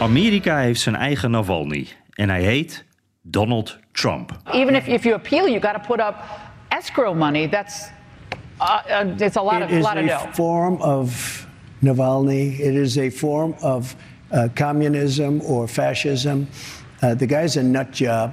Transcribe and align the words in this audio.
Amerika 0.00 0.58
heeft 0.58 0.80
zijn 0.80 0.94
eigen 0.94 1.30
Navalny 1.30 1.86
en 2.14 2.28
hij 2.28 2.42
heet 2.42 2.84
Donald 3.22 3.78
Trump. 3.92 4.38
Even 4.52 4.74
if, 4.74 4.86
if 4.86 5.02
you 5.02 5.14
appeal, 5.14 5.48
you 5.48 5.60
got 5.60 5.72
to 5.72 5.80
put 5.88 5.98
up 6.00 6.14
escrow 6.68 7.16
money. 7.16 7.48
That's 7.48 7.88
uh, 8.60 8.78
uh, 9.04 9.20
it's 9.20 9.36
a 9.36 9.42
lot 9.42 9.56
It 9.56 9.62
of 9.62 9.70
is 9.70 9.82
lot 9.84 9.96
of 9.96 10.02
a 10.02 10.06
dough. 10.06 10.32
form 10.34 10.74
of 10.80 11.46
Navalny. 11.78 12.58
It 12.58 12.74
is 12.74 12.98
a 12.98 13.10
form 13.10 13.54
of 13.60 13.94
uh, 14.32 14.44
communism 14.54 15.40
or 15.40 15.68
fascism. 15.68 16.48
Uh, 17.02 17.10
the 17.14 17.26
guy's 17.26 17.56
a 17.56 17.62
nut 17.62 17.98
job. 17.98 18.30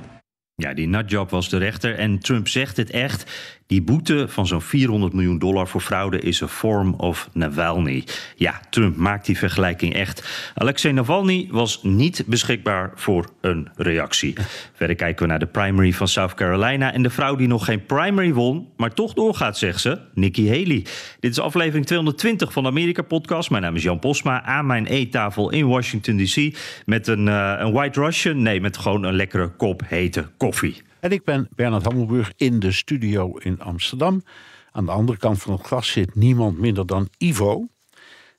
Ja, 0.55 0.73
die 0.73 0.87
nutjob 0.87 1.29
was 1.29 1.49
de 1.49 1.57
rechter 1.57 1.95
en 1.97 2.19
Trump 2.19 2.47
zegt 2.47 2.77
het 2.77 2.89
echt. 2.89 3.31
Die 3.73 3.81
boete 3.81 4.27
van 4.27 4.47
zo'n 4.47 4.61
400 4.61 5.13
miljoen 5.13 5.39
dollar 5.39 5.67
voor 5.67 5.81
fraude 5.81 6.19
is 6.19 6.41
een 6.41 6.47
form 6.47 6.93
of 6.93 7.29
Navalny. 7.31 8.03
Ja, 8.35 8.61
Trump 8.69 8.95
maakt 8.95 9.25
die 9.25 9.37
vergelijking 9.37 9.93
echt. 9.93 10.51
Alexei 10.55 10.93
Navalny 10.93 11.47
was 11.51 11.83
niet 11.83 12.23
beschikbaar 12.25 12.91
voor 12.95 13.29
een 13.41 13.69
reactie. 13.75 14.33
Verder 14.73 14.95
kijken 14.95 15.23
we 15.23 15.29
naar 15.29 15.39
de 15.39 15.45
primary 15.45 15.93
van 15.93 16.07
South 16.07 16.33
Carolina... 16.33 16.93
en 16.93 17.03
de 17.03 17.09
vrouw 17.09 17.35
die 17.35 17.47
nog 17.47 17.65
geen 17.65 17.85
primary 17.85 18.33
won, 18.33 18.67
maar 18.77 18.93
toch 18.93 19.13
doorgaat, 19.13 19.57
zegt 19.57 19.81
ze, 19.81 19.99
Nikki 20.13 20.47
Haley. 20.47 20.85
Dit 21.19 21.31
is 21.31 21.39
aflevering 21.39 21.85
220 21.85 22.53
van 22.53 22.63
de 22.63 22.69
Amerika-podcast. 22.69 23.49
Mijn 23.49 23.63
naam 23.63 23.75
is 23.75 23.83
Jan 23.83 23.99
Posma, 23.99 24.43
aan 24.43 24.65
mijn 24.65 24.85
eettafel 24.85 25.51
in 25.51 25.67
Washington 25.67 26.17
D.C... 26.17 26.57
met 26.85 27.07
een, 27.07 27.27
eh, 27.27 27.55
een 27.57 27.71
White 27.71 27.99
Russian, 27.99 28.41
nee, 28.41 28.61
met 28.61 28.77
gewoon 28.77 29.03
een 29.03 29.15
lekkere 29.15 29.47
kop 29.47 29.81
hete 29.87 30.27
koffie. 30.37 30.81
En 31.03 31.11
ik 31.11 31.23
ben 31.23 31.47
Bernard 31.55 31.83
Hammelburg 31.85 32.31
in 32.35 32.59
de 32.59 32.71
studio 32.71 33.37
in 33.37 33.61
Amsterdam. 33.61 34.23
Aan 34.71 34.85
de 34.85 34.91
andere 34.91 35.17
kant 35.17 35.41
van 35.41 35.53
het 35.53 35.61
glas 35.65 35.91
zit 35.91 36.15
niemand 36.15 36.57
minder 36.57 36.85
dan 36.85 37.09
Ivo. 37.17 37.67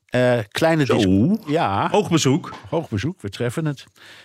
Eh, 0.06 0.38
kleine 0.48 0.84
Zo. 0.84 1.36
Ja, 1.46 1.88
Hoog 1.90 2.10
bezoek. 2.10 2.52
hoog 2.70 2.88
bezoek, 2.88 3.20
we 3.20 3.28
treffen 3.28 3.64
het. 3.64 3.84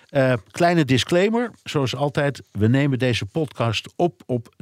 Eh, 0.10 0.34
kleine 0.52 0.86
disclaimer, 0.86 1.52
zoals 1.64 1.96
altijd, 1.96 2.42
we 2.52 2.68
nemen 2.68 3.00
deze 3.00 3.26
podcast 3.26 3.94
op 3.96 4.24
op 4.26 4.54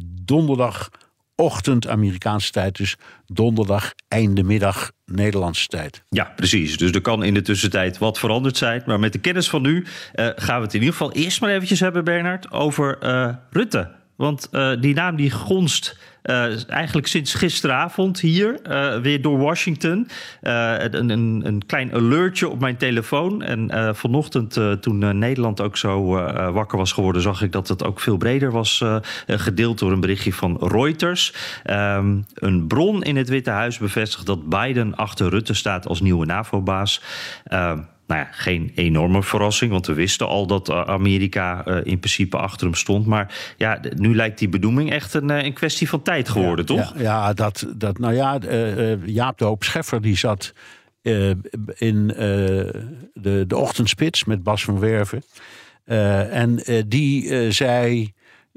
donderdagochtend 1.37 1.87
Amerikaanse 1.87 2.51
tijd. 2.51 2.77
Dus 2.77 2.95
donderdag 3.25 3.93
einde 4.07 4.43
middag 4.43 4.91
Nederlandse 5.05 5.67
tijd. 5.67 6.03
Ja, 6.09 6.33
precies. 6.35 6.77
Dus 6.77 6.91
er 6.91 7.01
kan 7.01 7.23
in 7.23 7.33
de 7.33 7.41
tussentijd 7.41 7.97
wat 7.97 8.19
veranderd 8.19 8.57
zijn. 8.57 8.83
Maar 8.85 8.99
met 8.99 9.13
de 9.13 9.19
kennis 9.19 9.49
van 9.49 9.61
nu 9.61 9.85
eh, 10.13 10.27
gaan 10.35 10.57
we 10.57 10.65
het 10.65 10.73
in 10.73 10.79
ieder 10.79 10.95
geval 10.95 11.11
eerst 11.11 11.41
maar 11.41 11.49
eventjes 11.49 11.79
hebben, 11.79 12.03
Bernard, 12.03 12.51
over 12.51 12.97
eh, 12.99 13.33
Rutte. 13.49 13.91
Want 14.15 14.47
eh, 14.51 14.71
die 14.79 14.93
naam 14.93 15.15
die 15.15 15.31
gonst 15.31 15.97
eh, 16.27 16.69
eigenlijk 16.69 17.07
sinds 17.07 17.33
gisteravond 17.33 18.19
hier 18.19 18.61
eh, 18.61 18.99
weer 18.99 19.21
door 19.21 19.37
Washington. 19.37 20.07
Eh, 20.41 20.73
een, 20.79 21.09
een, 21.09 21.41
een 21.45 21.65
klein 21.65 21.93
alertje 21.93 22.49
op 22.49 22.59
mijn 22.59 22.77
telefoon. 22.77 23.41
En 23.41 23.95
vanochtend, 23.95 24.59
toen 24.81 25.17
Nederland 25.17 25.61
ook 25.61 25.77
zo 25.77 26.05
wakker 26.51 26.77
was 26.77 26.91
geworden, 26.91 27.21
zag 27.21 27.41
ik 27.41 27.51
dat 27.51 27.67
het 27.67 27.83
ook 27.83 27.99
veel 27.99 28.17
breder 28.17 28.51
was 28.51 28.83
gedeeld 29.27 29.79
door 29.79 29.91
een 29.91 29.99
berichtje 29.99 30.33
van 30.33 30.57
Reuters. 30.61 31.33
Ehm, 31.63 32.17
een 32.33 32.67
bron 32.67 33.03
in 33.03 33.15
het 33.15 33.29
Witte 33.29 33.49
Huis 33.49 33.77
bevestigt 33.77 34.25
dat 34.25 34.49
Biden 34.49 34.95
achter 34.95 35.29
Rutte 35.29 35.53
staat 35.53 35.87
als 35.87 36.01
nieuwe 36.01 36.25
NAVO-baas. 36.25 37.01
Nou 38.07 38.21
ja, 38.21 38.27
geen 38.31 38.71
enorme 38.75 39.23
verrassing, 39.23 39.71
want 39.71 39.85
we 39.85 39.93
wisten 39.93 40.27
al 40.27 40.47
dat 40.47 40.69
eh, 40.69 40.81
Amerika 40.81 41.65
eh, 41.65 41.75
in 41.83 41.99
principe 41.99 42.37
achter 42.37 42.65
hem 42.65 42.75
stond. 42.75 43.05
Maar 43.05 43.53
ja, 43.57 43.79
nu 43.95 44.15
lijkt 44.15 44.39
die 44.39 44.49
benoeming 44.49 44.91
echt 44.91 45.13
een, 45.13 45.29
eh, 45.29 45.43
een 45.43 45.53
kwestie 45.53 45.89
van 45.89 46.01
tijd 46.01 46.29
geworden, 46.29 46.65
toch? 46.65 46.93
Ja, 46.95 47.01
ja, 47.01 47.33
dat, 47.33 47.67
dat, 47.75 47.99
nou 47.99 48.13
ja, 48.13 48.39
Jaap 49.05 49.37
de 49.37 49.45
Hoop 49.45 49.63
Scheffer 49.63 50.01
die 50.01 50.17
zat 50.17 50.53
in 51.75 52.07
de, 52.07 53.43
de 53.47 53.57
ochtendspits 53.57 54.23
met 54.23 54.43
Bas 54.43 54.63
van 54.63 54.79
Werven. 54.79 55.23
En 55.85 56.59
die 56.87 57.51
zei 57.51 58.13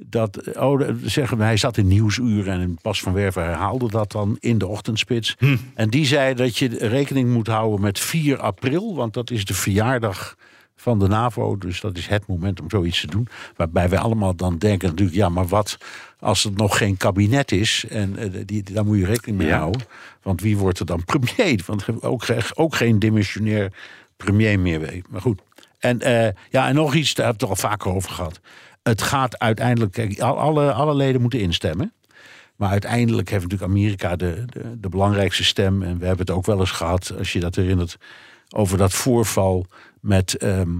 dat, 0.07 0.57
oh, 0.57 0.79
de- 0.79 0.99
zeggen 1.05 1.39
hij 1.41 1.57
zat 1.57 1.77
in 1.77 1.87
nieuwsuren 1.87 2.61
en 2.61 2.79
Bas 2.83 3.01
van 3.03 3.13
Werven 3.13 3.45
herhaalde 3.45 3.89
dat 3.91 4.13
dan 4.13 4.37
in 4.41 4.59
de 4.59 4.67
ochtendspits. 4.67 5.37
En 5.75 5.91
die 5.91 6.07
zei 6.07 6.35
dat 6.35 6.57
je 6.57 6.69
rekening 6.89 7.29
moet 7.33 7.47
houden 7.47 7.81
met 7.81 7.99
4 7.99 8.39
april, 8.39 8.95
want 8.95 9.15
dat 9.15 9.31
is 9.31 9.45
de 9.45 9.55
verjaardag 9.55 10.37
van 10.77 10.99
de 10.99 11.09
NAVO. 11.09 11.59
Dus 11.59 11.81
dat 11.81 11.97
is 11.97 12.07
het 12.07 12.27
moment 12.27 12.61
om 12.61 12.71
zoiets 12.71 13.01
te 13.01 13.07
doen. 13.07 13.29
Waarbij 13.57 13.89
wij 13.89 13.99
allemaal 13.99 14.35
dan 14.37 14.59
denken 14.59 14.89
natuurlijk, 14.89 15.17
ja, 15.17 15.29
maar 15.29 15.47
wat 15.47 15.79
als 16.19 16.43
het 16.45 16.57
nog 16.57 16.77
geen 16.79 16.97
kabinet 16.97 17.53
is? 17.53 17.85
En 17.89 18.17
eh, 18.17 18.43
die, 18.47 18.63
daar 18.63 18.85
moet 18.85 18.99
je 18.99 19.05
rekening 19.07 19.39
mee 19.39 19.49
Ja. 19.49 19.59
houden. 19.59 19.83
Want 20.23 20.41
wie 20.41 20.57
wordt 20.57 20.79
er 20.79 20.87
dan 20.87 21.05
premier? 21.13 21.63
Want 21.67 22.03
ook, 22.03 22.25
ge- 22.25 22.51
ook 22.55 22.75
geen 22.75 22.99
dimissionair 22.99 23.73
premier 24.17 24.59
meer 24.61 24.81
weet. 24.81 25.05
Maar 25.11 25.21
goed. 25.21 25.41
En, 25.79 26.01
eh, 26.01 26.33
ja, 26.51 26.69
en 26.69 26.75
nog 26.75 26.95
iets, 26.95 27.15
daar 27.15 27.27
hebben 27.27 27.47
we 27.49 27.53
het 27.53 27.63
al 27.63 27.69
vaker 27.71 27.91
over 27.95 28.11
gehad. 28.11 28.41
Het 28.83 29.03
gaat 29.03 29.39
uiteindelijk, 29.39 30.21
alle, 30.21 30.73
alle 30.73 30.95
leden 30.95 31.21
moeten 31.21 31.41
instemmen. 31.41 31.93
Maar 32.57 32.71
uiteindelijk 32.71 33.31
heeft 33.31 33.43
natuurlijk 33.43 33.71
Amerika 33.71 34.17
de, 34.17 34.45
de, 34.47 34.81
de 34.81 34.89
belangrijkste 34.89 35.45
stem. 35.45 35.83
En 35.83 35.99
we 35.99 36.07
hebben 36.07 36.27
het 36.27 36.37
ook 36.37 36.47
wel 36.47 36.61
eens 36.61 36.71
gehad, 36.71 37.13
als 37.19 37.33
je 37.33 37.41
dat 37.41 37.55
herinnert, 37.55 37.97
over 38.49 38.79
dat 38.79 38.93
voorval 38.93 39.67
met 40.01 40.35
ehm, 40.35 40.79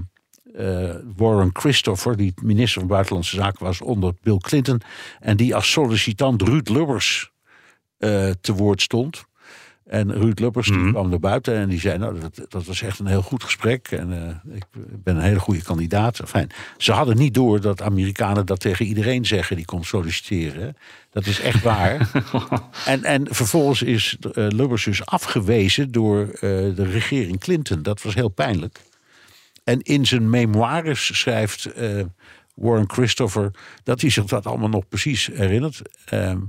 eh, 0.55 0.95
Warren 1.15 1.49
Christopher, 1.53 2.17
die 2.17 2.33
minister 2.41 2.79
van 2.79 2.89
Buitenlandse 2.89 3.35
Zaken 3.35 3.65
was 3.65 3.81
onder 3.81 4.13
Bill 4.21 4.37
Clinton. 4.37 4.81
En 5.19 5.37
die 5.37 5.55
als 5.55 5.71
sollicitant 5.71 6.41
Ruud 6.41 6.69
Lubbers 6.69 7.31
eh, 7.97 8.29
te 8.41 8.53
woord 8.53 8.81
stond. 8.81 9.23
En 9.91 10.13
Ruud 10.13 10.39
Lubbers 10.39 10.67
die 10.67 10.91
kwam 10.91 11.09
naar 11.09 11.19
buiten 11.19 11.55
en 11.55 11.69
die 11.69 11.79
zei: 11.79 11.97
Nou, 11.97 12.19
dat, 12.19 12.45
dat 12.49 12.65
was 12.65 12.81
echt 12.81 12.99
een 12.99 13.05
heel 13.05 13.21
goed 13.21 13.43
gesprek. 13.43 13.87
En 13.87 14.13
eh, 14.13 14.55
ik 14.55 14.63
ben 15.03 15.15
een 15.15 15.21
hele 15.21 15.39
goede 15.39 15.63
kandidaat. 15.63 16.19
Fijn. 16.25 16.49
Ze 16.77 16.91
hadden 16.91 17.17
niet 17.17 17.33
door 17.33 17.61
dat 17.61 17.81
Amerikanen 17.81 18.45
dat 18.45 18.59
tegen 18.59 18.85
iedereen 18.85 19.25
zeggen 19.25 19.55
die 19.55 19.65
komt 19.65 19.85
solliciteren. 19.85 20.77
Dat 21.09 21.25
is 21.25 21.39
echt 21.39 21.63
waar. 21.63 22.11
en, 22.85 23.03
en 23.03 23.27
vervolgens 23.29 23.81
is 23.81 24.17
eh, 24.19 24.47
Lubbers 24.47 24.83
dus 24.83 25.05
afgewezen 25.05 25.91
door 25.91 26.27
eh, 26.29 26.39
de 26.75 26.85
regering 26.91 27.39
Clinton. 27.39 27.83
Dat 27.83 28.01
was 28.01 28.13
heel 28.13 28.29
pijnlijk. 28.29 28.79
En 29.63 29.81
in 29.81 30.05
zijn 30.05 30.29
memoires 30.29 31.19
schrijft 31.19 31.69
Warren 32.55 32.89
Christopher 32.89 33.51
dat 33.83 34.01
hij 34.01 34.09
zich 34.09 34.25
dat 34.25 34.45
allemaal 34.45 34.69
nog 34.69 34.87
precies 34.87 35.29
herinnert. 35.33 35.81
Ehm, 36.05 36.39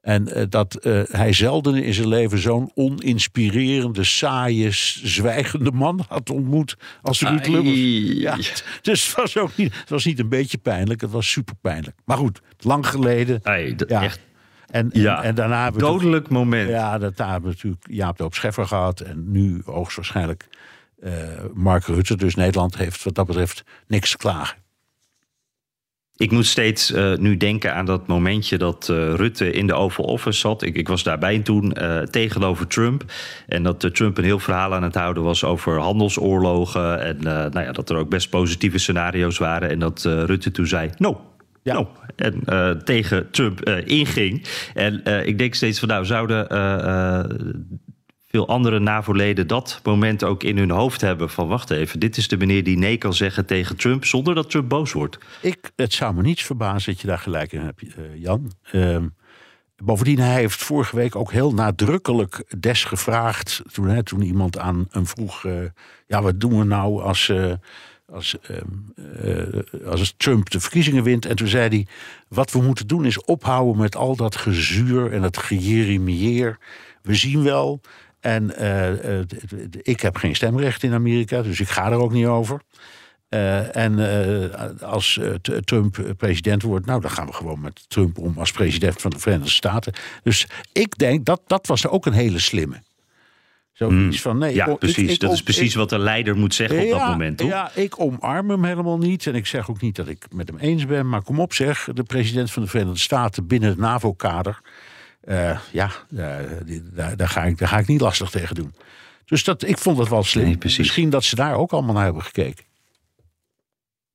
en 0.00 0.28
eh, 0.34 0.44
dat 0.48 0.74
eh, 0.74 1.02
hij 1.08 1.32
zelden 1.32 1.74
in 1.82 1.94
zijn 1.94 2.08
leven 2.08 2.38
zo'n 2.38 2.70
oninspirerende, 2.74 4.04
saaie, 4.04 4.70
zwijgende 4.70 5.72
man 5.72 6.04
had 6.08 6.30
ontmoet 6.30 6.76
als 7.02 7.20
Ruud. 7.22 7.46
Lubbers. 7.46 7.78
Ja, 8.20 8.36
dus 8.82 9.06
het 9.06 9.16
was 9.16 9.36
ook 9.36 9.56
niet, 9.56 9.74
het 9.80 9.88
was 9.90 10.04
niet 10.04 10.18
een 10.18 10.28
beetje 10.28 10.58
pijnlijk, 10.58 11.00
het 11.00 11.10
was 11.10 11.30
super 11.30 11.54
pijnlijk. 11.60 11.96
Maar 12.04 12.16
goed, 12.16 12.40
lang 12.58 12.86
geleden. 12.86 13.40
Ja. 13.88 14.02
Echt 14.02 14.20
En, 14.70 14.92
en, 14.92 15.00
Ja. 15.00 15.22
en 15.22 15.34
daarna 15.34 15.62
hebben 15.62 15.80
we 15.80 15.86
dodelijk 15.86 16.28
moment. 16.28 16.68
ja, 16.68 16.98
dat, 16.98 17.16
daar 17.16 17.30
hebben 17.30 17.50
we 17.50 17.56
natuurlijk 17.56 17.84
Jaap 17.90 18.16
de 18.16 18.22
Hoop 18.22 18.34
Scheffer 18.34 18.66
gehad. 18.66 19.00
En 19.00 19.32
nu 19.32 19.62
hoogstwaarschijnlijk 19.64 20.48
eh 21.00 21.12
Mark 21.54 21.84
Rutte. 21.84 22.16
Dus 22.16 22.34
Nederland 22.34 22.76
heeft 22.76 23.04
wat 23.04 23.14
dat 23.14 23.26
betreft 23.26 23.64
niks 23.86 24.10
te 24.10 24.16
klagen. 24.16 24.56
Ik 26.20 26.30
moet 26.30 26.46
steeds 26.46 26.92
eh, 26.92 27.16
nu 27.16 27.36
denken 27.36 27.74
aan 27.74 27.84
dat 27.84 28.06
momentje 28.06 28.58
dat 28.58 28.88
eh, 28.88 29.14
Rutte 29.14 29.52
in 29.52 29.66
de 29.66 29.74
Oval 29.74 30.04
Office 30.04 30.38
zat. 30.38 30.62
Ik, 30.62 30.76
ik 30.76 30.88
was 30.88 31.02
daarbij 31.02 31.38
toen 31.38 31.72
eh, 31.72 31.98
tegenover 31.98 32.66
Trump. 32.66 33.04
En 33.48 33.62
dat 33.62 33.94
Trump 33.94 34.18
een 34.18 34.24
heel 34.24 34.38
verhaal 34.38 34.74
aan 34.74 34.82
het 34.82 34.94
houden 34.94 35.22
was 35.22 35.44
over 35.44 35.78
handelsoorlogen. 35.78 37.00
En 37.00 37.16
nou 37.22 37.60
ja, 37.60 37.72
dat 37.72 37.90
er 37.90 37.96
ook 37.96 38.08
best 38.08 38.30
positieve 38.30 38.78
scenario's 38.78 39.38
waren. 39.38 39.70
En 39.70 39.78
dat 39.78 40.02
Rutte 40.02 40.50
toen 40.50 40.66
zei: 40.66 40.90
No. 40.96 41.20
Ja. 41.62 41.74
No. 41.74 41.88
En 42.16 42.84
tegen 42.84 43.30
Trump 43.30 43.68
inging. 43.84 44.46
En 44.74 45.26
ik 45.26 45.38
denk 45.38 45.54
steeds 45.54 45.78
van 45.78 45.88
nou, 45.88 46.04
zouden 46.04 46.48
veel 48.30 48.48
andere 48.48 48.78
NAVO-leden 48.78 49.46
dat 49.46 49.80
moment 49.82 50.24
ook 50.24 50.42
in 50.42 50.58
hun 50.58 50.70
hoofd 50.70 51.00
hebben 51.00 51.30
van 51.30 51.48
wacht 51.48 51.70
even, 51.70 52.00
dit 52.00 52.16
is 52.16 52.28
de 52.28 52.36
meneer 52.36 52.64
die 52.64 52.78
nee 52.78 52.96
kan 52.96 53.14
zeggen 53.14 53.46
tegen 53.46 53.76
Trump 53.76 54.04
zonder 54.04 54.34
dat 54.34 54.50
Trump 54.50 54.68
boos 54.68 54.92
wordt. 54.92 55.18
Ik, 55.42 55.70
het 55.76 55.92
zou 55.92 56.14
me 56.14 56.22
niets 56.22 56.42
verbazen 56.42 56.92
dat 56.92 57.00
je 57.00 57.06
daar 57.06 57.18
gelijk 57.18 57.52
in 57.52 57.60
hebt, 57.60 57.82
eh, 57.82 58.04
Jan. 58.14 58.52
Ehm, 58.72 59.06
Bovendien, 59.82 60.18
hij 60.18 60.34
heeft 60.34 60.62
vorige 60.62 60.96
week 60.96 61.16
ook 61.16 61.32
heel 61.32 61.54
nadrukkelijk 61.54 62.44
desgevraagd. 62.58 63.62
Toen, 63.72 63.88
hè, 63.88 64.02
toen 64.02 64.22
iemand 64.22 64.58
aan 64.58 64.86
hem 64.90 65.06
vroeg: 65.06 65.44
uh, 65.44 65.52
ja, 66.06 66.22
wat 66.22 66.40
doen 66.40 66.58
we 66.58 66.64
nou 66.64 67.02
als, 67.02 67.28
uh, 67.28 67.52
als, 68.06 68.36
uh, 69.24 69.86
als 69.86 70.14
Trump 70.16 70.50
de 70.50 70.60
verkiezingen 70.60 71.02
wint? 71.02 71.26
En 71.26 71.36
toen 71.36 71.48
zei 71.48 71.68
hij: 71.68 71.86
wat 72.28 72.50
we 72.52 72.62
moeten 72.62 72.86
doen 72.86 73.04
is 73.04 73.24
ophouden 73.24 73.76
met 73.76 73.96
al 73.96 74.16
dat 74.16 74.36
gezuur 74.36 75.12
en 75.12 75.22
dat 75.22 75.38
gejeremieer. 75.38 76.58
We 77.02 77.14
zien 77.14 77.42
wel. 77.42 77.80
En 78.20 78.52
ik 79.82 80.00
heb 80.00 80.16
geen 80.16 80.36
stemrecht 80.36 80.82
in 80.82 80.92
Amerika, 80.92 81.42
dus 81.42 81.60
ik 81.60 81.68
ga 81.68 81.90
er 81.90 81.98
ook 81.98 82.12
niet 82.12 82.26
over. 82.26 82.60
Uh, 83.30 83.76
en 83.76 83.98
uh, 83.98 84.82
als 84.82 85.16
uh, 85.16 85.34
Trump 85.64 86.14
president 86.16 86.62
wordt, 86.62 86.86
nou 86.86 87.00
dan 87.00 87.10
gaan 87.10 87.26
we 87.26 87.32
gewoon 87.32 87.60
met 87.60 87.84
Trump 87.88 88.18
om 88.18 88.38
als 88.38 88.52
president 88.52 89.00
van 89.00 89.10
de 89.10 89.18
Verenigde 89.18 89.50
Staten. 89.50 89.92
Dus 90.22 90.46
ik 90.72 90.98
denk 90.98 91.24
dat 91.24 91.40
dat 91.46 91.66
was 91.66 91.86
ook 91.86 92.06
een 92.06 92.12
hele 92.12 92.38
slimme. 92.38 92.82
Zoiets 93.72 94.16
mm. 94.16 94.22
van 94.22 94.38
nee. 94.38 94.54
Ja, 94.54 94.74
precies. 94.74 95.18
dat 95.18 95.32
is 95.32 95.42
precies 95.42 95.74
wat 95.74 95.88
de 95.88 95.98
leider 95.98 96.36
moet 96.36 96.54
zeggen 96.54 96.82
op 96.82 96.90
dat 96.90 97.06
moment. 97.06 97.38
Toch? 97.38 97.48
Ja, 97.48 97.70
ik 97.74 98.00
omarm 98.00 98.50
hem 98.50 98.64
helemaal 98.64 98.98
niet. 98.98 99.26
En 99.26 99.34
ik 99.34 99.46
zeg 99.46 99.70
ook 99.70 99.80
niet 99.80 99.96
dat 99.96 100.08
ik 100.08 100.26
met 100.32 100.48
hem 100.48 100.58
eens 100.58 100.86
ben. 100.86 101.08
Maar 101.08 101.22
kom 101.22 101.40
op, 101.40 101.52
zeg. 101.52 101.88
De 101.94 102.02
president 102.02 102.50
van 102.50 102.62
de 102.62 102.68
Verenigde 102.68 102.98
Staten 102.98 103.46
binnen 103.46 103.68
het 103.68 103.78
NAVO-kader. 103.78 104.60
Ja, 105.72 105.90
daar, 106.08 107.16
daar, 107.16 107.28
ga 107.28 107.44
ik, 107.44 107.58
daar 107.58 107.68
ga 107.68 107.78
ik 107.78 107.86
niet 107.86 108.00
lastig 108.00 108.30
tegen 108.30 108.54
doen. 108.54 108.74
Dus 109.24 109.44
dat, 109.44 109.62
ik 109.62 109.78
vond 109.78 109.96
dat 109.96 110.08
wel 110.08 110.22
slim. 110.22 110.44
Nee, 110.44 110.58
Misschien 110.78 111.10
dat 111.10 111.24
ze 111.24 111.34
daar 111.34 111.54
ook 111.54 111.72
allemaal 111.72 111.94
naar 111.94 112.04
hebben 112.04 112.22
gekeken. 112.22 112.64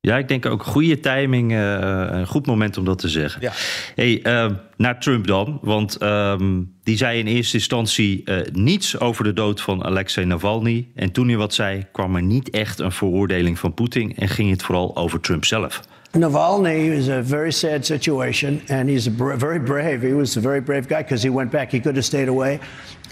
Ja, 0.06 0.18
ik 0.18 0.28
denk 0.28 0.46
ook 0.46 0.62
goede 0.62 1.00
timing, 1.00 1.52
uh, 1.52 2.06
een 2.10 2.26
goed 2.26 2.46
moment 2.46 2.76
om 2.76 2.84
dat 2.84 2.98
te 2.98 3.08
zeggen. 3.08 3.40
Ja. 3.40 3.52
Hey, 3.94 4.20
uh, 4.22 4.52
naar 4.76 5.00
Trump 5.00 5.26
dan, 5.26 5.58
want 5.62 6.02
um, 6.02 6.74
die 6.82 6.96
zei 6.96 7.18
in 7.18 7.26
eerste 7.26 7.56
instantie 7.56 8.22
uh, 8.24 8.36
niets 8.52 9.00
over 9.00 9.24
de 9.24 9.32
dood 9.32 9.60
van 9.60 9.84
Alexei 9.84 10.26
Navalny. 10.26 10.88
En 10.94 11.12
toen 11.12 11.28
hij 11.28 11.36
wat 11.36 11.54
zei, 11.54 11.86
kwam 11.92 12.16
er 12.16 12.22
niet 12.22 12.50
echt 12.50 12.78
een 12.78 12.92
veroordeling 12.92 13.58
van 13.58 13.74
Poetin 13.74 14.16
en 14.16 14.28
ging 14.28 14.50
het 14.50 14.62
vooral 14.62 14.96
over 14.96 15.20
Trump 15.20 15.44
zelf. 15.44 15.80
Navalny 16.16 16.86
is 16.86 17.08
a 17.08 17.20
very 17.20 17.52
sad 17.52 17.84
situation, 17.84 18.64
and 18.70 18.88
he's 18.88 19.06
a 19.06 19.10
bra 19.10 19.36
very 19.36 19.58
brave. 19.58 20.00
He 20.00 20.14
was 20.14 20.34
a 20.38 20.40
very 20.40 20.62
brave 20.62 20.88
guy 20.88 21.02
because 21.02 21.22
he 21.22 21.28
went 21.28 21.52
back. 21.52 21.70
He 21.70 21.78
could 21.78 21.94
have 21.96 22.06
stayed 22.06 22.28
away, 22.28 22.58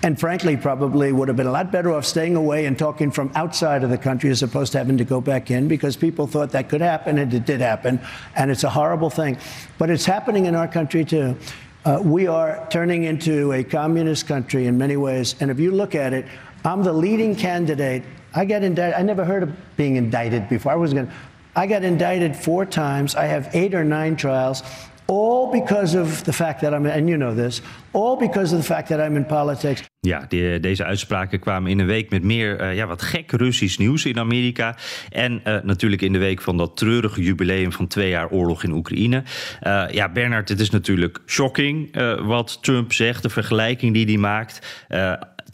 and 0.02 0.18
frankly, 0.18 0.56
probably 0.56 1.12
would 1.12 1.28
have 1.28 1.36
been 1.36 1.46
a 1.46 1.52
lot 1.52 1.70
better 1.70 1.92
off 1.92 2.06
staying 2.06 2.34
away 2.34 2.64
and 2.64 2.78
talking 2.78 3.10
from 3.10 3.30
outside 3.34 3.84
of 3.84 3.90
the 3.90 3.98
country 3.98 4.30
as 4.30 4.42
opposed 4.42 4.72
to 4.72 4.78
having 4.78 4.96
to 4.96 5.04
go 5.04 5.20
back 5.20 5.50
in 5.50 5.68
because 5.68 5.96
people 5.96 6.26
thought 6.26 6.50
that 6.52 6.70
could 6.70 6.80
happen, 6.80 7.18
and 7.18 7.34
it 7.34 7.44
did 7.44 7.60
happen, 7.60 8.00
and 8.36 8.50
it's 8.50 8.64
a 8.64 8.70
horrible 8.70 9.10
thing. 9.10 9.36
But 9.76 9.90
it's 9.90 10.06
happening 10.06 10.46
in 10.46 10.54
our 10.54 10.68
country 10.68 11.04
too. 11.04 11.36
Uh, 11.84 12.00
we 12.02 12.26
are 12.26 12.66
turning 12.70 13.04
into 13.04 13.52
a 13.52 13.62
communist 13.62 14.26
country 14.26 14.66
in 14.66 14.78
many 14.78 14.96
ways, 14.96 15.34
and 15.40 15.50
if 15.50 15.60
you 15.60 15.72
look 15.72 15.94
at 15.94 16.14
it, 16.14 16.24
I'm 16.64 16.82
the 16.82 16.92
leading 16.94 17.36
candidate. 17.36 18.02
I 18.34 18.46
get 18.46 18.64
indicted. 18.64 18.98
I 18.98 19.02
never 19.02 19.26
heard 19.26 19.42
of 19.42 19.76
being 19.76 19.96
indicted 19.96 20.48
before. 20.48 20.72
I 20.72 20.76
was 20.76 20.94
going 20.94 21.06
to 21.06 21.12
I 21.56 21.66
got 21.66 21.82
indicted 21.82 22.36
four 22.36 22.68
times. 22.68 23.14
I 23.14 23.26
have 23.26 23.48
eight 23.52 23.74
or 23.74 23.84
nine 23.84 24.14
trials, 24.14 24.62
all 25.04 25.50
because 25.50 25.98
of 25.98 26.22
the 26.22 26.32
fact 26.32 26.60
that 26.60 26.72
I'm, 26.72 26.86
and 26.86 27.08
you 27.08 27.16
know 27.16 27.34
this, 27.34 27.62
all 27.92 28.16
because 28.16 28.54
of 28.54 28.60
the 28.60 28.66
fact 28.66 28.88
that 28.88 28.98
I'm 28.98 29.16
in 29.16 29.26
politics. 29.26 29.82
Ja, 30.00 30.24
die, 30.28 30.60
deze 30.60 30.84
uitspraken 30.84 31.38
kwamen 31.38 31.70
in 31.70 31.78
een 31.78 31.86
week 31.86 32.10
met 32.10 32.22
meer 32.22 32.60
uh, 32.60 32.74
ja, 32.74 32.86
wat 32.86 33.02
gek 33.02 33.32
Russisch 33.32 33.78
nieuws 33.78 34.04
in 34.04 34.18
Amerika. 34.18 34.76
En 35.10 35.40
uh, 35.46 35.56
natuurlijk 35.62 36.02
in 36.02 36.12
de 36.12 36.18
week 36.18 36.40
van 36.40 36.56
dat 36.56 36.76
treurige 36.76 37.22
jubileum 37.22 37.72
van 37.72 37.86
twee 37.86 38.08
jaar 38.08 38.30
oorlog 38.30 38.62
in 38.64 38.72
Oekraïne. 38.72 39.22
Uh, 39.62 39.84
ja, 39.90 40.08
Bernard, 40.08 40.48
het 40.48 40.60
is 40.60 40.70
natuurlijk 40.70 41.18
shocking 41.26 41.96
wat 42.26 42.62
Trump 42.62 42.92
zegt, 42.92 43.22
de 43.22 43.28
vergelijking 43.28 43.94
die 43.94 44.06
hij 44.06 44.16
maakt. 44.16 44.86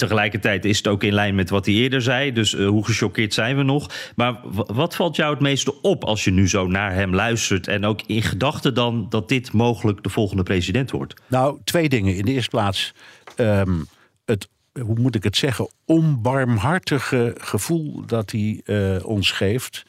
Tegelijkertijd 0.01 0.65
is 0.65 0.77
het 0.77 0.87
ook 0.87 1.03
in 1.03 1.13
lijn 1.13 1.35
met 1.35 1.51
wat 1.51 1.67
hij 1.67 1.75
eerder 1.75 2.03
zei. 2.03 2.33
Dus 2.33 2.55
uh, 2.55 2.69
hoe 2.69 2.85
gechoqueerd 2.85 3.35
zijn 3.35 3.57
we 3.57 3.63
nog? 3.63 3.91
Maar 4.17 4.41
wat 4.53 4.97
valt 4.97 5.17
jou 5.17 5.33
het 5.33 5.43
meeste 5.43 5.81
op 5.83 6.05
als 6.05 6.25
je 6.25 6.31
nu 6.31 6.49
zo 6.49 6.67
naar 6.67 6.95
hem 6.95 7.15
luistert? 7.15 7.69
En 7.69 7.85
ook 7.85 8.01
in 8.07 8.23
gedachten 8.23 8.75
dan 8.75 9.07
dat 9.09 9.29
dit 9.29 9.53
mogelijk 9.53 10.03
de 10.03 10.09
volgende 10.09 10.43
president 10.43 10.91
wordt? 10.91 11.15
Nou, 11.27 11.59
twee 11.65 11.89
dingen. 11.89 12.17
In 12.17 12.25
de 12.25 12.33
eerste 12.33 12.51
plaats, 12.51 12.95
um, 13.37 13.87
het, 14.25 14.49
hoe 14.83 14.99
moet 14.99 15.15
ik 15.15 15.23
het 15.23 15.37
zeggen, 15.37 15.71
onbarmhartige 15.85 17.35
gevoel 17.41 18.07
dat 18.07 18.31
hij 18.31 18.61
uh, 18.65 19.05
ons 19.05 19.31
geeft. 19.31 19.83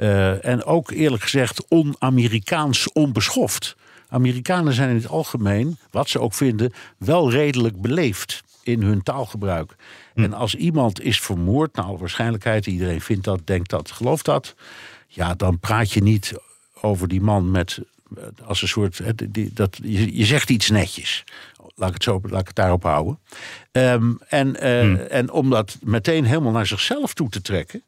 Uh, 0.00 0.44
en 0.44 0.64
ook 0.64 0.90
eerlijk 0.90 1.22
gezegd 1.22 1.68
on-Amerikaans 1.68 2.92
onbeschoft. 2.92 3.76
Amerikanen 4.08 4.72
zijn 4.72 4.88
in 4.88 4.96
het 4.96 5.08
algemeen, 5.08 5.78
wat 5.90 6.08
ze 6.08 6.20
ook 6.20 6.34
vinden, 6.34 6.72
wel 6.98 7.30
redelijk 7.30 7.80
beleefd 7.80 8.42
in 8.62 8.82
hun 8.82 9.02
taalgebruik. 9.02 9.74
Hm. 10.14 10.22
En 10.22 10.32
als 10.32 10.54
iemand 10.54 11.00
is 11.00 11.20
vermoord, 11.20 11.76
naar 11.76 11.84
alle 11.84 11.98
waarschijnlijkheid, 11.98 12.66
iedereen 12.66 13.00
vindt 13.00 13.24
dat, 13.24 13.46
denkt 13.46 13.70
dat, 13.70 13.90
gelooft 13.90 14.24
dat. 14.24 14.54
Ja, 15.06 15.34
dan 15.34 15.58
praat 15.58 15.92
je 15.92 16.02
niet 16.02 16.32
over 16.80 17.08
die 17.08 17.20
man 17.20 17.50
met 17.50 17.78
als 18.44 18.62
een 18.62 18.68
soort. 18.68 19.00
Dat, 19.56 19.78
je, 19.82 20.16
je 20.16 20.24
zegt 20.24 20.50
iets 20.50 20.70
netjes. 20.70 21.24
Laat 21.74 21.88
ik 21.88 21.94
het, 21.94 22.02
zo, 22.02 22.20
laat 22.22 22.40
ik 22.40 22.46
het 22.46 22.56
daarop 22.56 22.82
houden. 22.82 23.18
Um, 23.72 24.18
en, 24.28 24.48
uh, 24.48 24.80
hmm. 24.80 24.96
en 24.96 25.30
om 25.30 25.50
dat 25.50 25.78
meteen 25.82 26.24
helemaal 26.24 26.52
naar 26.52 26.66
zichzelf 26.66 27.14
toe 27.14 27.28
te 27.28 27.40
trekken. 27.40 27.82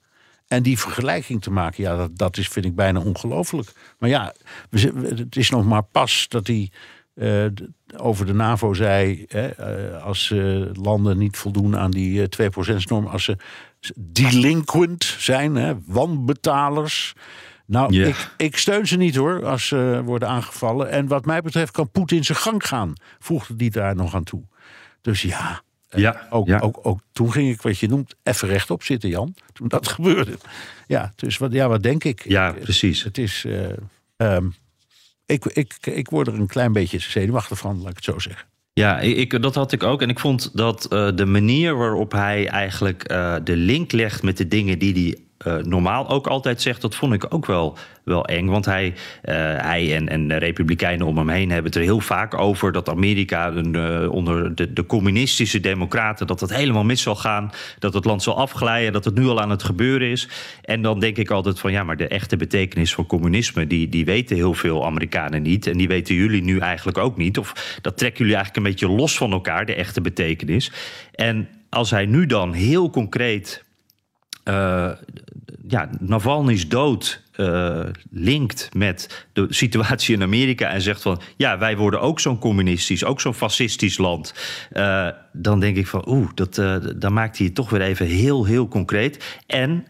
En 0.48 0.62
die 0.62 0.78
vergelijking 0.78 1.42
te 1.42 1.50
maken, 1.50 1.82
ja, 1.82 1.96
dat, 1.96 2.16
dat 2.16 2.36
is, 2.36 2.48
vind 2.48 2.64
ik 2.64 2.74
bijna 2.74 3.00
ongelooflijk. 3.00 3.72
Maar 3.98 4.08
ja, 4.08 4.34
het 4.70 5.36
is 5.36 5.50
nog 5.50 5.64
maar 5.64 5.82
pas 5.82 6.26
dat 6.28 6.46
hij 6.46 6.70
uh, 7.14 7.44
over 7.96 8.26
de 8.26 8.34
NAVO 8.34 8.75
zei, 8.75 9.25
hè, 9.28 9.50
uh, 9.94 10.02
als 10.05 10.31
uh, 10.31 10.66
landen 10.72 11.19
niet 11.19 11.37
voldoen 11.37 11.76
aan 11.76 11.90
die 11.90 12.28
2%-norm, 12.43 13.06
als 13.06 13.25
ze 13.25 13.37
delinquent 13.96 15.05
zijn, 15.05 15.55
hè, 15.55 15.75
wanbetalers. 15.87 17.14
Nou, 17.66 17.93
yeah. 17.93 18.08
ik, 18.08 18.31
ik, 18.37 18.56
steun 18.56 18.87
ze 18.87 18.96
niet 18.96 19.16
hoor, 19.16 19.46
als 19.46 19.66
ze 19.66 20.00
worden 20.05 20.28
aangevallen. 20.28 20.90
En 20.90 21.06
wat 21.06 21.25
mij 21.25 21.43
betreft 21.43 21.70
kan 21.72 21.90
Poetin 21.90 22.25
zijn 22.25 22.38
gang 22.38 22.66
gaan, 22.66 22.93
voegde 23.19 23.56
die 23.56 23.70
daar 23.70 23.96
nog 23.96 24.14
aan 24.14 24.25
toe. 24.25 24.43
Dus 25.00 25.22
ja, 25.22 25.62
ja, 25.88 26.26
ook, 26.31 26.46
ja. 26.46 26.58
Ook, 26.58 26.78
ook, 26.82 27.00
toen 27.12 27.32
ging 27.32 27.50
ik 27.50 27.62
wat 27.62 27.78
je 27.78 27.88
noemt 27.88 28.14
even 28.22 28.49
rechtop 28.49 28.82
zitten, 28.82 29.08
Jan. 29.08 29.34
Toen 29.52 29.69
dat 29.69 29.88
gebeurde. 29.94 30.38
Ja, 30.87 31.12
dus 31.17 31.38
wat, 31.38 31.52
ja, 31.52 31.69
wat 31.69 31.82
denk 31.82 32.05
ik? 32.05 32.25
Ja, 32.28 32.52
precies. 32.52 33.02
Het 33.02 33.19
is. 33.19 33.46
Um, 34.17 34.55
ik, 35.26 35.44
ik, 35.44 35.76
ik 35.82 36.10
word 36.10 36.26
er 36.26 36.34
een 36.34 36.46
klein 36.46 36.72
beetje 36.72 36.98
zenuwachtig 36.98 37.58
van, 37.58 37.78
laat 37.78 37.90
ik 37.90 37.96
het 37.96 38.04
zo 38.04 38.18
zeggen. 38.18 38.48
Ja, 38.72 39.00
ik, 39.00 39.42
dat 39.42 39.54
had 39.54 39.72
ik 39.72 39.82
ook. 39.82 40.02
En 40.02 40.08
ik 40.08 40.18
vond 40.18 40.56
dat 40.56 40.86
uh, 40.93 41.08
de 41.14 41.24
manier 41.24 41.76
waarop 41.76 42.12
hij 42.12 42.48
eigenlijk 42.48 43.10
uh, 43.12 43.36
de 43.44 43.56
link 43.56 43.93
legt 43.93 44.22
met 44.22 44.36
de 44.36 44.48
dingen 44.48 44.78
die 44.78 44.93
hij 44.93 45.19
uh, 45.46 45.56
normaal 45.56 46.08
ook 46.08 46.27
altijd 46.27 46.63
zegt, 46.63 46.81
dat 46.81 46.94
vond 46.94 47.13
ik 47.13 47.34
ook 47.34 47.46
wel, 47.46 47.79
wel 48.05 48.24
eng. 48.24 48.46
Want 48.46 48.65
hij, 48.65 48.86
uh, 48.86 48.94
hij 49.60 49.96
en, 49.96 50.08
en 50.08 50.29
de 50.29 50.36
Republikeinen 50.36 51.06
om 51.06 51.19
hem 51.19 51.29
heen 51.29 51.51
hebben 51.51 51.70
het 51.72 51.74
er 51.74 51.86
heel 51.86 52.01
vaak 52.01 52.34
over 52.34 52.72
dat 52.72 52.89
Amerika 52.89 53.53
uh, 53.53 54.13
onder 54.13 54.55
de, 54.55 54.72
de 54.72 54.86
communistische 54.86 55.60
democraten, 55.60 56.27
dat 56.27 56.41
het 56.41 56.55
helemaal 56.55 56.84
mis 56.84 57.03
zal 57.03 57.17
gaan, 57.17 57.51
dat 57.79 57.94
het 57.94 58.05
land 58.05 58.22
zal 58.22 58.36
afglijden, 58.36 58.93
dat 58.93 59.05
het 59.05 59.15
nu 59.15 59.27
al 59.27 59.41
aan 59.41 59.51
het 59.51 59.63
gebeuren 59.63 60.10
is. 60.10 60.29
En 60.63 60.82
dan 60.82 61.01
denk 61.01 61.17
ik 61.17 61.31
altijd 61.31 61.60
van 61.60 61.72
ja, 61.72 61.84
maar 61.84 61.96
de 61.96 62.08
echte 62.08 62.36
betekenis 62.36 62.94
van 62.94 63.06
communisme, 63.06 63.67
die, 63.67 63.89
die 63.89 64.05
weten 64.05 64.36
heel 64.36 64.55
veel 64.55 64.86
Amerikanen 64.86 65.43
niet. 65.43 65.67
En 65.67 65.79
die 65.79 65.89
weten 65.89 66.15
jullie 66.15 66.43
nu 66.43 66.58
eigenlijk 66.58 66.98
ook 66.98 67.17
niet. 67.17 67.39
Of 67.39 67.79
dat 67.82 67.98
trekken 67.98 68.19
jullie 68.19 68.36
eigenlijk 68.36 68.67
een 68.67 68.72
beetje 68.72 68.96
los 68.96 69.17
van 69.17 69.32
elkaar, 69.32 69.67
de 69.67 69.74
echte 69.74 70.01
betekenis. 70.01 70.72
En 71.15 71.48
als 71.69 71.91
hij 71.91 72.06
nu 72.06 72.27
dan 72.27 72.53
heel 72.53 72.91
concreet 72.91 73.63
uh, 74.44 74.91
ja, 75.69 75.91
Navalny's 76.01 76.69
dood 76.69 77.22
uh, 77.36 77.81
linkt 78.10 78.74
met 78.74 79.27
de 79.32 79.46
situatie 79.48 80.15
in 80.15 80.22
Amerika 80.22 80.69
en 80.69 80.81
zegt 80.81 81.03
van 81.03 81.20
ja, 81.36 81.58
wij 81.58 81.77
worden 81.77 82.01
ook 82.01 82.20
zo'n 82.20 82.39
communistisch, 82.39 83.05
ook 83.05 83.20
zo'n 83.20 83.34
fascistisch 83.34 83.98
land. 83.98 84.34
Uh, 84.72 85.08
dan 85.32 85.60
denk 85.60 85.77
ik 85.77 85.86
van 85.86 86.08
oeh, 86.08 86.29
dat, 86.34 86.55
dan 86.96 87.13
maakt 87.13 87.36
hij 87.36 87.46
het 87.46 87.55
toch 87.55 87.70
weer 87.70 87.81
even 87.81 88.06
heel, 88.06 88.44
heel 88.44 88.69
concreet. 88.69 89.41
En 89.46 89.86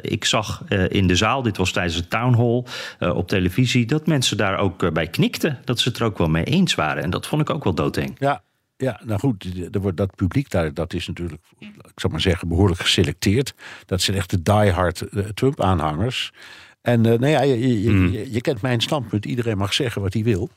ik 0.00 0.24
zag 0.24 0.64
in 0.88 1.06
de 1.06 1.16
zaal, 1.16 1.42
dit 1.42 1.56
was 1.56 1.72
tijdens 1.72 1.96
de 1.96 2.08
town 2.08 2.36
hall 2.36 2.64
op 3.12 3.28
televisie, 3.28 3.86
dat 3.86 4.06
mensen 4.06 4.36
daar 4.36 4.58
ook 4.58 4.92
bij 4.92 5.06
knikten. 5.06 5.58
Dat 5.64 5.80
ze 5.80 5.88
het 5.88 5.98
er 5.98 6.04
ook 6.04 6.18
wel 6.18 6.28
mee 6.28 6.44
eens 6.44 6.74
waren. 6.74 7.02
En 7.02 7.10
dat 7.10 7.26
vond 7.26 7.42
ik 7.42 7.50
ook 7.50 7.64
wel 7.64 7.74
doodeng. 7.74 8.16
Ja, 8.18 8.42
ja, 8.76 9.00
nou 9.04 9.20
goed, 9.20 9.46
er 9.72 9.80
wordt 9.80 9.96
dat 9.96 10.14
publiek 10.14 10.50
daar, 10.50 10.74
dat 10.74 10.92
is 10.92 11.06
natuurlijk, 11.06 11.42
ik 11.58 12.00
zou 12.00 12.12
maar 12.12 12.22
zeggen, 12.22 12.48
behoorlijk 12.48 12.80
geselecteerd. 12.80 13.54
Dat 13.86 14.00
zijn 14.00 14.16
echt 14.16 14.30
de 14.30 14.42
diehard 14.42 15.04
uh, 15.10 15.24
Trump-aanhangers. 15.24 16.32
En 16.80 16.98
uh, 17.04 17.12
nou 17.12 17.26
ja, 17.26 17.42
je, 17.42 17.82
je, 17.82 18.32
je, 18.32 18.40
kent 18.40 18.62
mijn 18.62 18.80
standpunt, 18.80 19.24
iedereen 19.24 19.56
mag 19.56 19.74
zeggen 19.74 20.02
wat 20.02 20.12
hij 20.12 20.22
wil. 20.22 20.50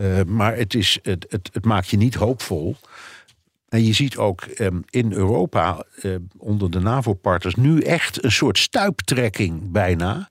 Uh, 0.00 0.22
maar 0.22 0.56
het, 0.56 0.74
is, 0.74 0.98
het, 1.02 1.26
het, 1.28 1.50
het, 1.52 1.64
maakt 1.64 1.88
je 1.88 1.96
niet 1.96 2.14
hoopvol. 2.14 2.76
En 3.68 3.84
je 3.84 3.92
ziet 3.92 4.16
ook 4.16 4.44
um, 4.58 4.84
in 4.90 5.12
Europa, 5.12 5.84
onder 6.36 6.70
de 6.70 6.80
NAVO-partners, 6.80 7.54
nu 7.54 7.80
echt 7.80 8.24
een 8.24 8.32
soort 8.32 8.58
stuiptrekking 8.58 9.72
bijna 9.72 10.30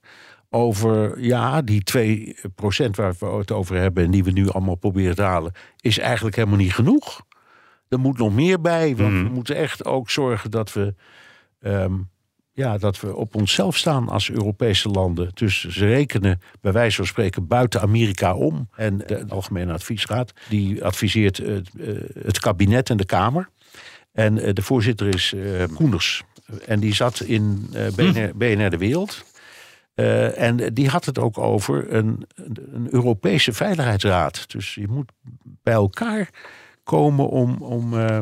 over, 0.53 1.21
ja, 1.21 1.61
die 1.61 1.83
2% 1.83 2.95
waar 2.95 3.15
we 3.19 3.25
het 3.25 3.51
over 3.51 3.75
hebben 3.75 4.03
en 4.03 4.11
die 4.11 4.23
we 4.23 4.31
nu 4.31 4.49
allemaal 4.49 4.75
proberen 4.75 5.15
te 5.15 5.21
halen, 5.21 5.51
is 5.79 5.97
eigenlijk 5.97 6.35
helemaal 6.35 6.57
niet 6.57 6.73
genoeg. 6.73 7.21
Er 7.89 7.99
moet 7.99 8.17
nog 8.17 8.33
meer 8.33 8.61
bij, 8.61 8.95
want 8.95 9.13
we 9.13 9.29
moeten 9.33 9.55
echt 9.55 9.85
ook 9.85 10.09
zorgen 10.09 10.51
dat 10.51 10.73
we, 10.73 10.95
ehm, 11.59 11.93
ja, 12.51 12.77
dat 12.77 12.99
we 12.99 13.15
op 13.15 13.35
onszelf 13.35 13.77
staan 13.77 14.09
als 14.09 14.31
Europese 14.31 14.89
landen. 14.89 15.29
Dus 15.33 15.67
ze 15.67 15.87
rekenen 15.87 16.41
bij 16.61 16.71
wijze 16.71 16.95
van 16.95 17.05
spreken 17.05 17.47
buiten 17.47 17.81
Amerika 17.81 18.35
om. 18.35 18.69
En 18.75 18.97
de 18.97 19.25
Algemene 19.27 19.73
Adviesraad 19.73 20.33
die 20.49 20.83
adviseert 20.83 21.37
het, 21.37 21.69
eh, 21.79 21.87
het 22.23 22.39
kabinet 22.39 22.89
en 22.89 22.97
de 22.97 23.05
Kamer. 23.05 23.49
En 24.11 24.37
eh, 24.37 24.53
de 24.53 24.61
voorzitter 24.61 25.07
is 25.07 25.33
eh, 25.33 25.63
Koenders. 25.75 26.23
En 26.65 26.79
die 26.79 26.93
zat 26.93 27.19
in 27.19 27.69
BNR, 27.95 28.31
BNR 28.35 28.69
De 28.69 28.77
Wereld. 28.77 29.31
Eh, 29.93 30.41
en 30.41 30.73
die 30.73 30.89
had 30.89 31.05
het 31.05 31.19
ook 31.19 31.37
over 31.37 31.93
een, 31.93 32.27
een 32.71 32.87
Europese 32.89 33.53
Veiligheidsraad. 33.53 34.51
Dus 34.51 34.75
je 34.75 34.87
moet 34.87 35.11
bij 35.41 35.73
elkaar 35.73 36.29
komen 36.83 37.29
om, 37.29 37.61
om, 37.61 37.99
eh, 37.99 38.19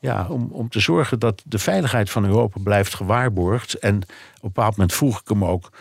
ja, 0.00 0.26
om, 0.28 0.48
om 0.52 0.68
te 0.68 0.80
zorgen 0.80 1.18
dat 1.18 1.42
de 1.46 1.58
veiligheid 1.58 2.10
van 2.10 2.24
Europa 2.24 2.60
blijft 2.62 2.94
gewaarborgd. 2.94 3.74
En 3.74 3.96
op 3.96 4.02
een 4.02 4.40
bepaald 4.40 4.76
moment 4.76 4.94
vroeg 4.94 5.20
ik 5.20 5.28
hem 5.28 5.44
ook: 5.44 5.72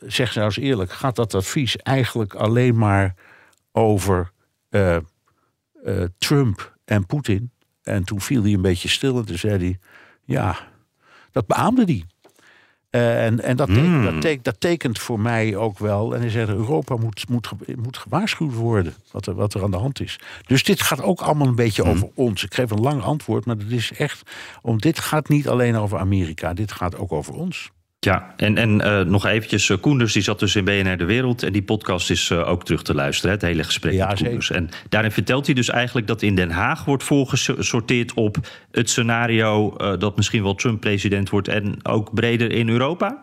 zeg 0.00 0.34
nou 0.34 0.46
eens 0.46 0.56
eerlijk, 0.56 0.92
gaat 0.92 1.16
dat 1.16 1.34
advies 1.34 1.76
eigenlijk 1.76 2.34
alleen 2.34 2.78
maar 2.78 3.14
over 3.72 4.32
eh, 4.68 4.96
Trump 6.18 6.76
en 6.84 7.06
Poetin? 7.06 7.50
En 7.82 8.04
toen 8.04 8.20
viel 8.20 8.42
hij 8.42 8.52
een 8.52 8.62
beetje 8.62 8.88
stil 8.88 9.18
en 9.18 9.24
toen 9.24 9.38
zei 9.38 9.58
hij: 9.58 9.78
ja, 10.24 10.56
dat 11.30 11.46
beaamde 11.46 11.84
hij. 11.84 12.04
Eh, 12.92 13.24
en 13.24 13.40
en 13.40 13.56
dat, 13.56 13.68
tekent, 13.68 14.04
dat, 14.04 14.20
tekent, 14.20 14.44
dat 14.44 14.60
tekent 14.60 14.98
voor 14.98 15.20
mij 15.20 15.56
ook 15.56 15.78
wel. 15.78 16.14
En 16.14 16.20
hij 16.20 16.30
zei: 16.30 16.46
Europa 16.46 16.96
moet, 16.96 17.28
moet, 17.28 17.50
moet 17.82 17.96
gewaarschuwd 17.96 18.54
worden 18.54 18.94
wat 19.10 19.26
er, 19.26 19.34
wat 19.34 19.54
er 19.54 19.62
aan 19.62 19.70
de 19.70 19.76
hand 19.76 20.00
is. 20.00 20.18
Dus 20.46 20.64
dit 20.64 20.82
gaat 20.82 21.02
ook 21.02 21.20
allemaal 21.20 21.46
een 21.46 21.54
beetje 21.54 21.84
over 21.84 22.08
ons. 22.14 22.44
Ik 22.44 22.54
geef 22.54 22.70
een 22.70 22.80
lang 22.80 23.02
antwoord, 23.02 23.46
maar 23.46 23.58
dat 23.58 23.70
is 23.70 23.92
echt. 23.92 24.30
Om, 24.62 24.78
dit 24.78 24.98
gaat 24.98 25.28
niet 25.28 25.48
alleen 25.48 25.76
over 25.76 25.98
Amerika, 25.98 26.54
dit 26.54 26.72
gaat 26.72 26.96
ook 26.96 27.12
over 27.12 27.34
ons. 27.34 27.70
Ja, 28.04 28.34
en, 28.36 28.56
en 28.56 28.80
eh, 28.80 29.00
nog 29.00 29.26
eventjes, 29.26 29.70
eh, 29.70 29.76
Koenders 29.80 30.12
die 30.12 30.22
zat 30.22 30.38
dus 30.38 30.56
in 30.56 30.64
BNR 30.64 30.96
De 30.96 31.04
Wereld... 31.04 31.42
en 31.42 31.52
die 31.52 31.62
podcast 31.62 32.10
is 32.10 32.30
eh, 32.30 32.48
ook 32.48 32.64
terug 32.64 32.82
te 32.82 32.94
luisteren, 32.94 33.30
hè, 33.30 33.36
het 33.36 33.46
hele 33.46 33.64
gesprek 33.64 33.92
Ja, 33.92 34.08
met 34.08 34.18
Koenders. 34.18 34.50
En 34.50 34.68
daarin 34.88 35.12
vertelt 35.12 35.46
hij 35.46 35.54
dus 35.54 35.68
eigenlijk 35.68 36.06
dat 36.06 36.22
in 36.22 36.34
Den 36.34 36.50
Haag 36.50 36.84
wordt 36.84 37.02
voorgesorteerd 37.02 38.14
op 38.14 38.36
het 38.70 38.90
scenario... 38.90 39.76
dat 39.96 40.16
misschien 40.16 40.42
wel 40.42 40.54
Trump 40.54 40.80
president 40.80 41.30
wordt 41.30 41.48
en 41.48 41.76
ook 41.82 42.14
breder 42.14 42.52
in 42.52 42.68
Europa. 42.68 43.22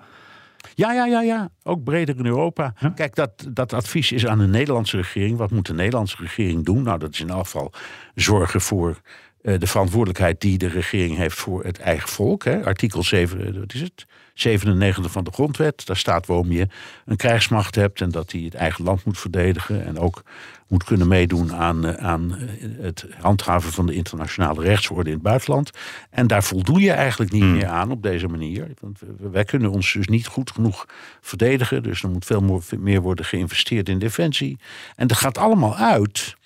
Ja, 0.75 0.93
ja, 0.93 1.05
ja, 1.05 1.21
ja. 1.21 1.49
Ook 1.63 1.83
breder 1.83 2.17
in 2.17 2.25
Europa. 2.25 2.73
Kijk, 2.95 3.15
dat, 3.15 3.31
dat 3.49 3.73
advies 3.73 4.11
is 4.11 4.25
aan 4.25 4.39
de 4.39 4.47
Nederlandse 4.47 4.97
regering. 4.97 5.37
Wat 5.37 5.51
moet 5.51 5.65
de 5.65 5.73
Nederlandse 5.73 6.17
regering 6.19 6.65
doen? 6.65 6.83
Nou, 6.83 6.99
dat 6.99 7.13
is 7.13 7.19
in 7.19 7.31
geval 7.31 7.73
zorgen 8.15 8.61
voor 8.61 9.01
de 9.41 9.67
verantwoordelijkheid 9.67 10.41
die 10.41 10.57
de 10.57 10.67
regering 10.67 11.17
heeft 11.17 11.37
voor 11.37 11.63
het 11.63 11.79
eigen 11.79 12.09
volk. 12.09 12.43
Hè. 12.43 12.63
Artikel 12.65 13.03
7, 13.03 13.45
eh, 13.47 13.59
wat 13.59 13.73
is 13.73 13.81
het? 13.81 14.05
97 14.33 15.11
van 15.11 15.23
de 15.23 15.31
grondwet. 15.31 15.85
Daar 15.85 15.97
staat 15.97 16.25
waarom 16.25 16.51
je 16.51 16.67
een 17.05 17.15
krijgsmacht 17.15 17.75
hebt 17.75 18.01
en 18.01 18.09
dat 18.09 18.29
die 18.29 18.45
het 18.45 18.53
eigen 18.53 18.83
land 18.83 19.03
moet 19.05 19.19
verdedigen. 19.19 19.85
En 19.85 19.97
ook 19.99 20.23
moet 20.67 20.83
kunnen 20.83 21.07
meedoen 21.07 21.53
aan, 21.53 21.85
eh, 21.85 22.05
aan 22.05 22.35
eh, 22.37 22.67
het 22.83 23.05
handhaven 23.21 23.71
van 23.71 23.85
de 23.85 23.93
internationale 23.93 24.61
rechtsorde 24.61 25.09
in 25.09 25.13
het 25.15 25.23
buitenland. 25.23 25.71
En 26.09 26.27
daar 26.27 26.43
voldoe 26.43 26.79
je 26.81 26.91
eigenlijk 26.91 27.31
niet 27.31 27.43
meer 27.43 27.67
aan 27.67 27.91
op 27.91 28.03
deze 28.03 28.27
manier. 28.27 28.67
Want 28.79 28.99
we- 28.99 29.29
wij 29.29 29.43
kunnen 29.45 29.71
ons 29.71 29.93
dus 29.93 30.07
niet 30.07 30.27
goed 30.27 30.51
genoeg 30.51 30.85
verdedigen. 31.21 31.83
Dus 31.83 32.03
er 32.03 32.09
moet 32.09 32.25
veel 32.25 32.61
meer 32.77 33.01
worden 33.01 33.25
geïnvesteerd 33.25 33.89
in 33.89 33.99
defensie. 33.99 34.57
En 34.95 35.07
dat 35.07 35.17
gaat 35.17 35.37
allemaal 35.37 35.75
uit 35.75 36.37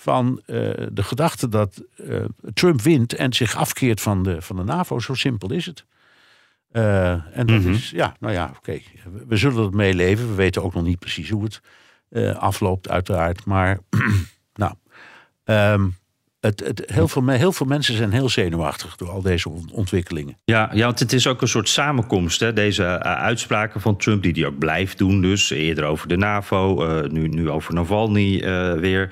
van 0.00 0.42
eh, 0.46 0.56
de 0.92 1.02
gedachte 1.02 1.48
dat 1.48 1.82
eh, 1.96 2.24
Trump 2.54 2.80
wint 2.80 3.14
en 3.14 3.32
zich 3.32 3.56
afkeert 3.56 4.00
van 4.00 4.22
de, 4.22 4.42
van 4.42 4.56
de 4.56 4.64
NAVO. 4.64 4.98
Zo 4.98 5.14
simpel 5.14 5.52
is 5.52 5.66
het. 5.66 5.84
Eh, 6.70 7.36
en 7.36 7.46
dat 7.46 7.64
is, 7.64 7.90
ja, 7.90 8.16
nou 8.20 8.32
ja, 8.32 8.52
oké. 8.56 8.80
We, 9.12 9.24
we 9.26 9.36
zullen 9.36 9.62
het 9.62 9.74
meeleven. 9.74 10.28
We 10.28 10.34
weten 10.34 10.62
ook 10.62 10.74
nog 10.74 10.84
niet 10.84 10.98
precies 10.98 11.30
hoe 11.30 11.44
het 11.44 11.60
afloopt, 12.36 12.88
uiteraard. 12.88 13.44
Maar, 13.44 13.78
nou, 14.54 14.74
ehm, 15.44 15.88
het, 16.40 16.60
het, 16.60 16.82
heel, 16.86 17.08
veel, 17.08 17.28
heel 17.28 17.52
veel 17.52 17.66
mensen 17.66 17.96
zijn 17.96 18.12
heel 18.12 18.28
zenuwachtig 18.28 18.96
door 18.96 19.10
al 19.10 19.22
deze 19.22 19.48
on- 19.48 19.70
ontwikkelingen. 19.72 20.36
Ja, 20.44 20.70
ja, 20.72 20.84
want 20.84 20.98
het 20.98 21.12
is 21.12 21.26
ook 21.26 21.42
een 21.42 21.48
soort 21.48 21.68
samenkomst. 21.68 22.40
Hè? 22.40 22.52
Deze 22.52 22.84
eh, 22.84 23.12
uitspraken 23.12 23.80
van 23.80 23.96
Trump, 23.96 24.22
die 24.22 24.32
hij 24.32 24.46
ook 24.46 24.58
blijft 24.58 24.98
doen. 24.98 25.20
Dus 25.20 25.50
eerder 25.50 25.84
over 25.84 26.08
de 26.08 26.16
NAVO, 26.16 26.84
eh, 26.84 27.10
nu, 27.10 27.28
nu 27.28 27.50
over 27.50 27.74
Navalny 27.74 28.40
eh, 28.40 28.72
weer. 28.72 29.08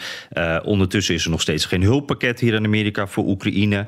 Ondertussen 0.64 1.14
is 1.14 1.24
er 1.24 1.30
nog 1.30 1.40
steeds 1.40 1.64
geen 1.64 1.82
hulppakket 1.82 2.40
hier 2.40 2.54
in 2.54 2.64
Amerika 2.64 3.06
voor 3.06 3.24
Oekraïne. 3.24 3.86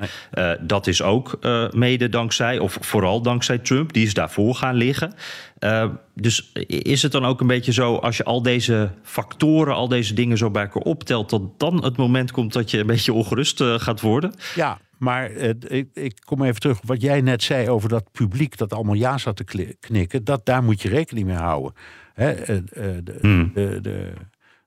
Dat 0.61 0.87
is 0.87 1.01
ook 1.01 1.39
mede 1.71 2.09
dankzij, 2.09 2.59
of 2.59 2.77
vooral 2.81 3.21
dankzij 3.21 3.57
Trump. 3.57 3.93
Die 3.93 4.05
is 4.05 4.13
daarvoor 4.13 4.55
gaan 4.55 4.75
liggen. 4.75 5.13
Eh, 5.59 5.89
dus 6.15 6.51
is 6.67 7.01
het 7.01 7.11
dan 7.11 7.25
ook 7.25 7.41
een 7.41 7.47
beetje 7.47 7.73
zo, 7.73 7.95
als 7.95 8.17
je 8.17 8.23
al 8.23 8.41
deze 8.41 8.91
factoren, 9.03 9.75
al 9.75 9.87
deze 9.87 10.13
dingen 10.13 10.37
zo 10.37 10.51
bij 10.51 10.63
elkaar 10.63 10.81
optelt, 10.81 11.29
dat 11.29 11.59
dan 11.59 11.83
het 11.83 11.97
moment 11.97 12.31
komt 12.31 12.53
dat 12.53 12.71
je 12.71 12.79
een 12.79 12.87
beetje 12.87 13.13
ongerust 13.13 13.61
eh, 13.61 13.79
gaat 13.79 14.01
worden? 14.01 14.33
Ja, 14.55 14.79
maar 14.97 15.31
ik, 15.31 15.87
ik 15.93 16.19
kom 16.25 16.43
even 16.43 16.59
terug 16.59 16.77
op 16.77 16.87
wat 16.87 17.01
jij 17.01 17.21
net 17.21 17.43
zei 17.43 17.69
over 17.69 17.89
dat 17.89 18.11
publiek 18.11 18.57
dat 18.57 18.73
allemaal 18.73 18.93
ja 18.93 19.17
zat 19.17 19.35
te 19.35 19.75
knikken. 19.79 20.23
Dat, 20.23 20.45
daar 20.45 20.63
moet 20.63 20.81
je 20.81 20.89
rekening 20.89 21.27
mee 21.27 21.35
houden. 21.35 21.73
Hè, 22.13 22.31
eh, 22.31 22.57
de, 23.03 23.19
de, 23.53 23.79
de, 23.81 24.13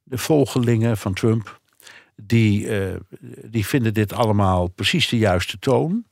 de 0.02 0.18
volgelingen 0.18 0.96
van 0.96 1.12
Trump, 1.12 1.60
die, 2.16 2.68
die 3.44 3.66
vinden 3.66 3.94
dit 3.94 4.12
allemaal 4.12 4.68
precies 4.68 5.08
de 5.08 5.18
juiste 5.18 5.58
toon. 5.58 6.04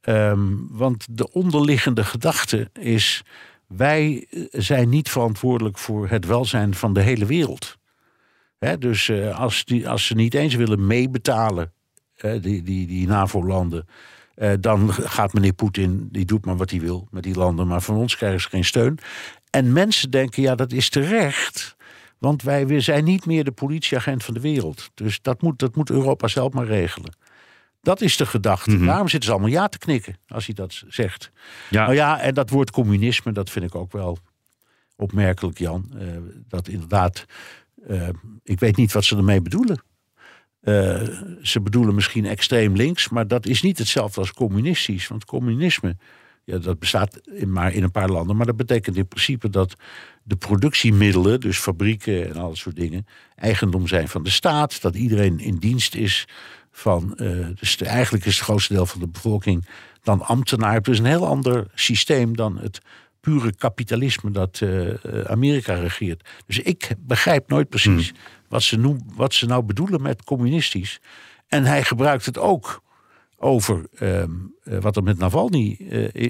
Ehm, 0.00 0.54
want 0.70 1.06
de 1.10 1.32
onderliggende 1.32 2.04
gedachte 2.04 2.70
is: 2.72 3.22
wij 3.66 4.26
zijn 4.50 4.88
niet 4.88 5.10
verantwoordelijk 5.10 5.78
voor 5.78 6.08
het 6.08 6.26
welzijn 6.26 6.74
van 6.74 6.92
de 6.92 7.00
hele 7.00 7.26
wereld. 7.26 7.76
Dus 8.78 9.08
eh, 9.08 9.40
als, 9.40 9.64
die, 9.64 9.88
als 9.88 10.06
ze 10.06 10.14
niet 10.14 10.34
eens 10.34 10.54
willen 10.54 10.86
meebetalen, 10.86 11.72
die, 12.16 12.62
die, 12.62 12.86
die 12.86 13.06
NAVO-landen, 13.06 13.86
eh, 14.34 14.52
dan 14.60 14.92
gaat 14.92 15.32
meneer 15.32 15.52
Poetin, 15.52 16.08
die 16.10 16.24
doet 16.24 16.44
maar 16.44 16.56
wat 16.56 16.70
hij 16.70 16.80
wil 16.80 17.08
met 17.10 17.22
die 17.22 17.34
landen, 17.34 17.66
maar 17.66 17.80
van 17.80 17.96
ons 17.96 18.16
krijgen 18.16 18.40
ze 18.40 18.48
geen 18.48 18.64
steun. 18.64 18.98
En 19.50 19.72
mensen 19.72 20.10
denken, 20.10 20.42
ja, 20.42 20.54
dat 20.54 20.72
is 20.72 20.88
terecht. 20.88 21.76
Want 22.18 22.42
wij 22.42 22.80
zijn 22.80 23.04
niet 23.04 23.26
meer 23.26 23.44
de 23.44 23.52
politieagent 23.52 24.24
van 24.24 24.34
de 24.34 24.40
wereld. 24.40 24.90
Dus 24.94 25.22
dat 25.22 25.42
moet, 25.42 25.58
dat 25.58 25.76
moet 25.76 25.90
Europa 25.90 26.28
zelf 26.28 26.52
maar 26.52 26.66
regelen. 26.66 27.12
Dat 27.86 28.00
is 28.00 28.16
de 28.16 28.26
gedachte. 28.26 28.84
Daarom 28.84 29.08
zitten 29.08 29.28
ze 29.28 29.34
allemaal 29.34 29.50
ja 29.50 29.68
te 29.68 29.78
knikken 29.78 30.16
als 30.28 30.46
hij 30.46 30.54
dat 30.54 30.82
zegt. 30.88 31.30
Ja. 31.70 31.82
Nou 31.82 31.94
ja, 31.94 32.20
en 32.20 32.34
dat 32.34 32.50
woord 32.50 32.70
communisme, 32.70 33.32
dat 33.32 33.50
vind 33.50 33.64
ik 33.64 33.74
ook 33.74 33.92
wel 33.92 34.18
opmerkelijk, 34.96 35.58
Jan. 35.58 35.92
Eh, 35.98 36.06
dat 36.48 36.68
inderdaad, 36.68 37.24
eh, 37.86 38.08
ik 38.42 38.60
weet 38.60 38.76
niet 38.76 38.92
wat 38.92 39.04
ze 39.04 39.16
ermee 39.16 39.42
bedoelen. 39.42 39.82
Eh, 40.60 41.02
ze 41.42 41.60
bedoelen 41.60 41.94
misschien 41.94 42.26
extreem 42.26 42.76
links, 42.76 43.08
maar 43.08 43.28
dat 43.28 43.46
is 43.46 43.62
niet 43.62 43.78
hetzelfde 43.78 44.20
als 44.20 44.32
communistisch. 44.32 45.08
Want 45.08 45.24
communisme, 45.24 45.96
ja, 46.44 46.58
dat 46.58 46.78
bestaat 46.78 47.20
in, 47.24 47.52
maar 47.52 47.72
in 47.72 47.82
een 47.82 47.90
paar 47.90 48.10
landen. 48.10 48.36
Maar 48.36 48.46
dat 48.46 48.56
betekent 48.56 48.96
in 48.96 49.08
principe 49.08 49.50
dat 49.50 49.74
de 50.22 50.36
productiemiddelen, 50.36 51.40
dus 51.40 51.58
fabrieken 51.58 52.28
en 52.28 52.36
al 52.36 52.48
dat 52.48 52.56
soort 52.56 52.76
dingen, 52.76 53.06
eigendom 53.34 53.86
zijn 53.86 54.08
van 54.08 54.22
de 54.22 54.30
staat. 54.30 54.80
Dat 54.80 54.94
iedereen 54.94 55.38
in 55.38 55.56
dienst 55.56 55.94
is 55.94 56.26
van. 56.76 57.16
eh, 57.16 57.46
dus 57.54 57.76
de- 57.76 57.84
eigenlijk 57.86 58.24
is 58.24 58.34
het 58.34 58.44
grootste 58.44 58.72
deel 58.72 58.86
van 58.86 59.00
de 59.00 59.08
bevolking 59.08 59.66
dan 60.02 60.20
ambtenaar. 60.22 60.74
Het 60.74 60.88
is 60.88 60.98
een 60.98 61.04
heel 61.04 61.26
ander 61.26 61.66
systeem 61.74 62.36
dan 62.36 62.58
het 62.58 62.80
pure 63.20 63.54
kapitalisme 63.54 64.30
dat 64.30 64.60
eh, 64.62 64.88
eh, 65.04 65.20
Amerika 65.26 65.74
regeert. 65.74 66.28
Dus 66.46 66.58
ik 66.58 66.90
begrijp 66.98 67.48
nooit 67.48 67.68
precies 67.68 68.12
wat, 68.48 68.62
ze 68.62 68.76
noem, 68.76 68.98
wat 69.14 69.34
ze 69.34 69.46
nou 69.46 69.62
bedoelen 69.62 70.02
met 70.02 70.24
communistisch. 70.24 71.00
En 71.48 71.64
hij 71.64 71.82
gebruikt 71.84 72.26
het 72.26 72.38
ook 72.38 72.82
over 73.36 73.86
ehm, 73.98 74.30
eh, 74.64 74.78
wat 74.78 74.96
er 74.96 75.02
met 75.02 75.18
Navalny 75.18 75.72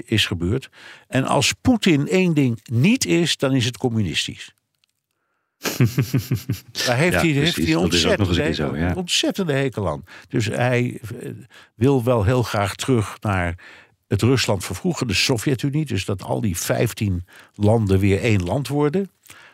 is 0.07 0.27
gebeurd. 0.27 0.69
En 1.09 1.25
als 1.25 1.53
Poetin 1.53 2.09
één 2.09 2.35
ding 2.35 2.61
niet 2.65 3.05
is, 3.07 3.37
dan 3.37 3.55
is 3.55 3.65
het 3.65 3.77
communistisch. 3.77 4.55
Daar 6.87 6.97
heeft 6.97 7.13
Ja, 7.13 7.21
hij, 7.21 7.29
heeft 7.29 7.57
hij 8.37 8.53
zo, 8.53 8.77
ja. 8.77 8.93
ontzettende 8.97 9.53
hekel 9.53 9.89
aan. 9.89 10.05
Dus 10.29 10.47
hij 10.47 11.01
eh, 11.21 11.31
wil 11.75 12.05
wel 12.05 12.25
heel 12.25 12.43
graag 12.43 12.75
terug 12.75 13.17
naar 13.21 13.55
het 14.09 14.23
Rusland 14.23 14.65
van 14.65 14.77
vroeger, 14.77 15.07
de 15.07 15.15
Sovjet-Unie. 15.15 15.85
Dus 15.85 16.05
dat 16.05 16.23
al 16.23 16.41
die 16.41 16.57
15 16.57 17.25
landen 17.55 17.99
weer 17.99 18.21
één 18.21 18.43
land 18.43 18.69
worden. 18.69 19.11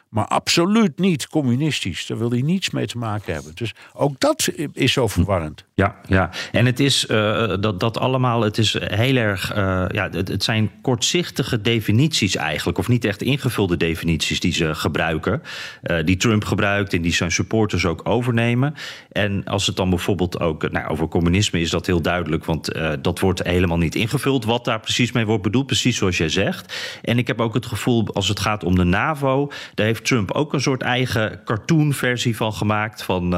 Maar 0.09 0.27
absoluut 0.27 0.99
niet 0.99 1.29
communistisch. 1.29 2.07
Daar 2.07 2.19
wil 2.19 2.31
hij 2.31 2.43
niets 2.43 2.71
mee 2.71 2.87
te 2.87 2.99
maken 2.99 3.35
hebben. 3.35 3.55
Dus 3.55 3.75
ook 3.93 4.21
dat 4.21 4.49
is 4.73 4.93
zo 4.93 5.07
verwarrend. 5.07 5.65
Ja, 5.83 5.97
Ja, 6.07 6.31
en 6.53 6.67
het 6.67 6.81
is 6.81 7.07
uh, 7.09 7.55
dat, 7.61 7.81
dat 7.81 7.99
allemaal, 7.99 8.43
het 8.43 8.59
is 8.59 8.77
heel 8.81 9.17
erg, 9.17 9.57
uh, 9.57 9.85
ja, 9.89 10.09
het, 10.11 10.45
zijn 10.45 10.71
kortzichtige 10.83 11.61
definities 11.61 12.37
eigenlijk, 12.37 12.79
of 12.79 12.89
niet 12.89 13.05
echt 13.05 13.23
ingevulde 13.23 13.77
definities 13.77 14.41
die 14.41 14.53
ze 14.53 14.75
gebruiken, 14.75 15.43
uh, 15.83 15.97
die 16.05 16.17
Trump 16.17 16.45
gebruikt 16.45 16.93
en 16.93 17.03
die 17.03 17.13
zijn 17.13 17.33
supporters 17.33 17.87
ook 17.87 18.09
overnemen. 18.09 18.75
En 19.13 19.45
als 19.45 19.67
het 19.67 19.77
dan 19.77 19.91
bijvoorbeeld 19.91 20.41
ook, 20.41 20.71
nou, 20.71 20.89
over 20.89 21.09
communisme 21.09 21.61
is 21.61 21.71
dat 21.71 21.87
heel 21.87 22.03
duidelijk, 22.03 22.45
want 22.45 22.75
dat 23.03 23.21
wordt 23.21 23.43
helemaal 23.43 23.79
niet 23.79 23.95
ingevuld 23.95 24.45
wat 24.45 24.65
daar 24.65 24.81
precies 24.81 25.13
mee 25.13 25.27
wordt 25.27 25.43
bedoeld, 25.43 25.67
precies 25.67 25.97
zoals 25.97 26.17
jij 26.17 26.29
zegt. 26.29 26.75
En 27.03 27.19
ik 27.19 27.27
heb 27.27 27.41
ook 27.41 27.55
het 27.55 27.67
gevoel, 27.67 28.09
als 28.13 28.29
het 28.29 28.41
gaat 28.41 28.65
om 28.65 28.75
de 28.75 28.85
NAVO, 28.85 29.51
daar 29.75 29.87
heeft 29.87 30.05
Trump 30.05 30.31
ook 30.31 30.53
een 30.53 30.61
soort 30.61 30.83
eigen 30.83 31.41
cartoon-versie 31.45 32.37
van 32.37 32.53
gemaakt, 32.53 33.03
van 33.03 33.35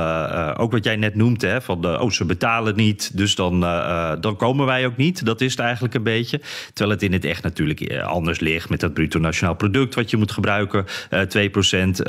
ook 0.56 0.72
wat 0.72 0.84
jij 0.84 0.96
net 0.96 1.14
noemt, 1.14 1.42
hè, 1.42 1.62
van 1.62 1.80
de, 1.80 2.00
oh, 2.00 2.10
ze 2.10 2.24
betalen 2.34 2.76
niet, 2.76 3.16
dus 3.16 3.34
dan, 3.34 3.64
uh, 3.64 4.12
dan 4.20 4.36
komen 4.36 4.66
wij 4.66 4.86
ook 4.86 4.96
niet. 4.96 5.24
Dat 5.24 5.40
is 5.40 5.50
het 5.50 5.60
eigenlijk 5.60 5.94
een 5.94 6.02
beetje. 6.02 6.40
Terwijl 6.72 6.90
het 6.90 7.02
in 7.02 7.12
het 7.12 7.24
echt 7.24 7.42
natuurlijk 7.42 7.80
eh, 7.80 8.02
anders 8.02 8.40
ligt 8.40 8.68
met 8.68 8.80
dat 8.80 8.94
bruto 8.94 9.18
nationaal 9.18 9.54
product 9.54 9.94
wat 9.94 10.10
je 10.10 10.16
moet 10.16 10.32
gebruiken, 10.32 10.84
uh, 11.10 11.20
2% 11.20 12.02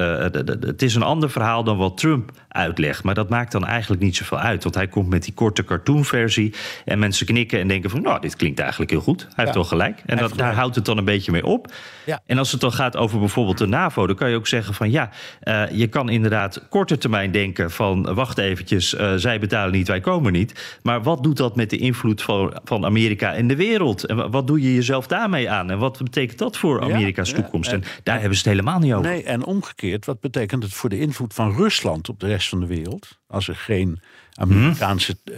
het 0.65 0.82
is 0.82 0.96
een 0.96 1.03
ander 1.03 1.29
verhaal 1.29 1.63
dan 1.63 1.77
wat 1.77 1.98
Trump 1.98 2.32
uitlegt. 2.48 3.03
Maar 3.03 3.13
dat 3.13 3.29
maakt 3.29 3.51
dan 3.51 3.65
eigenlijk 3.65 4.01
niet 4.01 4.15
zoveel 4.15 4.39
uit. 4.39 4.63
Want 4.63 4.75
hij 4.75 4.88
komt 4.88 5.10
met 5.10 5.24
die 5.24 5.34
korte 5.34 5.63
cartoonversie. 5.63 6.53
En 6.86 7.00
mensen 7.00 7.25
knikken 7.25 7.60
en 7.60 7.67
denken 7.67 7.89
van, 7.89 8.01
nou, 8.01 8.22
dit 8.22 8.36
klinkt 8.36 8.60
eigenlijk 8.60 8.91
heel 8.91 9.01
goed. 9.01 9.22
Hij 9.22 9.44
heeft 9.44 9.58
toch 9.58 9.67
gelijk. 9.67 10.01
En 10.05 10.17
dat, 10.17 10.38
daar 10.38 10.53
houdt 10.53 10.75
het 10.75 10.86
dan 10.86 10.98
een 10.98 11.05
beetje 11.05 11.32
mee 11.32 11.46
op. 11.46 11.74
Ja. 12.05 12.22
En 12.25 12.38
als 12.38 12.51
het 12.51 12.62
dan 12.62 12.72
gaat 12.72 12.98
over 12.98 13.20
bijvoorbeeld 13.20 13.58
de 13.58 13.67
NAVO, 13.67 14.08
dan 14.08 14.15
kan 14.15 14.29
je 14.29 14.36
ook 14.36 14.48
zeggen 14.48 14.74
van 14.74 14.91
ja, 14.91 15.10
uh, 15.44 15.63
je 15.72 15.88
kan 15.88 16.10
inderdaad 16.10 16.67
korte 16.70 16.98
termijn 16.98 17.32
denken 17.32 17.72
van 17.72 18.13
wacht 18.13 18.38
eventjes, 18.38 18.94
uh, 18.94 19.13
zij 19.15 19.39
betalen 19.39 19.72
niet, 19.72 19.88
wij 19.88 20.01
komen 20.05 20.31
niet. 20.31 20.79
Maar 20.83 21.03
wat 21.03 21.24
doet 21.24 21.38
dat 21.38 21.55
met 21.55 21.69
de 21.69 21.77
invloed 21.77 22.21
van, 22.21 22.59
van 22.63 22.85
Amerika 22.85 23.33
in 23.33 23.47
de 23.47 23.55
wereld? 23.55 24.05
En 24.05 24.31
wat 24.31 24.47
doe 24.47 24.62
je 24.62 24.74
jezelf 24.74 25.07
daarmee 25.07 25.50
aan? 25.50 25.71
En 25.71 25.77
wat 25.77 26.03
betekent 26.03 26.39
dat 26.39 26.57
voor 26.57 26.81
Amerika's 26.81 27.29
ja, 27.29 27.35
toekomst? 27.35 27.71
En, 27.71 27.81
en, 27.81 27.88
daar 28.03 28.19
hebben 28.19 28.38
ze 28.38 28.43
het 28.43 28.57
helemaal 28.57 28.79
niet 28.79 28.93
over. 28.93 29.12
Nee, 29.12 29.24
en 29.24 29.43
omgekeerd, 29.43 30.05
wat 30.05 30.19
betekent 30.19 30.63
het 30.63 30.74
voor 30.74 30.89
de 30.89 31.00
invloed 31.00 31.33
van 31.33 31.55
Rusland 31.55 32.09
op 32.09 32.19
de 32.19 32.27
rest 32.27 32.50
van 32.50 32.59
de 32.59 32.65
wereld? 32.65 33.19
Als 33.27 33.47
er 33.47 33.55
geen 33.55 34.00
Amerikaanse 34.33 35.17
uh, 35.24 35.38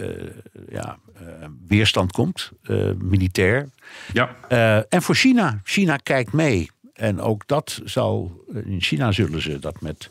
ja, 0.70 0.98
weerstand 1.68 2.12
komt, 2.12 2.52
militair. 2.98 3.70
Ja. 4.14 4.36
en 4.90 5.02
voor 5.02 5.16
China. 5.16 5.62
China 5.64 5.98
kijkt 5.98 6.34
mee. 6.34 6.70
En 6.94 7.22
ook 7.22 7.48
dat 7.48 7.82
zal, 7.84 8.44
in 8.66 8.82
China 8.82 9.12
zullen 9.12 9.42
ze 9.42 9.60
dat 9.60 9.82
met 9.82 10.08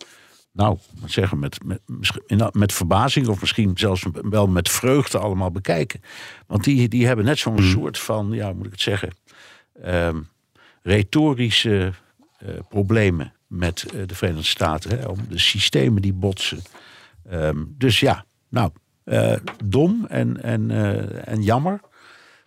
nou, 0.56 0.78
zeggen, 1.04 1.38
met, 1.38 1.58
met, 1.86 2.54
met 2.54 2.72
verbazing 2.72 3.28
of 3.28 3.40
misschien 3.40 3.72
zelfs 3.74 4.06
wel 4.12 4.46
met 4.46 4.68
vreugde 4.68 5.18
allemaal 5.18 5.50
bekijken. 5.50 6.00
Want 6.46 6.64
die, 6.64 6.88
die 6.88 7.06
hebben 7.06 7.24
net 7.24 7.38
zo'n 7.38 7.54
mhm. 7.54 7.62
soort 7.62 7.98
van, 7.98 8.30
ja, 8.32 8.52
moet 8.52 8.66
ik 8.66 8.72
het 8.72 8.80
zeggen, 8.80 9.10
um, 9.86 10.28
retorische 10.82 11.92
uh, 12.42 12.48
problemen 12.68 13.32
met 13.46 13.86
uh, 13.94 14.02
de 14.06 14.14
Verenigde 14.14 14.46
Staten. 14.46 14.98
Hè, 14.98 15.06
om 15.06 15.18
de 15.28 15.38
systemen 15.38 16.02
die 16.02 16.12
botsen. 16.12 16.62
Um, 17.32 17.74
dus 17.78 18.00
ja, 18.00 18.24
nou, 18.48 18.70
uh, 19.04 19.36
dom 19.64 20.06
en, 20.08 20.42
en, 20.42 20.70
en 21.24 21.42
jammer. 21.42 21.80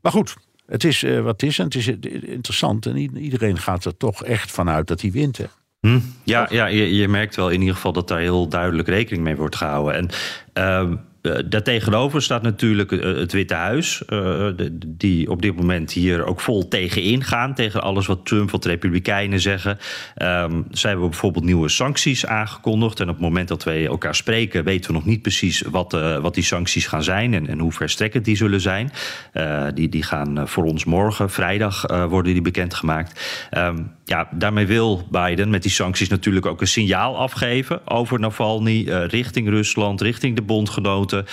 Maar 0.01 0.11
goed, 0.11 0.35
het 0.65 0.83
is 0.83 1.01
wat 1.01 1.41
het 1.41 1.43
is 1.43 1.59
en 1.59 1.65
het 1.65 1.75
is 1.75 1.87
interessant. 1.87 2.85
En 2.85 3.17
iedereen 3.17 3.57
gaat 3.57 3.85
er 3.85 3.97
toch 3.97 4.23
echt 4.23 4.51
vanuit 4.51 4.87
dat 4.87 5.01
hij 5.01 5.11
wint. 5.11 5.37
Hè. 5.37 5.45
Hm? 5.79 5.99
Ja, 6.23 6.47
ja 6.49 6.65
je, 6.65 6.95
je, 6.95 7.07
merkt 7.07 7.35
wel 7.35 7.49
in 7.49 7.59
ieder 7.59 7.75
geval 7.75 7.93
dat 7.93 8.07
daar 8.07 8.19
heel 8.19 8.47
duidelijk 8.47 8.87
rekening 8.87 9.23
mee 9.23 9.35
wordt 9.35 9.55
gehouden. 9.55 9.93
En 9.93 10.09
uh, 10.53 10.97
uh, 11.21 11.35
daartegenover 11.45 12.21
staat 12.21 12.41
natuurlijk 12.41 12.91
uh, 12.91 13.17
het 13.17 13.31
Witte 13.31 13.53
Huis, 13.53 14.03
uh, 14.09 14.47
die 14.87 15.29
op 15.29 15.41
dit 15.41 15.55
moment 15.55 15.91
hier 15.91 16.25
ook 16.25 16.39
vol 16.39 16.67
tegen 16.67 17.23
gaan 17.23 17.53
tegen 17.53 17.81
alles 17.81 18.07
wat 18.07 18.25
Trump, 18.25 18.51
wat 18.51 18.65
Republikeinen 18.65 19.39
zeggen. 19.39 19.77
Um, 20.21 20.65
zij 20.71 20.89
hebben 20.89 21.09
bijvoorbeeld 21.09 21.45
nieuwe 21.45 21.69
sancties 21.69 22.25
aangekondigd. 22.25 22.99
En 22.99 23.07
op 23.09 23.15
het 23.15 23.23
moment 23.23 23.47
dat 23.47 23.63
wij 23.63 23.85
elkaar 23.85 24.15
spreken, 24.15 24.63
weten 24.63 24.91
we 24.91 24.97
nog 24.97 25.05
niet 25.05 25.21
precies 25.21 25.61
wat, 25.61 25.91
wat 26.21 26.33
die 26.33 26.43
sancties 26.43 26.87
gaan 26.87 27.03
zijn 27.03 27.33
en, 27.33 27.47
en 27.47 27.59
hoe 27.59 27.71
verstrekkend 27.71 28.25
die 28.25 28.35
zullen 28.35 28.61
zijn. 28.61 28.91
die, 29.73 29.89
die 29.89 30.03
gaan 30.03 30.47
voor 30.47 30.63
ons 30.63 30.85
morgen, 30.85 31.29
vrijdag, 31.29 31.85
worden 32.09 32.33
die 32.33 32.41
bekendgemaakt. 32.41 33.47
Um, 33.57 33.91
ja, 34.09 34.27
daarmee 34.31 34.65
wil 34.65 35.07
Biden 35.11 35.49
met 35.49 35.61
die 35.61 35.71
sancties 35.71 36.09
natuurlijk 36.09 36.45
ook 36.45 36.61
een 36.61 36.67
signaal 36.67 37.17
afgeven 37.17 37.87
over 37.87 38.19
Navalny, 38.19 38.89
richting 38.89 39.49
Rusland, 39.49 40.01
richting 40.01 40.35
de 40.35 40.41
bondgenoten. 40.41 41.25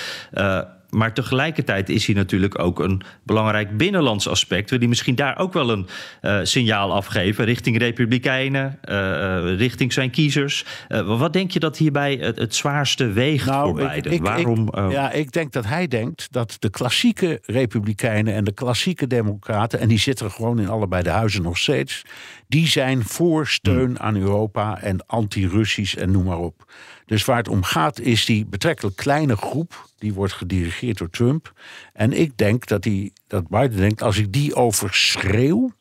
Maar 0.91 1.15
tegelijkertijd 1.15 1.89
is 1.89 2.07
hij 2.07 2.15
natuurlijk 2.15 2.59
ook 2.59 2.79
een 2.79 3.03
belangrijk 3.23 3.77
binnenlands 3.77 4.29
aspect. 4.29 4.81
Die 4.81 4.89
misschien 4.89 5.15
daar 5.15 5.39
ook 5.39 5.53
wel 5.53 5.71
een 5.71 5.87
uh, 6.23 6.39
signaal 6.43 6.93
afgeven 6.93 7.45
richting 7.45 7.79
Republikeinen, 7.79 8.79
uh, 8.85 9.57
richting 9.57 9.93
zijn 9.93 10.11
kiezers. 10.11 10.65
Wat 11.05 11.33
denk 11.33 11.51
je 11.51 11.59
dat 11.59 11.77
hierbij 11.77 12.15
het, 12.21 12.39
het 12.39 12.55
zwaarste 12.55 13.13
weegt 13.13 13.47
nou, 13.47 13.65
voor 13.65 13.89
Biden? 13.89 14.13
Ik, 14.13 14.19
ik, 14.19 14.23
Waarom, 14.23 14.69
ik, 14.69 14.91
ja, 14.91 15.11
ik 15.11 15.33
denk 15.33 15.53
dat 15.53 15.67
hij 15.67 15.89
denkt 15.89 16.29
dat 16.31 16.57
de 16.59 16.71
klassieke 16.71 17.41
Republikeinen 17.45 18.35
en 18.35 18.45
de 18.45 18.53
klassieke 18.53 19.07
Democraten, 19.07 19.81
en 19.81 19.89
die 19.89 19.99
zitten 19.99 20.31
gewoon 20.31 20.59
in 20.59 20.69
allebei 20.69 21.03
de 21.03 21.11
huizen 21.11 21.43
nog 21.43 21.59
steeds, 21.59 22.03
die 22.49 22.67
zijn 22.67 23.05
voor 23.05 23.47
steun 23.47 23.87
hmm. 23.87 23.97
aan 23.97 24.17
Europa 24.17 24.81
en 24.81 25.07
anti-Russisch 25.07 25.97
en 25.97 26.11
noem 26.11 26.25
maar 26.25 26.39
op. 26.39 26.65
Dus 27.07 27.25
waar 27.25 27.37
het 27.37 27.49
om 27.49 27.63
gaat 27.63 28.01
is 28.01 28.25
die 28.25 28.47
betrekkelijk 28.47 28.97
kleine 28.97 29.37
groep. 29.37 29.89
Die 29.99 30.15
wordt 30.15 30.33
gedirigeerd 30.33 30.99
door 30.99 31.11
Trump. 31.11 31.53
En 31.93 32.13
ik 32.13 32.37
denk 32.37 32.67
dat, 32.67 32.83
die, 32.83 33.13
dat 33.27 33.49
Biden 33.49 33.77
denkt, 33.77 34.03
als 34.03 34.19
ik 34.19 34.33
die 34.33 34.55
overschreeuw... 34.55 35.73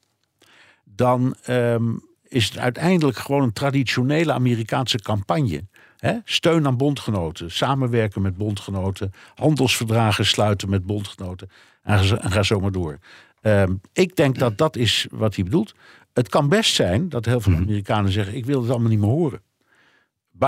dan 0.83 1.35
um, 1.49 2.03
is 2.27 2.45
het 2.45 2.57
uiteindelijk 2.57 3.17
gewoon 3.17 3.41
een 3.41 3.53
traditionele 3.53 4.33
Amerikaanse 4.33 4.97
campagne. 4.97 5.63
He? 5.97 6.13
Steun 6.25 6.67
aan 6.67 6.77
bondgenoten, 6.77 7.51
samenwerken 7.51 8.21
met 8.21 8.37
bondgenoten... 8.37 9.13
handelsverdragen 9.35 10.25
sluiten 10.25 10.69
met 10.69 10.85
bondgenoten. 10.85 11.49
En 11.83 11.99
ga, 11.99 12.17
en 12.17 12.31
ga 12.31 12.43
zo 12.43 12.59
maar 12.59 12.71
door. 12.71 12.99
Um, 13.41 13.81
ik 13.93 14.15
denk 14.15 14.39
dat 14.39 14.57
dat 14.57 14.75
is 14.75 15.07
wat 15.11 15.35
hij 15.35 15.43
bedoelt. 15.43 15.75
Het 16.13 16.29
kan 16.29 16.49
best 16.49 16.75
zijn 16.75 17.09
dat 17.09 17.25
heel 17.25 17.41
veel 17.41 17.51
mhm. 17.51 17.61
Amerikanen 17.61 18.11
zeggen: 18.11 18.35
Ik 18.35 18.45
wil 18.45 18.61
het 18.61 18.69
allemaal 18.69 18.89
niet 18.89 18.99
meer 18.99 19.09
horen 19.09 19.41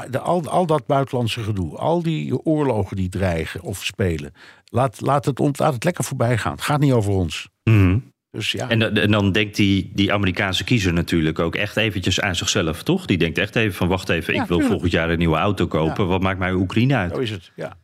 de, 0.10 0.20
al, 0.20 0.50
al 0.50 0.66
dat 0.66 0.86
buitenlandse 0.86 1.44
gedoe, 1.44 1.78
al 1.78 2.02
die 2.02 2.38
oorlogen 2.44 2.96
die 2.96 3.10
dreigen 3.10 3.62
of 3.62 3.86
spelen, 3.86 4.34
laat, 4.66 5.02
laat, 5.02 5.26
het, 5.26 5.40
laat 5.60 5.74
het 5.74 5.84
lekker 5.84 6.04
voorbij 6.04 6.38
gaan. 6.38 6.52
Het 6.52 6.62
gaat 6.62 6.80
niet 6.80 6.92
over 6.92 7.12
ons. 7.12 7.50
Mhm. 7.64 7.98
Dus 8.32 8.52
ja. 8.52 8.70
En, 8.70 8.96
en, 9.02 9.12
dan 9.12 9.32
denkt 9.32 9.56
die, 9.56 9.92
die 9.94 10.14
Amerikaanse 10.14 10.64
kiezer 10.64 10.94
natuurlijk 10.94 11.40
ook 11.40 11.56
echt 11.56 11.78
eventjes 11.78 12.22
aan 12.22 12.36
zichzelf, 12.36 12.84
toch? 12.84 13.06
Die 13.06 13.18
denkt 13.18 13.38
echt 13.38 13.56
even 13.56 13.76
van, 13.76 13.88
wacht 13.88 14.10
even, 14.10 14.34
ik 14.34 14.44
wil 14.44 14.60
volgend 14.60 14.92
jaar 14.92 15.10
een 15.10 15.18
nieuwe 15.18 15.38
auto 15.38 15.68
kopen. 15.68 16.08
Wat 16.08 16.22
maakt 16.22 16.40
mij 16.40 16.54
Oekraïne 16.54 16.96
uit? 16.96 17.14
Zo 17.14 17.20
is 17.20 17.30
het, 17.30 17.52
ja. 17.56 17.78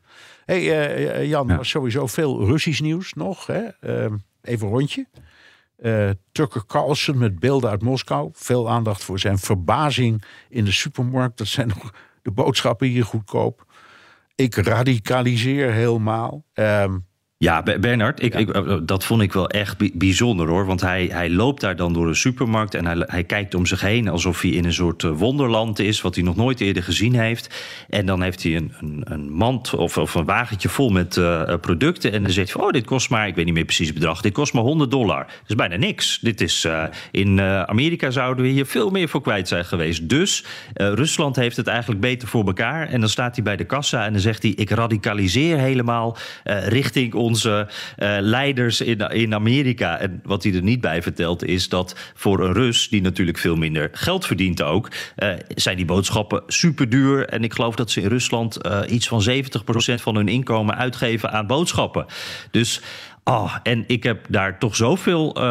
hey, 0.45 0.61
uh, 0.61 1.29
Jan, 1.29 1.55
was 1.55 1.69
sowieso 1.69 2.07
veel 2.07 2.45
Russisch 2.45 2.81
nieuws 2.81 3.13
nog. 3.13 3.47
Hè? 3.47 3.61
Uh, 3.61 4.11
even 4.41 4.67
een 4.67 4.73
rondje. 4.73 5.05
Uh, 5.79 6.09
Tucker 6.31 6.65
Carlson 6.65 7.17
met 7.17 7.39
beelden 7.39 7.69
uit 7.69 7.81
Moskou. 7.81 8.29
Veel 8.33 8.69
aandacht 8.69 9.03
voor 9.03 9.19
zijn 9.19 9.37
verbazing 9.37 10.23
in 10.49 10.65
de 10.65 10.71
supermarkt. 10.71 11.37
Dat 11.37 11.47
zijn 11.47 11.67
nog 11.67 11.93
de 12.21 12.31
boodschappen 12.31 12.87
hier 12.87 13.05
goedkoop. 13.05 13.65
Ik 14.35 14.55
radicaliseer 14.55 15.71
helemaal. 15.71 16.43
Um, 16.53 17.05
ja, 17.43 17.63
Bernard, 17.79 18.23
ik, 18.23 18.35
ik, 18.35 18.49
eh, 18.49 18.77
dat 18.83 19.05
vond 19.05 19.21
ik 19.21 19.33
wel 19.33 19.49
echt 19.49 19.97
bijzonder 19.97 20.47
hoor. 20.47 20.65
Want 20.65 20.81
hij, 20.81 21.09
hij 21.11 21.29
loopt 21.29 21.61
daar 21.61 21.75
dan 21.75 21.93
door 21.93 22.07
een 22.07 22.15
supermarkt 22.15 22.73
en 22.73 22.85
hij, 22.85 23.03
hij 23.07 23.23
kijkt 23.23 23.55
om 23.55 23.65
zich 23.65 23.81
heen 23.81 24.07
alsof 24.07 24.41
hij 24.41 24.51
in 24.51 24.65
een 24.65 24.73
soort 24.73 25.03
eh, 25.03 25.11
wonderland 25.11 25.79
is, 25.79 26.01
wat 26.01 26.15
hij 26.15 26.23
nog 26.23 26.35
nooit 26.35 26.61
eerder 26.61 26.83
gezien 26.83 27.15
heeft. 27.15 27.55
En 27.89 28.05
dan 28.05 28.21
heeft 28.21 28.43
hij 28.43 28.55
een, 28.55 28.73
een, 28.79 29.01
een 29.03 29.31
mand 29.31 29.73
of, 29.73 29.97
of 29.97 30.15
een 30.15 30.25
wagentje 30.25 30.69
vol 30.69 30.89
met 30.89 31.15
uh, 31.15 31.53
producten. 31.61 32.11
En 32.11 32.23
dan 32.23 32.31
zegt 32.31 32.53
hij: 32.53 32.63
Oh, 32.63 32.71
dit 32.71 32.85
kost 32.85 33.09
maar, 33.09 33.27
ik 33.27 33.35
weet 33.35 33.45
niet 33.45 33.53
meer 33.53 33.65
precies 33.65 33.87
het 33.87 33.95
bedrag, 33.95 34.21
dit 34.21 34.33
kost 34.33 34.53
maar 34.53 34.63
100 34.63 34.91
dollar. 34.91 35.25
Dat 35.25 35.35
is 35.47 35.55
bijna 35.55 35.75
niks. 35.75 36.19
Dit 36.19 36.41
is, 36.41 36.65
uh, 36.65 36.83
in 37.11 37.37
uh, 37.37 37.61
Amerika 37.61 38.11
zouden 38.11 38.43
we 38.43 38.51
hier 38.51 38.65
veel 38.65 38.89
meer 38.89 39.09
voor 39.09 39.21
kwijt 39.21 39.47
zijn 39.47 39.65
geweest. 39.65 40.09
Dus 40.09 40.45
Rusland 40.73 41.35
heeft 41.35 41.57
het 41.57 41.67
eigenlijk 41.67 42.01
beter 42.01 42.27
voor 42.27 42.45
elkaar. 42.45 42.87
En 42.87 42.99
dan 42.99 43.09
staat 43.09 43.35
hij 43.35 43.43
bij 43.43 43.55
de 43.55 43.65
kassa 43.65 44.05
en 44.05 44.11
dan 44.11 44.21
zegt 44.21 44.43
hij: 44.43 44.51
Ik 44.51 44.69
radicaliseer 44.69 45.57
helemaal 45.57 46.17
richting 46.43 47.13
ons 47.13 47.32
onze 47.33 47.67
uh, 47.97 48.17
leiders 48.19 48.81
in, 48.81 48.99
in 48.99 49.33
Amerika. 49.33 49.99
En 49.99 50.21
wat 50.23 50.43
hij 50.43 50.53
er 50.53 50.61
niet 50.61 50.81
bij 50.81 51.01
vertelt 51.01 51.43
is 51.45 51.69
dat 51.69 51.95
voor 52.13 52.39
een 52.39 52.53
Rus, 52.53 52.89
die 52.89 53.01
natuurlijk 53.01 53.37
veel 53.37 53.55
minder 53.55 53.89
geld 53.91 54.25
verdient 54.25 54.61
ook, 54.61 54.91
uh, 55.17 55.33
zijn 55.55 55.75
die 55.75 55.85
boodschappen 55.85 56.43
super 56.47 56.89
duur. 56.89 57.27
En 57.27 57.43
ik 57.43 57.53
geloof 57.53 57.75
dat 57.75 57.91
ze 57.91 58.01
in 58.01 58.07
Rusland 58.07 58.65
uh, 58.65 58.79
iets 58.87 59.07
van 59.07 59.23
70% 59.29 60.01
van 60.01 60.15
hun 60.15 60.27
inkomen 60.27 60.75
uitgeven 60.75 61.31
aan 61.31 61.47
boodschappen. 61.47 62.05
Dus 62.51 62.81
Oh, 63.23 63.55
en 63.63 63.83
ik 63.87 64.03
heb 64.03 64.25
daar 64.29 64.59
toch 64.59 64.75
zoveel 64.75 65.37
uh, 65.37 65.43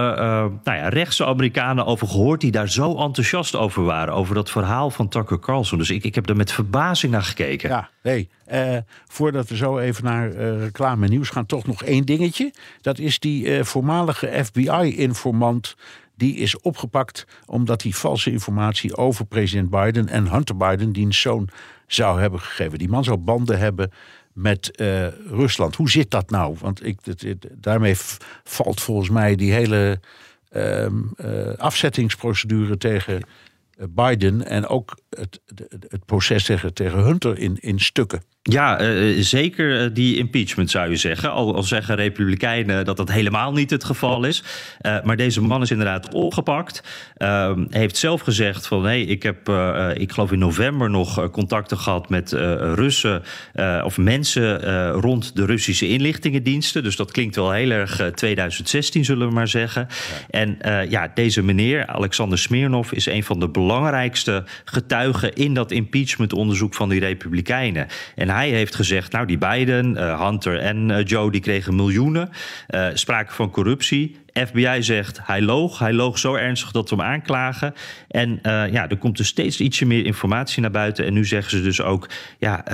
nou 0.64 0.78
ja, 0.78 0.88
rechtse 0.88 1.26
Amerikanen 1.26 1.86
over 1.86 2.08
gehoord... 2.08 2.40
die 2.40 2.50
daar 2.50 2.68
zo 2.68 2.96
enthousiast 2.96 3.56
over 3.56 3.84
waren. 3.84 4.14
Over 4.14 4.34
dat 4.34 4.50
verhaal 4.50 4.90
van 4.90 5.08
Tucker 5.08 5.38
Carlson. 5.38 5.78
Dus 5.78 5.90
ik, 5.90 6.04
ik 6.04 6.14
heb 6.14 6.28
er 6.28 6.36
met 6.36 6.52
verbazing 6.52 7.12
naar 7.12 7.22
gekeken. 7.22 7.68
Ja, 7.68 7.90
hey, 8.02 8.28
uh, 8.52 8.76
voordat 9.06 9.48
we 9.48 9.56
zo 9.56 9.78
even 9.78 10.04
naar 10.04 10.30
reclame 10.58 11.08
nieuws 11.08 11.28
gaan... 11.28 11.46
toch 11.46 11.66
nog 11.66 11.82
één 11.82 12.04
dingetje. 12.04 12.52
Dat 12.80 12.98
is 12.98 13.18
die 13.18 13.64
voormalige 13.64 14.44
FBI-informant... 14.44 15.76
die 16.16 16.36
is 16.36 16.60
opgepakt 16.60 17.26
omdat 17.46 17.82
hij 17.82 17.92
valse 17.92 18.30
informatie 18.30 18.96
over 18.96 19.24
president 19.24 19.70
Biden... 19.70 20.08
en 20.08 20.30
Hunter 20.30 20.56
Biden, 20.56 20.92
diens 20.92 21.20
zoon, 21.20 21.48
zou 21.86 22.20
hebben 22.20 22.40
gegeven. 22.40 22.78
Die 22.78 22.88
man 22.88 23.04
zou 23.04 23.16
banden 23.16 23.58
hebben 23.58 23.90
met 24.32 24.70
uh, 24.80 25.06
Rusland. 25.28 25.76
Hoe 25.76 25.90
zit 25.90 26.10
dat 26.10 26.30
nou? 26.30 26.56
Want 26.60 26.86
ik, 26.86 26.98
het, 27.02 27.36
daarmee 27.52 27.94
valt 28.44 28.80
volgens 28.80 29.10
mij 29.10 29.34
die 29.34 29.52
hele 29.52 30.00
um, 30.56 31.12
uh, 31.16 31.54
afzettingsprocedure 31.56 32.76
tegen 32.76 33.22
Biden 33.88 34.46
en 34.46 34.66
ook 34.66 34.96
het, 35.18 35.40
het 35.88 36.04
proces 36.04 36.44
tegen, 36.44 36.74
tegen 36.74 36.98
Hunter 36.98 37.38
in, 37.38 37.56
in 37.60 37.80
stukken. 37.80 38.22
Ja, 38.42 38.80
uh, 38.80 39.22
zeker 39.22 39.94
die 39.94 40.16
impeachment 40.16 40.70
zou 40.70 40.90
je 40.90 40.96
zeggen. 40.96 41.30
Al, 41.30 41.54
al 41.54 41.62
zeggen 41.62 41.94
Republikeinen 41.94 42.84
dat 42.84 42.96
dat 42.96 43.10
helemaal 43.10 43.52
niet 43.52 43.70
het 43.70 43.84
geval 43.84 44.24
is. 44.24 44.42
Uh, 44.80 45.02
maar 45.02 45.16
deze 45.16 45.40
man 45.40 45.62
is 45.62 45.70
inderdaad 45.70 46.14
opgepakt. 46.14 46.82
Uh, 47.18 47.52
heeft 47.68 47.96
zelf 47.96 48.20
gezegd 48.20 48.66
van... 48.66 48.82
nee, 48.82 49.06
ik 49.06 49.22
heb, 49.22 49.48
ik 49.94 50.12
geloof 50.12 50.32
in 50.32 50.38
november 50.38 50.90
nog 50.90 51.30
contacten 51.30 51.78
gehad 51.78 52.08
met 52.08 52.32
Russen... 52.32 53.22
of 53.84 53.98
mensen 53.98 54.90
rond 54.90 55.36
de 55.36 55.44
Russische 55.44 55.88
inlichtingendiensten. 55.88 56.82
Dus 56.82 56.96
dat 56.96 57.10
klinkt 57.10 57.36
wel 57.36 57.52
heel 57.52 57.70
erg 57.70 58.10
2016, 58.14 59.04
zullen 59.04 59.28
we 59.28 59.34
maar 59.34 59.48
zeggen. 59.48 59.86
Ja. 59.88 60.38
En 60.38 60.58
ja, 60.90 61.10
deze 61.14 61.42
meneer, 61.42 61.86
Alexander 61.86 62.38
Smirnov... 62.38 62.92
is 62.92 63.06
een 63.06 63.24
van 63.24 63.40
de 63.40 63.48
belangrijkste 63.48 64.44
getuigen 64.64 65.01
in 65.34 65.54
dat 65.54 65.70
impeachmentonderzoek 65.70 66.74
van 66.74 66.88
die 66.88 67.00
Republikeinen. 67.00 67.86
En 68.14 68.28
hij 68.28 68.50
heeft 68.50 68.74
gezegd, 68.74 69.12
nou 69.12 69.26
die 69.26 69.38
beiden, 69.38 69.94
uh, 69.96 70.28
Hunter 70.28 70.58
en 70.58 70.88
uh, 70.88 71.04
Joe, 71.04 71.30
die 71.30 71.40
kregen 71.40 71.74
miljoenen. 71.74 72.30
Uh, 72.70 72.86
sprake 72.94 73.32
van 73.32 73.50
corruptie. 73.50 74.20
FBI 74.32 74.76
zegt 74.82 75.20
hij 75.22 75.42
loog. 75.42 75.78
Hij 75.78 75.92
loog 75.92 76.18
zo 76.18 76.34
ernstig 76.34 76.70
dat 76.70 76.90
we 76.90 76.96
hem 76.96 77.04
aanklagen. 77.04 77.74
En 78.08 78.38
ja, 78.42 78.88
er 78.88 78.96
komt 78.96 79.16
dus 79.16 79.26
steeds 79.26 79.60
ietsje 79.60 79.86
meer 79.86 80.06
informatie 80.06 80.62
naar 80.62 80.70
buiten. 80.70 81.06
En 81.06 81.12
nu 81.12 81.24
zeggen 81.24 81.50
ze 81.50 81.62
dus 81.62 81.80
ook 81.80 82.08
ja, 82.38 82.64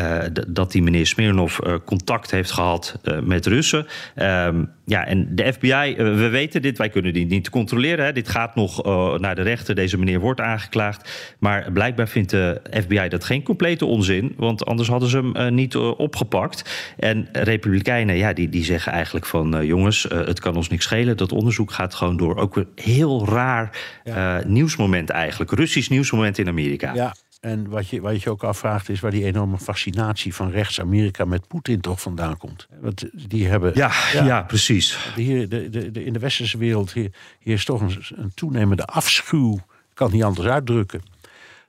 dat 0.48 0.72
die 0.72 0.82
meneer 0.82 1.06
Smirnov 1.06 1.58
contact 1.84 2.30
heeft 2.30 2.50
gehad 2.50 3.00
met 3.22 3.46
Russen. 3.46 3.86
Um, 4.16 4.70
ja, 4.88 5.06
en 5.06 5.28
de 5.30 5.52
FBI, 5.52 5.94
we 5.96 6.28
weten 6.28 6.62
dit, 6.62 6.78
wij 6.78 6.88
kunnen 6.88 7.12
die 7.12 7.26
niet 7.26 7.50
controleren. 7.50 8.04
Hè. 8.04 8.12
Dit 8.12 8.28
gaat 8.28 8.54
nog 8.54 8.84
naar 9.18 9.34
de 9.34 9.42
rechter. 9.42 9.74
Deze 9.74 9.98
meneer 9.98 10.20
wordt 10.20 10.40
aangeklaagd. 10.40 11.34
Maar 11.38 11.72
blijkbaar 11.72 12.08
vindt 12.08 12.30
de 12.30 12.60
FBI 12.82 13.08
dat 13.08 13.24
geen 13.24 13.42
complete 13.42 13.84
onzin. 13.84 14.34
Want 14.36 14.66
anders 14.66 14.88
hadden 14.88 15.08
ze 15.08 15.30
hem 15.32 15.54
niet 15.54 15.76
opgepakt. 15.76 16.92
En 16.98 17.28
Republikeinen, 17.32 18.16
ja, 18.16 18.32
die, 18.32 18.48
die 18.48 18.64
zeggen 18.64 18.92
eigenlijk 18.92 19.26
van 19.26 19.66
jongens, 19.66 20.06
het 20.08 20.40
kan 20.40 20.56
ons 20.56 20.68
niks 20.68 20.84
schelen. 20.84 21.16
Dat 21.16 21.32
onderzoek 21.32 21.72
gaat 21.72 21.94
gewoon 21.94 22.16
door. 22.16 22.36
Ook 22.36 22.56
een 22.56 22.68
heel 22.74 23.26
raar 23.28 23.78
ja. 24.04 24.42
nieuwsmoment 24.46 25.10
eigenlijk. 25.10 25.50
Russisch 25.50 25.88
nieuwsmoment 25.88 26.38
in 26.38 26.48
Amerika. 26.48 26.94
Ja, 26.94 27.14
en 27.40 27.68
wat 27.68 27.88
je, 27.88 28.00
wat 28.00 28.22
je 28.22 28.30
ook 28.30 28.42
afvraagt 28.42 28.88
is 28.88 29.00
waar 29.00 29.10
die 29.10 29.24
enorme 29.24 29.58
fascinatie 29.58 30.34
van 30.34 30.50
rechts-Amerika 30.50 31.24
met 31.24 31.46
Poetin 31.48 31.80
toch 31.80 32.00
vandaan 32.00 32.36
komt. 32.36 32.66
Want 32.80 33.04
die 33.28 33.46
hebben. 33.46 33.72
Ja, 33.74 33.92
ja, 34.12 34.24
ja 34.24 34.42
precies. 34.42 35.12
Hier, 35.14 35.48
de, 35.48 35.70
de, 35.70 35.90
de, 35.90 36.04
in 36.04 36.12
de 36.12 36.18
westerse 36.18 36.58
wereld 36.58 36.92
hier, 36.92 37.12
hier 37.38 37.54
is 37.54 37.64
toch 37.64 37.80
een, 37.80 38.02
een 38.14 38.32
toenemende 38.34 38.84
afschuw. 38.84 39.54
Ik 39.54 39.94
kan 39.94 40.06
het 40.06 40.16
niet 40.16 40.24
anders 40.24 40.46
uitdrukken. 40.46 41.02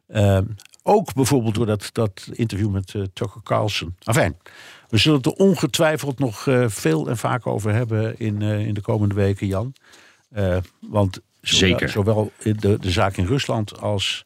Uh, 0.07 0.39
ook 0.83 1.13
bijvoorbeeld 1.13 1.55
door 1.55 1.65
dat, 1.65 1.89
dat 1.91 2.29
interview 2.31 2.69
met 2.69 2.93
uh, 2.93 3.03
Tucker 3.13 3.41
Carlson. 3.43 3.95
Enfin, 4.03 4.35
we 4.89 4.97
zullen 4.97 5.17
het 5.17 5.25
er 5.25 5.45
ongetwijfeld 5.45 6.19
nog 6.19 6.45
uh, 6.45 6.65
veel 6.67 7.09
en 7.09 7.17
vaak 7.17 7.47
over 7.47 7.73
hebben 7.73 8.19
in, 8.19 8.41
uh, 8.41 8.67
in 8.67 8.73
de 8.73 8.81
komende 8.81 9.15
weken, 9.15 9.47
Jan. 9.47 9.73
Want 10.79 11.19
zowel, 11.41 11.69
Zeker. 11.69 11.89
zowel 11.89 12.31
de, 12.41 12.79
de 12.79 12.91
zaak 12.91 13.17
in 13.17 13.25
Rusland 13.25 13.81
als 13.81 14.25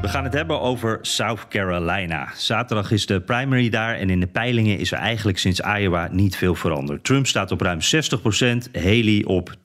We 0.00 0.08
gaan 0.08 0.24
het 0.24 0.32
hebben 0.32 0.60
over 0.60 0.98
South 1.02 1.48
Carolina. 1.48 2.28
Zaterdag 2.36 2.90
is 2.90 3.06
de 3.06 3.20
primary 3.20 3.68
daar 3.68 3.94
en 3.94 4.10
in 4.10 4.20
de 4.20 4.26
peilingen 4.26 4.78
is 4.78 4.92
er 4.92 4.98
eigenlijk 4.98 5.38
sinds 5.38 5.60
Iowa 5.60 6.08
niet 6.12 6.36
veel 6.36 6.54
veranderd. 6.54 7.04
Trump 7.04 7.26
staat 7.26 7.50
op 7.50 7.60
ruim 7.60 7.78
60%, 7.80 7.82
Haley 8.72 9.24
op 9.26 9.54
30%. 9.56 9.60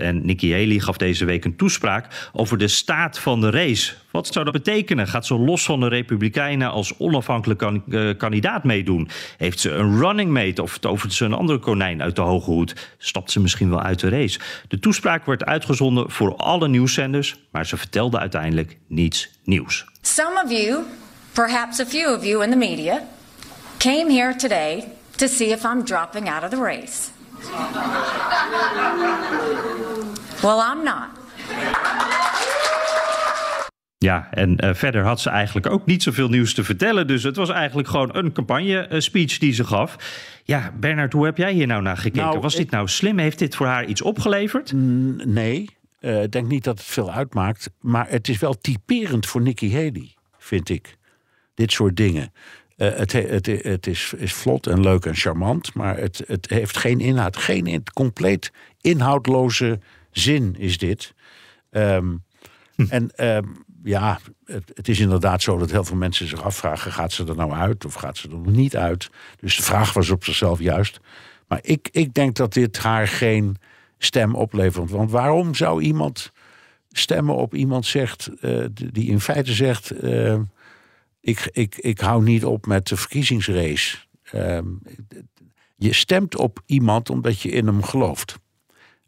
En 0.00 0.26
Nikki 0.26 0.52
Haley 0.52 0.78
gaf 0.78 0.96
deze 0.96 1.24
week 1.24 1.44
een 1.44 1.56
toespraak 1.56 2.30
over 2.32 2.58
de 2.58 2.68
staat 2.68 3.18
van 3.18 3.40
de 3.40 3.50
race. 3.50 3.92
Wat 4.12 4.26
zou 4.26 4.44
dat 4.44 4.54
betekenen? 4.54 5.06
Gaat 5.08 5.26
ze 5.26 5.34
los 5.38 5.64
van 5.64 5.80
de 5.80 5.88
Republikeinen 5.88 6.70
als 6.70 6.98
onafhankelijk 6.98 7.58
kan, 7.58 7.82
uh, 7.86 8.16
kandidaat 8.16 8.64
meedoen? 8.64 9.08
Heeft 9.36 9.60
ze 9.60 9.70
een 9.70 9.98
running 10.00 10.30
mate 10.30 10.62
of 10.62 10.78
tovert 10.78 11.12
ze 11.12 11.24
een 11.24 11.32
andere 11.32 11.58
konijn 11.58 12.02
uit 12.02 12.16
de 12.16 12.22
hoge 12.22 12.50
hoed? 12.50 12.94
Stapt 12.98 13.30
ze 13.30 13.40
misschien 13.40 13.70
wel 13.70 13.80
uit 13.80 14.00
de 14.00 14.08
race? 14.08 14.40
De 14.68 14.78
toespraak 14.78 15.26
werd 15.26 15.44
uitgezonden 15.44 16.10
voor 16.10 16.36
alle 16.36 16.68
nieuwszenders, 16.68 17.36
maar 17.50 17.66
ze 17.66 17.76
vertelde 17.76 18.18
uiteindelijk 18.18 18.78
niets 18.88 19.30
nieuws. 19.44 19.84
Some 20.00 20.42
of 20.44 20.50
you, 20.50 20.82
perhaps 21.32 21.80
a 21.80 21.86
few 21.86 22.16
of 22.16 22.24
you 22.24 22.44
in 22.44 22.50
the 22.50 22.56
media, 22.56 23.02
came 23.78 24.12
here 24.12 24.36
today 24.36 24.84
to 25.16 25.26
see 25.26 25.48
if 25.48 25.64
I'm 25.64 25.84
dropping 25.84 26.28
out 26.28 26.42
of 26.42 26.50
the 26.50 26.62
race. 26.62 27.10
well, 30.42 30.60
I'm 30.60 30.84
not. 30.84 31.08
Ja, 34.02 34.28
en 34.30 34.64
uh, 34.64 34.74
verder 34.74 35.04
had 35.04 35.20
ze 35.20 35.30
eigenlijk 35.30 35.66
ook 35.66 35.86
niet 35.86 36.02
zoveel 36.02 36.28
nieuws 36.28 36.54
te 36.54 36.64
vertellen. 36.64 37.06
Dus 37.06 37.22
het 37.22 37.36
was 37.36 37.50
eigenlijk 37.50 37.88
gewoon 37.88 38.16
een 38.16 38.32
campagne-speech 38.32 39.38
die 39.38 39.52
ze 39.52 39.64
gaf. 39.64 39.96
Ja, 40.44 40.72
Bernard, 40.80 41.12
hoe 41.12 41.24
heb 41.24 41.36
jij 41.36 41.52
hier 41.52 41.66
nou 41.66 41.82
naar 41.82 41.96
gekeken? 41.96 42.26
Nou, 42.26 42.40
was 42.40 42.54
dit 42.54 42.70
nou 42.70 42.88
slim? 42.88 43.18
Heeft 43.18 43.38
dit 43.38 43.54
voor 43.54 43.66
haar 43.66 43.84
iets 43.84 44.02
opgeleverd? 44.02 44.72
Nee, 44.72 45.62
ik 45.62 45.70
uh, 46.00 46.22
denk 46.30 46.48
niet 46.48 46.64
dat 46.64 46.78
het 46.78 46.86
veel 46.86 47.12
uitmaakt. 47.12 47.70
Maar 47.80 48.08
het 48.08 48.28
is 48.28 48.38
wel 48.38 48.54
typerend 48.54 49.26
voor 49.26 49.40
Nikki 49.40 49.74
Haley, 49.74 50.14
vind 50.38 50.68
ik. 50.68 50.96
Dit 51.54 51.72
soort 51.72 51.96
dingen. 51.96 52.32
Uh, 52.76 52.94
het, 52.94 53.12
het, 53.12 53.46
het 53.46 53.86
is, 53.86 54.12
is, 54.16 54.32
vlot 54.32 54.66
en 54.66 54.80
leuk 54.80 55.04
en 55.04 55.14
charmant, 55.14 55.74
maar 55.74 55.96
het, 55.96 56.22
het 56.26 56.50
heeft 56.50 56.76
geen 56.76 57.00
inhoud. 57.00 57.36
Geen 57.36 57.66
in, 57.66 57.82
compleet 57.92 58.52
inhoudloze 58.80 59.80
zin 60.10 60.56
is 60.58 60.78
dit. 60.78 61.14
Um, 61.70 62.22
hm. 62.74 62.84
En 62.88 63.26
um, 63.36 63.61
ja, 63.84 64.18
het, 64.44 64.88
is 64.88 65.00
inderdaad 65.00 65.42
zo 65.42 65.58
dat 65.58 65.70
heel 65.70 65.84
veel 65.84 65.96
mensen 65.96 66.28
zich 66.28 66.42
afvragen: 66.42 66.92
gaat 66.92 67.12
ze 67.12 67.24
er 67.24 67.36
nou 67.36 67.52
uit 67.52 67.84
of 67.84 67.94
gaat 67.94 68.16
ze 68.16 68.28
er 68.28 68.34
nog 68.34 68.46
niet 68.46 68.76
uit? 68.76 69.10
Dus 69.40 69.56
de 69.56 69.62
vraag 69.62 69.92
was 69.92 70.10
op 70.10 70.24
zichzelf 70.24 70.60
juist. 70.60 71.00
Maar 71.48 71.58
ik, 71.62 71.88
ik 71.92 72.14
denk 72.14 72.36
dat 72.36 72.52
dit 72.52 72.78
haar 72.78 73.08
geen 73.08 73.56
stem 73.98 74.34
oplevert. 74.34 74.90
Want 74.90 75.10
waarom 75.10 75.54
zou 75.54 75.82
iemand 75.82 76.32
stemmen 76.90 77.34
op 77.34 77.54
iemand 77.54 77.86
zegt, 77.86 78.30
uh, 78.40 78.64
die 78.74 79.10
in 79.10 79.20
feite 79.20 79.52
zegt: 79.52 80.02
uh, 80.02 80.38
ik, 81.20 81.48
ik, 81.52 81.76
ik 81.76 82.00
hou 82.00 82.22
niet 82.22 82.44
op 82.44 82.66
met 82.66 82.88
de 82.88 82.96
verkiezingsrace? 82.96 83.98
Uh, 84.34 84.58
je 85.76 85.92
stemt 85.92 86.36
op 86.36 86.62
iemand 86.66 87.10
omdat 87.10 87.40
je 87.40 87.50
in 87.50 87.66
hem 87.66 87.82
gelooft. 87.82 88.38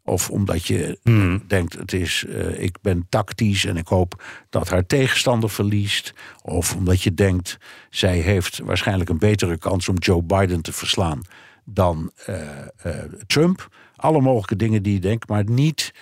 Of 0.07 0.29
omdat 0.29 0.65
je 0.65 0.99
mm. 1.03 1.41
denkt, 1.47 1.73
het 1.73 1.93
is, 1.93 2.25
uh, 2.27 2.61
ik 2.61 2.77
ben 2.81 3.05
tactisch 3.09 3.65
en 3.65 3.77
ik 3.77 3.87
hoop 3.87 4.23
dat 4.49 4.69
haar 4.69 4.85
tegenstander 4.85 5.49
verliest. 5.49 6.13
Of 6.41 6.75
omdat 6.75 7.01
je 7.01 7.13
denkt, 7.13 7.57
zij 7.89 8.17
heeft 8.17 8.59
waarschijnlijk 8.59 9.09
een 9.09 9.17
betere 9.17 9.57
kans 9.57 9.89
om 9.89 9.97
Joe 9.97 10.23
Biden 10.23 10.61
te 10.61 10.73
verslaan 10.73 11.21
dan 11.63 12.11
uh, 12.29 12.35
uh, 12.85 12.93
Trump. 13.27 13.67
Alle 13.95 14.21
mogelijke 14.21 14.55
dingen 14.55 14.83
die 14.83 14.93
je 14.93 14.99
denkt, 14.99 15.29
maar 15.29 15.49
niet 15.49 15.93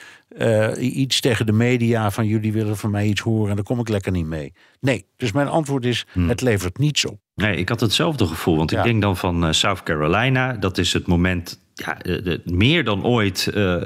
iets 0.79 1.19
tegen 1.19 1.45
de 1.45 1.51
media 1.51 2.11
van 2.11 2.27
jullie 2.27 2.53
willen 2.53 2.77
van 2.77 2.91
mij 2.91 3.05
iets 3.05 3.21
horen 3.21 3.49
en 3.49 3.55
daar 3.55 3.65
kom 3.65 3.79
ik 3.79 3.89
lekker 3.89 4.11
niet 4.11 4.25
mee. 4.25 4.53
Nee, 4.79 5.05
dus 5.17 5.31
mijn 5.31 5.47
antwoord 5.47 5.85
is, 5.85 6.05
mm. 6.13 6.29
het 6.29 6.41
levert 6.41 6.77
niets 6.77 7.05
op. 7.05 7.19
Nee, 7.35 7.57
ik 7.57 7.69
had 7.69 7.79
hetzelfde 7.79 8.25
gevoel, 8.27 8.57
want 8.57 8.71
ja. 8.71 8.77
ik 8.77 8.83
denk 8.83 9.01
dan 9.01 9.17
van 9.17 9.53
South 9.53 9.83
Carolina, 9.83 10.53
dat 10.53 10.77
is 10.77 10.93
het 10.93 11.07
moment 11.07 11.62
ja, 11.73 11.97
de, 12.01 12.41
meer 12.45 12.83
dan 12.83 13.05
ooit 13.05 13.51
uh, 13.53 13.81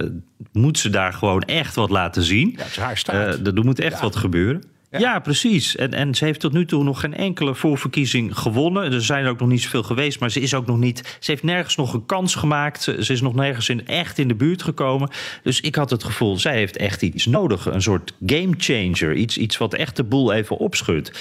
moet 0.51 0.79
ze 0.79 0.89
daar 0.89 1.13
gewoon 1.13 1.41
echt 1.41 1.75
wat 1.75 1.89
laten 1.89 2.23
zien. 2.23 2.53
Ja, 2.55 2.63
het 2.63 2.67
is 2.67 2.77
haar 2.77 2.97
staat. 2.97 3.39
Eh, 3.39 3.45
er 3.57 3.65
moet 3.65 3.79
echt 3.79 4.01
wat 4.01 4.15
gebeuren. 4.15 4.63
Ja. 4.89 5.19
precies. 5.19 5.75
En, 5.75 5.93
en 5.93 6.15
ze 6.15 6.25
heeft 6.25 6.39
tot 6.39 6.53
nu 6.53 6.65
toe 6.65 6.83
nog 6.83 6.99
geen 6.99 7.13
enkele 7.13 7.55
voorverkiezing 7.55 8.37
gewonnen. 8.37 8.91
Er 8.91 9.03
zijn 9.03 9.23
er 9.23 9.29
ook 9.29 9.39
nog 9.39 9.49
niet 9.49 9.61
zoveel 9.61 9.83
geweest, 9.83 10.19
maar 10.19 10.31
ze 10.31 10.39
is 10.39 10.53
ook 10.53 10.65
nog 10.65 10.77
niet. 10.77 11.17
Ze 11.19 11.31
heeft 11.31 11.43
nergens 11.43 11.75
nog 11.75 11.93
een 11.93 12.05
kans 12.05 12.35
gemaakt. 12.35 12.81
Ze, 12.81 13.03
ze 13.03 13.13
is 13.13 13.21
nog 13.21 13.35
nergens 13.35 13.69
in, 13.69 13.87
echt 13.87 14.17
in 14.17 14.27
de 14.27 14.35
buurt 14.35 14.63
gekomen. 14.63 15.09
Dus 15.43 15.61
ik 15.61 15.75
had 15.75 15.89
het 15.89 16.03
gevoel, 16.03 16.37
zij 16.37 16.55
heeft 16.55 16.77
echt 16.77 17.01
iets 17.01 17.25
nodig. 17.25 17.65
Een 17.65 17.81
soort 17.81 18.13
game 18.25 18.53
changer. 18.57 19.13
Iets, 19.13 19.37
iets 19.37 19.57
wat 19.57 19.73
echt 19.73 19.95
de 19.95 20.03
boel 20.03 20.33
even 20.33 20.57
opschudt. 20.57 21.11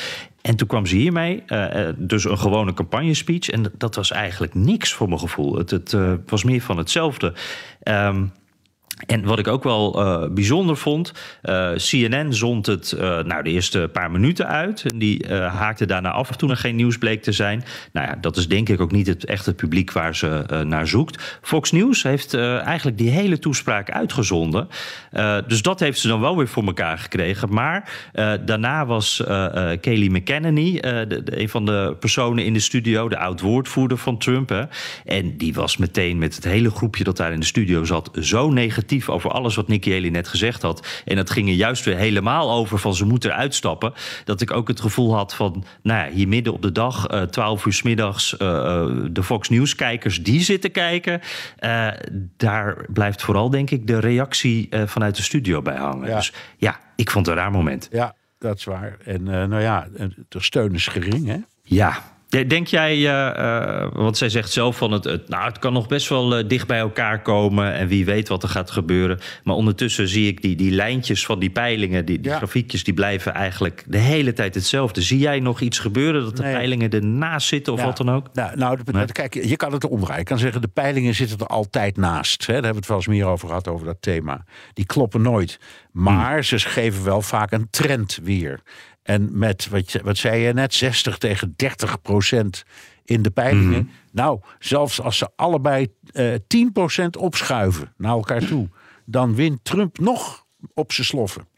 En 0.47 0.57
toen 0.57 0.69
kwam 0.69 0.87
ze 0.87 0.97
hiermee, 0.97 1.43
uh, 1.47 1.89
dus 1.97 2.25
een 2.25 2.39
gewone 2.39 2.75
campagnespeech. 2.75 3.49
En 3.49 3.73
dat 3.79 3.95
was 3.95 4.11
eigenlijk 4.11 4.55
niks 4.55 4.93
voor 4.93 5.09
mijn 5.09 5.21
gevoel. 5.21 5.57
Het, 5.57 5.71
het 5.71 5.93
uh, 5.93 6.13
was 6.27 6.45
meer 6.45 6.61
van 6.61 6.79
hetzelfde. 6.79 7.35
Um, 7.83 8.33
en 8.97 9.25
wat 9.25 9.39
ik 9.39 9.49
ook 9.49 9.63
wel 9.63 10.01
uh, 10.01 10.29
bijzonder 10.31 10.77
vond, 10.77 11.13
uh, 11.43 11.71
CNN 11.75 12.35
zond 12.35 12.67
het 12.67 12.95
uh, 12.97 13.01
nou, 13.01 13.43
de 13.43 13.51
eerste 13.51 13.89
paar 13.93 14.11
minuten 14.11 14.47
uit. 14.47 14.83
En 14.83 14.99
die 14.99 15.27
haakte 15.33 15.87
daarna 15.87 16.11
af 16.11 16.37
toen 16.37 16.51
er 16.51 16.57
geen 16.57 16.77
nieuws 16.77 16.99
bleek 16.99 17.23
te 17.23 17.33
zijn. 17.33 17.65
Nou 17.93 18.07
ja, 18.07 18.17
dat 18.21 18.37
is 18.37 18.49
denk 18.49 18.69
ik 18.69 18.81
ook 18.81 18.93
niet 18.93 19.07
het 19.07 19.25
echte 19.25 19.55
publiek 19.55 19.93
waar 19.93 20.17
ze 20.17 20.63
naar 20.67 20.87
zoekt. 20.87 21.39
Fox 21.43 21.73
News 21.73 22.03
heeft 22.03 22.35
eigenlijk 22.35 22.99
die 22.99 23.11
hele 23.11 23.39
toespraak 23.39 23.91
uitgezonden. 23.91 24.69
dus 25.47 25.63
dat 25.63 25.81
heeft 25.81 26.01
ze 26.01 26.09
dan 26.09 26.21
wel 26.21 26.37
weer 26.37 26.49
voor 26.49 26.65
elkaar 26.65 26.99
gekregen. 26.99 27.53
Maar 27.53 27.91
daarna 28.45 28.87
was 28.87 29.23
Kayleigh 29.81 30.11
McEnany, 30.13 30.81
de, 30.81 31.23
een 31.25 31.49
van 31.49 31.65
de 31.65 31.97
personen 32.01 32.45
in 32.45 32.53
de 32.53 32.61
studio, 32.61 33.09
de 33.09 33.19
oud-woordvoerder 33.19 33.99
van 33.99 34.19
Trump. 34.19 34.49
Hè, 34.49 34.63
en 35.05 35.37
die 35.37 35.55
was 35.55 35.77
meteen 35.77 36.19
met 36.19 36.35
het 36.35 36.45
hele 36.45 36.71
groepje 36.71 37.05
dat 37.05 37.17
daar 37.17 37.33
in 37.33 37.41
de 37.41 37.47
studio 37.47 37.85
zat 37.85 38.11
zo 38.21 38.51
negatief 38.51 38.86
over 39.07 39.31
alles 39.31 39.55
wat 39.55 39.69
Nikki 39.69 39.93
Haley 39.93 40.11
net 40.11 40.29
gezegd 40.29 40.63
had. 40.63 40.87
En 41.05 41.17
dat 41.17 41.31
ging 41.31 41.49
er 41.49 41.55
juist 41.55 41.85
weer 41.85 41.97
helemaal 41.97 42.53
over 42.53 42.79
van 42.79 42.95
ze 42.95 43.05
moeten 43.05 43.31
eruit 43.31 43.55
stappen. 43.55 43.93
Dat 44.25 44.41
ik 44.41 44.53
ook 44.53 44.69
het 44.69 44.81
gevoel 44.81 45.15
had 45.15 45.35
van, 45.35 45.65
nou 45.83 46.07
ja, 46.07 46.15
hier 46.15 46.29
midden 46.29 46.53
op 46.53 46.63
de 46.63 46.73
dag, 46.73 47.13
uh, 47.13 47.23
12 47.23 47.67
uur 47.67 47.73
s 47.73 47.83
middags, 47.83 48.33
uh, 48.33 48.39
de 49.11 49.23
Fox 49.23 49.49
News 49.49 49.75
kijkers 49.75 50.23
die 50.23 50.41
zitten 50.41 50.71
kijken. 50.71 51.21
Uh, 51.61 51.89
daar 52.37 52.87
blijft 52.89 53.23
vooral, 53.23 53.51
denk 53.51 53.71
ik, 53.71 53.87
de 53.87 53.99
reactie 53.99 54.69
vanuit 54.87 55.17
de 55.17 55.23
studio 55.23 55.63
bij 55.63 55.77
hangen. 55.77 56.09
Ja. 56.09 56.17
Dus 56.17 56.33
ja, 56.57 56.81
ik 56.97 57.11
vond 57.11 57.27
het 57.27 57.37
een 57.37 57.43
raar 57.43 57.51
moment. 57.51 57.89
Ja, 57.93 58.15
dat 58.39 58.59
is 58.59 58.65
waar. 58.65 58.97
En 59.05 59.23
nou 59.23 59.61
ja, 59.61 59.87
de 60.29 60.43
steun 60.43 60.75
is 60.75 60.87
gering, 60.87 61.27
hè? 61.27 61.37
Ja, 61.63 62.03
Denk 62.29 62.67
jij, 62.67 62.97
uh, 62.99 63.89
want 63.93 64.17
zij 64.17 64.29
zegt 64.29 64.53
zelf 64.53 64.77
van 64.77 64.93
het, 64.93 65.05
het, 65.05 65.29
nou, 65.29 65.45
het 65.45 65.59
kan 65.59 65.73
nog 65.73 65.87
best 65.87 66.09
wel 66.09 66.39
uh, 66.39 66.49
dicht 66.49 66.67
bij 66.67 66.79
elkaar 66.79 67.23
komen 67.23 67.75
en 67.75 67.89
wie 67.89 68.05
weet 68.05 68.29
wat 68.29 68.43
er 68.43 68.49
gaat 68.49 68.71
gebeuren. 68.71 69.19
Maar 69.45 69.55
ondertussen 69.55 70.09
zie 70.09 70.29
ik 70.29 70.43
die, 70.43 70.57
die 70.57 70.71
lijntjes 70.71 71.27
van 71.27 71.39
die 71.39 71.51
peilingen, 71.51 72.05
die, 72.05 72.21
die 72.21 72.31
ja. 72.31 72.37
grafiekjes, 72.37 72.85
die 72.85 72.95
blijven 72.95 73.35
eigenlijk 73.35 73.85
de 73.87 73.99
hele 73.99 74.33
tijd 74.33 74.55
hetzelfde. 74.55 75.03
Zie 75.03 75.19
jij 75.19 75.41
nog 75.41 75.61
iets 75.61 75.79
gebeuren 75.79 76.23
dat 76.23 76.37
de 76.37 76.43
nee. 76.43 76.53
peilingen 76.53 76.91
ernaast 76.91 77.49
zitten 77.49 77.73
of 77.73 77.79
ja. 77.79 77.85
wat 77.85 77.97
dan 77.97 78.11
ook? 78.11 78.27
Nou, 78.33 78.57
nou 78.57 78.79
nee. 78.93 79.07
kijk, 79.07 79.35
je 79.35 79.57
kan 79.57 79.73
het 79.73 79.85
omdraaien. 79.85 80.19
Je 80.19 80.25
kan 80.25 80.39
zeggen, 80.39 80.61
de 80.61 80.69
peilingen 80.69 81.15
zitten 81.15 81.39
er 81.39 81.47
altijd 81.47 81.97
naast. 81.97 82.47
Hè? 82.47 82.53
Daar 82.53 82.63
hebben 82.63 82.73
we 82.73 82.79
het 82.79 82.89
wel 82.89 82.97
eens 82.97 83.07
meer 83.07 83.27
over 83.27 83.49
gehad, 83.49 83.69
over 83.69 83.87
dat 83.87 84.03
thema. 84.03 84.45
Die 84.73 84.87
kloppen 84.87 85.23
nooit. 85.23 85.59
Maar 85.93 86.33
hmm. 86.33 86.43
ze 86.43 86.59
geven 86.59 87.05
wel 87.05 87.23
vaak 87.23 87.53
een 87.53 87.71
trend 87.71 88.19
weer. 88.23 88.61
En 89.07 89.39
met, 89.39 89.69
wat, 89.69 89.93
wat 90.03 90.17
zei 90.17 90.41
je 90.41 90.53
net, 90.53 90.75
60 90.75 91.19
tegen 91.19 91.55
30 91.57 92.01
procent 92.01 92.65
in 93.05 93.23
de 93.23 93.31
peilingen. 93.31 93.83
Mm. 93.83 93.91
Nou, 94.13 94.41
zelfs 94.59 95.01
als 95.01 95.19
ze 95.19 95.29
allebei 95.37 95.89
uh, 96.13 96.35
10 96.47 96.73
procent 96.73 97.17
opschuiven 97.17 97.93
naar 97.97 98.13
elkaar 98.13 98.47
toe, 98.47 98.69
dan 99.05 99.35
wint 99.35 99.59
Trump 99.63 99.99
nog 99.99 100.45
op 100.75 100.93
zijn 100.93 101.07
sloffen. 101.07 101.49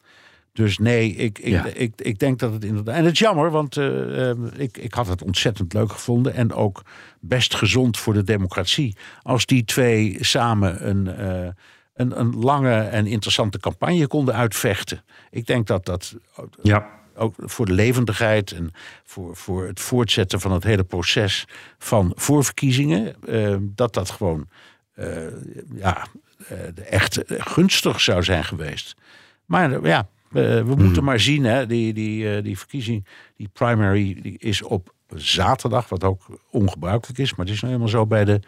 Dus 0.53 0.79
nee, 0.79 1.15
ik, 1.15 1.39
ik, 1.39 1.53
ja. 1.53 1.65
ik, 1.67 1.93
ik, 1.97 2.19
denk 2.19 2.39
dat 2.39 2.53
het 2.53 2.65
inderdaad. 2.65 2.95
En 2.95 3.05
het 3.05 3.13
is 3.13 3.19
jammer, 3.19 3.51
want 3.51 3.77
uh, 3.77 3.87
uh, 3.87 4.31
ik, 4.57 4.77
ik 4.77 4.95
had 4.95 5.07
het 5.07 5.23
ontzettend 5.23 5.73
leuk 5.73 5.93
gevonden. 5.93 6.35
En 6.35 6.53
ook 6.53 6.83
best 7.21 7.55
gezond 7.55 7.99
voor 7.99 8.15
de 8.15 8.23
democratie. 8.23 8.97
Als 9.23 9.47
die 9.47 9.65
twee 9.65 10.17
samen 10.21 10.89
een, 10.89 11.07
uh, 11.21 11.49
een, 11.95 12.21
een 12.21 12.37
lange 12.37 12.79
en 12.79 13.07
interessante 13.07 13.59
campagne 13.59 14.07
konden 14.07 14.35
uitvechten. 14.35 15.05
Ik 15.31 15.47
denk 15.47 15.67
dat 15.67 15.85
dat. 15.85 16.17
Ja 16.63 16.97
ook 17.19 17.35
voor 17.39 17.67
de 17.67 17.73
levendigheid 17.73 18.53
en 18.53 18.71
voor, 19.05 19.37
voor 19.37 19.67
het 19.67 19.81
voortzetten 19.81 20.41
van 20.41 20.53
het 20.53 20.65
hele 20.65 20.85
proces 20.85 21.45
van 21.79 22.13
voorverkiezingen, 22.17 23.17
uh, 23.29 23.57
dat 23.61 23.95
dat 23.95 24.11
gewoon 24.11 24.49
uh, 24.95 25.27
ja, 25.75 26.07
uh, 26.53 26.87
echt 26.91 27.21
gunstig 27.29 28.01
zou 28.01 28.23
zijn 28.23 28.45
geweest. 28.45 28.97
Maar 29.45 29.87
ja, 29.87 30.09
we 30.29 30.63
Hmm. 30.67 30.83
moeten 30.83 31.05
maar 31.05 31.21
zien, 31.21 31.45
hè, 31.45 31.67
die, 31.67 31.93
die, 31.93 32.43
die 32.43 32.59
verkiezing, 32.59 33.07
die 33.37 33.49
primary, 33.53 34.19
die 34.23 34.39
is 34.39 34.63
op 34.63 34.95
zaterdag, 35.15 35.89
wat 35.89 36.05
ook 36.05 36.27
ongebruikelijk 36.51 37.19
is, 37.19 37.35
maar 37.35 37.47
het 37.47 37.55
is 37.55 37.61
nou 37.61 37.73
helemaal 37.73 37.93
zo 37.93 38.07
bij 38.07 38.25
de 38.25 38.41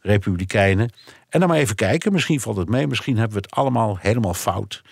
Republikeinen. 0.00 0.92
En 1.28 1.40
dan 1.40 1.48
maar 1.48 1.58
even 1.58 1.74
kijken, 1.76 2.12
misschien 2.12 2.40
valt 2.40 2.56
het 2.56 2.68
mee, 2.68 2.86
misschien 2.86 3.16
hebben 3.16 3.36
we 3.36 3.42
het 3.42 3.54
allemaal 3.54 3.98
helemaal 4.00 4.34
fout. 4.34 4.82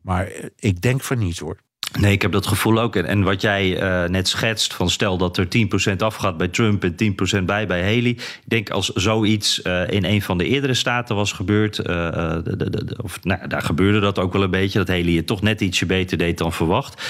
Maar 0.00 0.32
ik 0.56 0.80
denk 0.80 1.02
van 1.02 1.18
niet 1.18 1.38
hoor. 1.38 1.58
Nee, 2.00 2.12
ik 2.12 2.22
heb 2.22 2.32
dat 2.32 2.46
gevoel 2.46 2.80
ook. 2.80 2.96
En, 2.96 3.06
en 3.06 3.22
wat 3.22 3.40
jij 3.40 3.82
uh, 3.82 4.08
net 4.08 4.28
schetst, 4.28 4.74
van 4.74 4.90
stel 4.90 5.16
dat 5.18 5.36
er 5.36 5.46
10% 5.92 5.96
afgaat 5.96 6.36
bij 6.36 6.48
Trump 6.48 6.84
en 6.84 6.94
10% 7.40 7.44
bij 7.44 7.66
bij 7.66 7.80
Haley. 7.80 8.10
Ik 8.10 8.40
denk 8.44 8.70
als 8.70 8.88
zoiets 8.88 9.60
uh, 9.64 9.90
in 9.90 10.04
een 10.04 10.22
van 10.22 10.38
de 10.38 10.46
eerdere 10.46 10.74
staten 10.74 11.16
was 11.16 11.32
gebeurd, 11.32 11.78
uh, 11.78 11.84
de, 11.84 12.70
de, 12.70 12.96
of 13.02 13.24
nou, 13.24 13.48
daar 13.48 13.62
gebeurde 13.62 14.00
dat 14.00 14.18
ook 14.18 14.32
wel 14.32 14.42
een 14.42 14.50
beetje, 14.50 14.78
dat 14.78 14.88
Haley 14.88 15.12
het 15.12 15.26
toch 15.26 15.42
net 15.42 15.60
ietsje 15.60 15.86
beter 15.86 16.18
deed 16.18 16.38
dan 16.38 16.52
verwacht. 16.52 17.02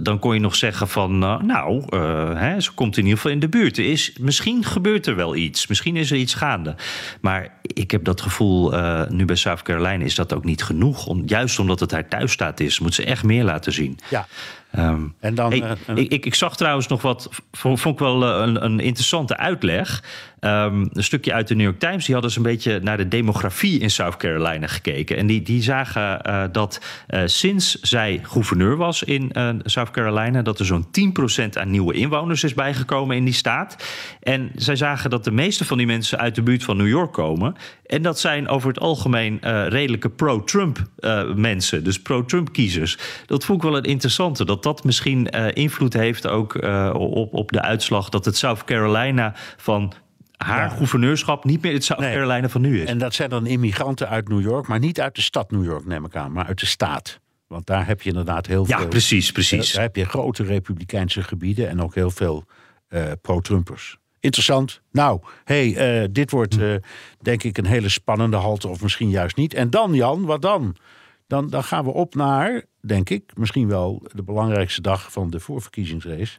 dan 0.00 0.18
kon 0.18 0.34
je 0.34 0.40
nog 0.40 0.54
zeggen 0.54 0.88
van, 0.88 1.18
nou, 1.18 1.96
hè, 2.36 2.60
ze 2.60 2.72
komt 2.72 2.96
in 2.96 3.02
ieder 3.02 3.16
geval 3.16 3.32
in 3.32 3.40
de 3.40 3.48
buurt. 3.48 3.78
Er 3.78 3.90
is, 3.90 4.12
misschien 4.20 4.64
gebeurt 4.64 5.06
er 5.06 5.16
wel 5.16 5.36
iets, 5.36 5.66
misschien 5.66 5.96
is 5.96 6.10
er 6.10 6.16
iets 6.16 6.34
gaande. 6.34 6.74
Maar 7.20 7.54
ik 7.62 7.90
heb 7.90 8.04
dat 8.04 8.20
gevoel, 8.20 8.74
nu 9.08 9.24
bij 9.24 9.36
South 9.36 9.62
Carolina 9.62 10.04
is 10.04 10.14
dat 10.14 10.32
ook 10.32 10.44
niet 10.44 10.62
genoeg. 10.62 11.14
Juist 11.26 11.58
omdat 11.58 11.80
het 11.80 11.90
haar 11.90 12.08
thuisstaat 12.08 12.60
is, 12.60 12.78
moet 12.78 12.94
ze 12.94 13.04
echt 13.04 13.22
meer 13.24 13.44
laten 13.44 13.72
zien. 13.72 13.98
Ja. 14.10 14.21
됩니다. 14.22 14.61
Um, 14.78 15.14
en 15.20 15.34
dan, 15.34 15.50
hey, 15.50 15.60
uh, 15.60 15.70
uh, 15.88 15.96
ik, 15.96 16.12
ik, 16.12 16.26
ik, 16.26 16.34
zag 16.34 16.56
trouwens 16.56 16.86
nog 16.86 17.02
wat, 17.02 17.28
vond 17.52 17.84
ik 17.84 17.98
wel 17.98 18.22
een, 18.22 18.64
een 18.64 18.80
interessante 18.80 19.36
uitleg. 19.36 20.02
Um, 20.40 20.88
een 20.92 21.04
stukje 21.04 21.32
uit 21.32 21.48
de 21.48 21.54
New 21.54 21.64
York 21.64 21.78
Times. 21.78 22.04
Die 22.04 22.14
hadden 22.14 22.32
ze 22.32 22.36
een 22.38 22.44
beetje 22.44 22.80
naar 22.80 22.96
de 22.96 23.08
demografie 23.08 23.80
in 23.80 23.90
South 23.90 24.16
Carolina 24.16 24.66
gekeken. 24.66 25.16
En 25.16 25.26
die, 25.26 25.42
die 25.42 25.62
zagen 25.62 26.20
uh, 26.26 26.44
dat 26.52 26.80
sinds 27.24 27.80
zij 27.80 28.20
gouverneur 28.22 28.76
was 28.76 29.02
in 29.02 29.32
South 29.64 29.90
Carolina... 29.90 30.42
dat 30.42 30.58
er 30.58 30.66
zo'n 30.66 30.86
10% 30.86 31.48
aan 31.52 31.70
nieuwe 31.70 31.94
inwoners 31.94 32.44
is 32.44 32.54
bijgekomen 32.54 33.16
in 33.16 33.24
die 33.24 33.34
staat. 33.34 33.84
En 34.20 34.50
zij 34.54 34.76
zagen 34.76 35.10
dat 35.10 35.24
de 35.24 35.30
meeste 35.30 35.64
van 35.64 35.78
die 35.78 35.86
mensen 35.86 36.18
uit 36.18 36.34
de 36.34 36.42
buurt 36.42 36.64
van 36.64 36.76
New 36.76 36.88
York 36.88 37.12
komen. 37.12 37.54
En 37.86 38.02
dat 38.02 38.20
zijn 38.20 38.48
over 38.48 38.68
het 38.68 38.80
algemeen 38.80 39.38
redelijke 39.68 40.10
pro-Trump 40.10 40.88
mensen. 41.34 41.84
Dus 41.84 42.02
pro-Trump 42.02 42.52
kiezers. 42.52 42.98
Dat 43.26 43.44
vond 43.44 43.62
ik 43.62 43.68
wel 43.68 43.78
een 43.78 43.84
interessante. 43.84 44.44
Dat 44.44 44.61
dat 44.62 44.84
misschien 44.84 45.26
invloed 45.54 45.92
heeft 45.92 46.26
ook 46.26 46.54
op, 46.94 47.34
op 47.34 47.52
de 47.52 47.62
uitslag... 47.62 48.08
dat 48.08 48.24
het 48.24 48.36
South 48.36 48.64
Carolina 48.64 49.32
van 49.56 49.92
haar 50.36 50.68
ja. 50.68 50.76
gouverneurschap 50.76 51.44
niet 51.44 51.62
meer 51.62 51.72
het 51.72 51.84
South 51.84 52.00
nee. 52.00 52.14
Carolina 52.14 52.48
van 52.48 52.60
nu 52.60 52.80
is. 52.80 52.88
En 52.88 52.98
dat 52.98 53.14
zijn 53.14 53.30
dan 53.30 53.46
immigranten 53.46 54.08
uit 54.08 54.28
New 54.28 54.40
York, 54.40 54.66
maar 54.66 54.78
niet 54.78 55.00
uit 55.00 55.14
de 55.14 55.20
stad 55.20 55.50
New 55.50 55.64
York, 55.64 55.86
neem 55.86 56.04
ik 56.04 56.16
aan, 56.16 56.32
maar 56.32 56.46
uit 56.46 56.60
de 56.60 56.66
staat. 56.66 57.20
Want 57.46 57.66
daar 57.66 57.86
heb 57.86 58.02
je 58.02 58.08
inderdaad 58.08 58.46
heel 58.46 58.64
ja, 58.66 58.76
veel. 58.76 58.84
Ja, 58.84 58.90
precies, 58.90 59.32
precies. 59.32 59.72
Daar 59.72 59.82
heb 59.82 59.96
je 59.96 60.04
grote 60.04 60.42
republikeinse 60.42 61.22
gebieden 61.22 61.68
en 61.68 61.82
ook 61.82 61.94
heel 61.94 62.10
veel 62.10 62.44
uh, 62.88 63.02
pro-Trumpers. 63.22 63.96
Interessant. 64.20 64.80
Nou, 64.92 65.20
hey, 65.44 66.00
uh, 66.02 66.08
dit 66.10 66.30
wordt 66.30 66.58
uh, 66.58 66.74
denk 67.20 67.42
ik 67.42 67.58
een 67.58 67.66
hele 67.66 67.88
spannende 67.88 68.36
halte, 68.36 68.68
of 68.68 68.82
misschien 68.82 69.10
juist 69.10 69.36
niet. 69.36 69.54
En 69.54 69.70
dan, 69.70 69.94
Jan, 69.94 70.24
wat 70.24 70.42
dan? 70.42 70.76
Dan, 71.26 71.50
dan 71.50 71.64
gaan 71.64 71.84
we 71.84 71.90
op 71.90 72.14
naar, 72.14 72.64
denk 72.80 73.10
ik, 73.10 73.36
misschien 73.36 73.68
wel 73.68 74.06
de 74.14 74.22
belangrijkste 74.22 74.80
dag 74.80 75.12
van 75.12 75.30
de 75.30 75.40
voorverkiezingsrace. 75.40 76.38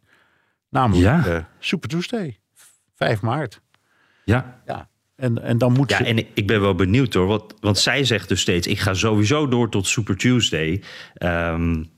Namelijk 0.70 1.26
ja. 1.26 1.28
uh, 1.28 1.44
Super 1.60 1.90
Tuesday, 1.90 2.40
5 2.96 3.22
maart. 3.22 3.62
Ja. 4.26 4.62
ja. 4.66 4.90
En, 5.16 5.42
en 5.42 5.58
dan 5.58 5.74
moet 5.74 5.90
ja, 5.90 5.98
ze... 5.98 6.04
en 6.04 6.18
ik 6.18 6.48
ben 6.48 6.62
wel 6.62 6.76
benieuwd 6.76 7.14
hoor. 7.14 7.28
Want, 7.28 7.54
want 7.60 7.78
zij 7.78 8.04
zegt 8.04 8.30
dus 8.30 8.42
steeds: 8.42 8.68
ik 8.68 8.80
ga 8.80 8.94
sowieso 8.94 9.48
door 9.48 9.70
tot 9.70 9.88
Super 9.88 10.18
Tuesday. 10.18 10.84
Um, 11.18 11.92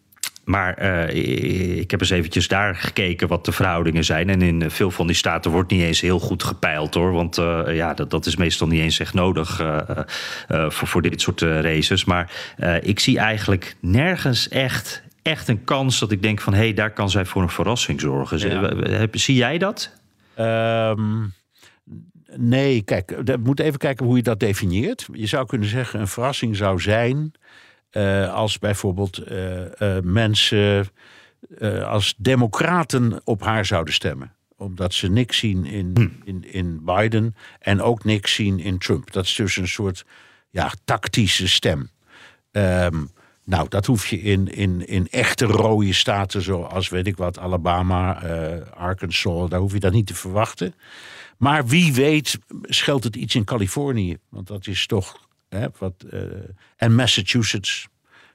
maar 0.46 0.84
uh, 0.84 1.78
ik 1.78 1.92
heb 1.92 2.00
eens 2.00 2.10
eventjes 2.10 2.48
daar 2.48 2.76
gekeken 2.76 3.28
wat 3.28 3.46
de 3.46 3.52
verhoudingen 3.52 4.04
zijn. 4.04 4.30
En 4.30 4.42
in 4.42 4.72
veel 4.72 4.92
van 4.92 5.08
die 5.08 5.16
staten 5.16 5.52
wordt 5.52 5.72
niet 5.72 5.82
eens 5.82 6.02
heel 6.02 6.20
goed 6.20 6.44
gepeild 6.44 6.94
hoor. 6.94 7.12
Want 7.12 7.38
uh, 7.38 7.62
ja, 7.70 7.94
dat, 7.94 8.10
dat 8.10 8.26
is 8.26 8.36
meestal 8.36 8.68
niet 8.68 8.82
eens 8.82 9.00
echt 9.00 9.14
nodig 9.14 9.62
uh, 9.62 9.80
voor, 10.48 10.88
voor 10.88 11.02
dit 11.02 11.22
soort 11.22 11.42
races. 11.42 12.06
Maar 12.06 12.32
ik 12.82 13.00
zie 13.00 13.20
eigenlijk 13.20 13.76
nergens 13.80 14.50
echt, 14.50 15.04
echt 15.22 15.48
een 15.48 15.64
kans 15.64 16.00
dat 16.00 16.12
ik 16.12 16.22
denk 16.22 16.42
van... 16.42 16.54
hé, 16.54 16.60
hey, 16.60 16.74
daar 16.74 16.94
kan 16.94 17.10
zij 17.10 17.26
voor 17.26 17.42
een 17.42 17.50
verrassing 17.50 18.02
zorgen. 18.02 18.38
Ja. 18.40 19.08
Zie 19.12 19.36
jij 19.36 19.58
dat? 19.58 19.92
Um... 20.40 21.34
Nee, 22.38 22.82
kijk, 22.82 23.16
we 23.26 23.38
moeten 23.44 23.66
even 23.66 23.80
kijken 23.80 24.06
hoe 24.06 24.16
je 24.16 24.24
dat 24.24 24.40
definieert. 24.40 25.08
Je 25.12 25.28
zou 25.28 25.46
kunnen 25.46 25.68
zeggen, 25.68 26.00
een 26.00 26.08
verrassing 26.08 26.56
zou 26.56 26.82
zijn 26.82 27.32
eh, 27.96 28.34
als 28.34 28.60
bijvoorbeeld 28.60 29.18
eh, 29.18 29.98
eh, 29.98 30.04
mensen 30.04 30.88
als 31.86 32.14
democraten 32.18 33.22
op 33.24 33.42
haar 33.42 33.66
zouden 33.66 33.94
stemmen. 33.94 34.36
Omdat 34.58 34.94
ze 34.94 35.08
niks 35.08 35.38
zien 35.38 35.66
in, 35.66 35.94
in, 36.24 36.54
in 36.54 36.82
Biden 36.84 37.36
en 37.60 37.82
ook 37.82 38.04
niks 38.04 38.34
zien 38.34 38.60
in 38.60 38.78
Trump. 38.78 39.12
Dat 39.12 39.26
is 39.26 39.36
dus 39.36 39.58
een 39.58 39.68
soort 39.68 40.06
ja, 40.50 40.72
tactische 40.86 41.48
stem. 41.48 41.90
Ehm, 42.52 43.04
nou, 43.44 43.68
dat 43.70 43.86
hoef 43.86 44.08
je 44.08 44.22
in, 44.22 44.48
in, 44.48 44.88
in 44.88 45.08
echte 45.10 45.46
rode 45.46 45.94
staten 45.94 46.42
zoals, 46.42 46.90
weet 46.90 47.08
ik 47.08 47.18
wat, 47.18 47.40
Alabama, 47.40 48.20
Arkansas, 48.74 49.50
daar 49.50 49.60
hoef 49.60 49.74
je 49.74 49.80
dat 49.80 49.94
niet 49.94 50.08
te 50.08 50.16
verwachten. 50.16 50.76
Maar 51.38 51.66
wie 51.66 51.94
weet 51.94 52.40
scheelt 52.62 53.04
het 53.04 53.16
iets 53.16 53.36
in 53.36 53.44
Californië. 53.44 54.18
Want 54.30 54.48
dat 54.48 54.68
is 54.68 54.88
toch, 54.88 55.28
hè, 55.60 55.68
wat, 55.80 56.04
eh, 56.10 56.22
en 56.76 56.96
Massachusetts 56.96 57.88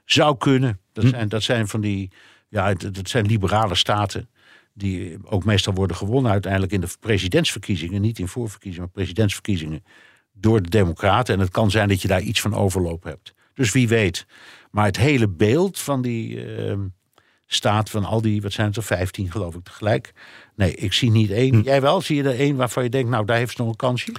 zou 0.05 0.37
kunnen. 0.37 0.79
Dat, 0.93 1.05
zijn, 1.05 1.29
dat 1.29 1.43
zijn 1.43 1.67
van 1.67 1.81
die, 1.81 2.11
ja, 2.49 2.73
dat 2.73 3.09
zijn 3.09 3.25
liberale 3.25 3.75
staten. 3.75 4.29
Die 4.73 5.17
ook 5.23 5.45
meestal 5.45 5.73
worden 5.73 5.97
gewonnen 5.97 6.31
uiteindelijk 6.31 6.71
in 6.71 6.81
de 6.81 6.87
presidentsverkiezingen. 6.99 8.01
Niet 8.01 8.19
in 8.19 8.27
voorverkiezingen, 8.27 8.85
maar 8.85 8.95
presidentsverkiezingen. 9.03 9.83
Door 10.33 10.61
de 10.61 10.69
democraten. 10.69 11.33
En 11.33 11.39
het 11.39 11.51
kan 11.51 11.71
zijn 11.71 11.87
dat 11.87 12.01
je 12.01 12.07
daar 12.07 12.21
iets 12.21 12.41
van 12.41 12.53
overloop 12.53 13.03
hebt. 13.03 13.33
Dus 13.53 13.71
wie 13.71 13.87
weet. 13.87 14.25
Maar 14.71 14.85
het 14.85 14.97
hele 14.97 15.27
beeld 15.27 15.79
van 15.79 16.01
die 16.01 16.45
eh, 16.45 16.77
staat 17.45 17.89
van 17.89 18.05
al 18.05 18.21
die, 18.21 18.41
wat 18.41 18.51
zijn 18.51 18.67
het 18.67 18.75
er, 18.75 18.83
15 18.83 19.31
geloof 19.31 19.55
ik 19.55 19.63
tegelijk. 19.63 20.13
Nee, 20.55 20.75
ik 20.75 20.93
zie 20.93 21.11
niet 21.11 21.31
één. 21.31 21.61
Jij 21.61 21.81
wel? 21.81 22.01
Zie 22.01 22.15
je 22.15 22.23
er 22.23 22.39
één 22.39 22.55
waarvan 22.55 22.83
je 22.83 22.89
denkt, 22.89 23.09
nou 23.09 23.25
daar 23.25 23.37
heeft 23.37 23.55
ze 23.55 23.61
nog 23.61 23.69
een 23.69 23.75
kansje? 23.75 24.11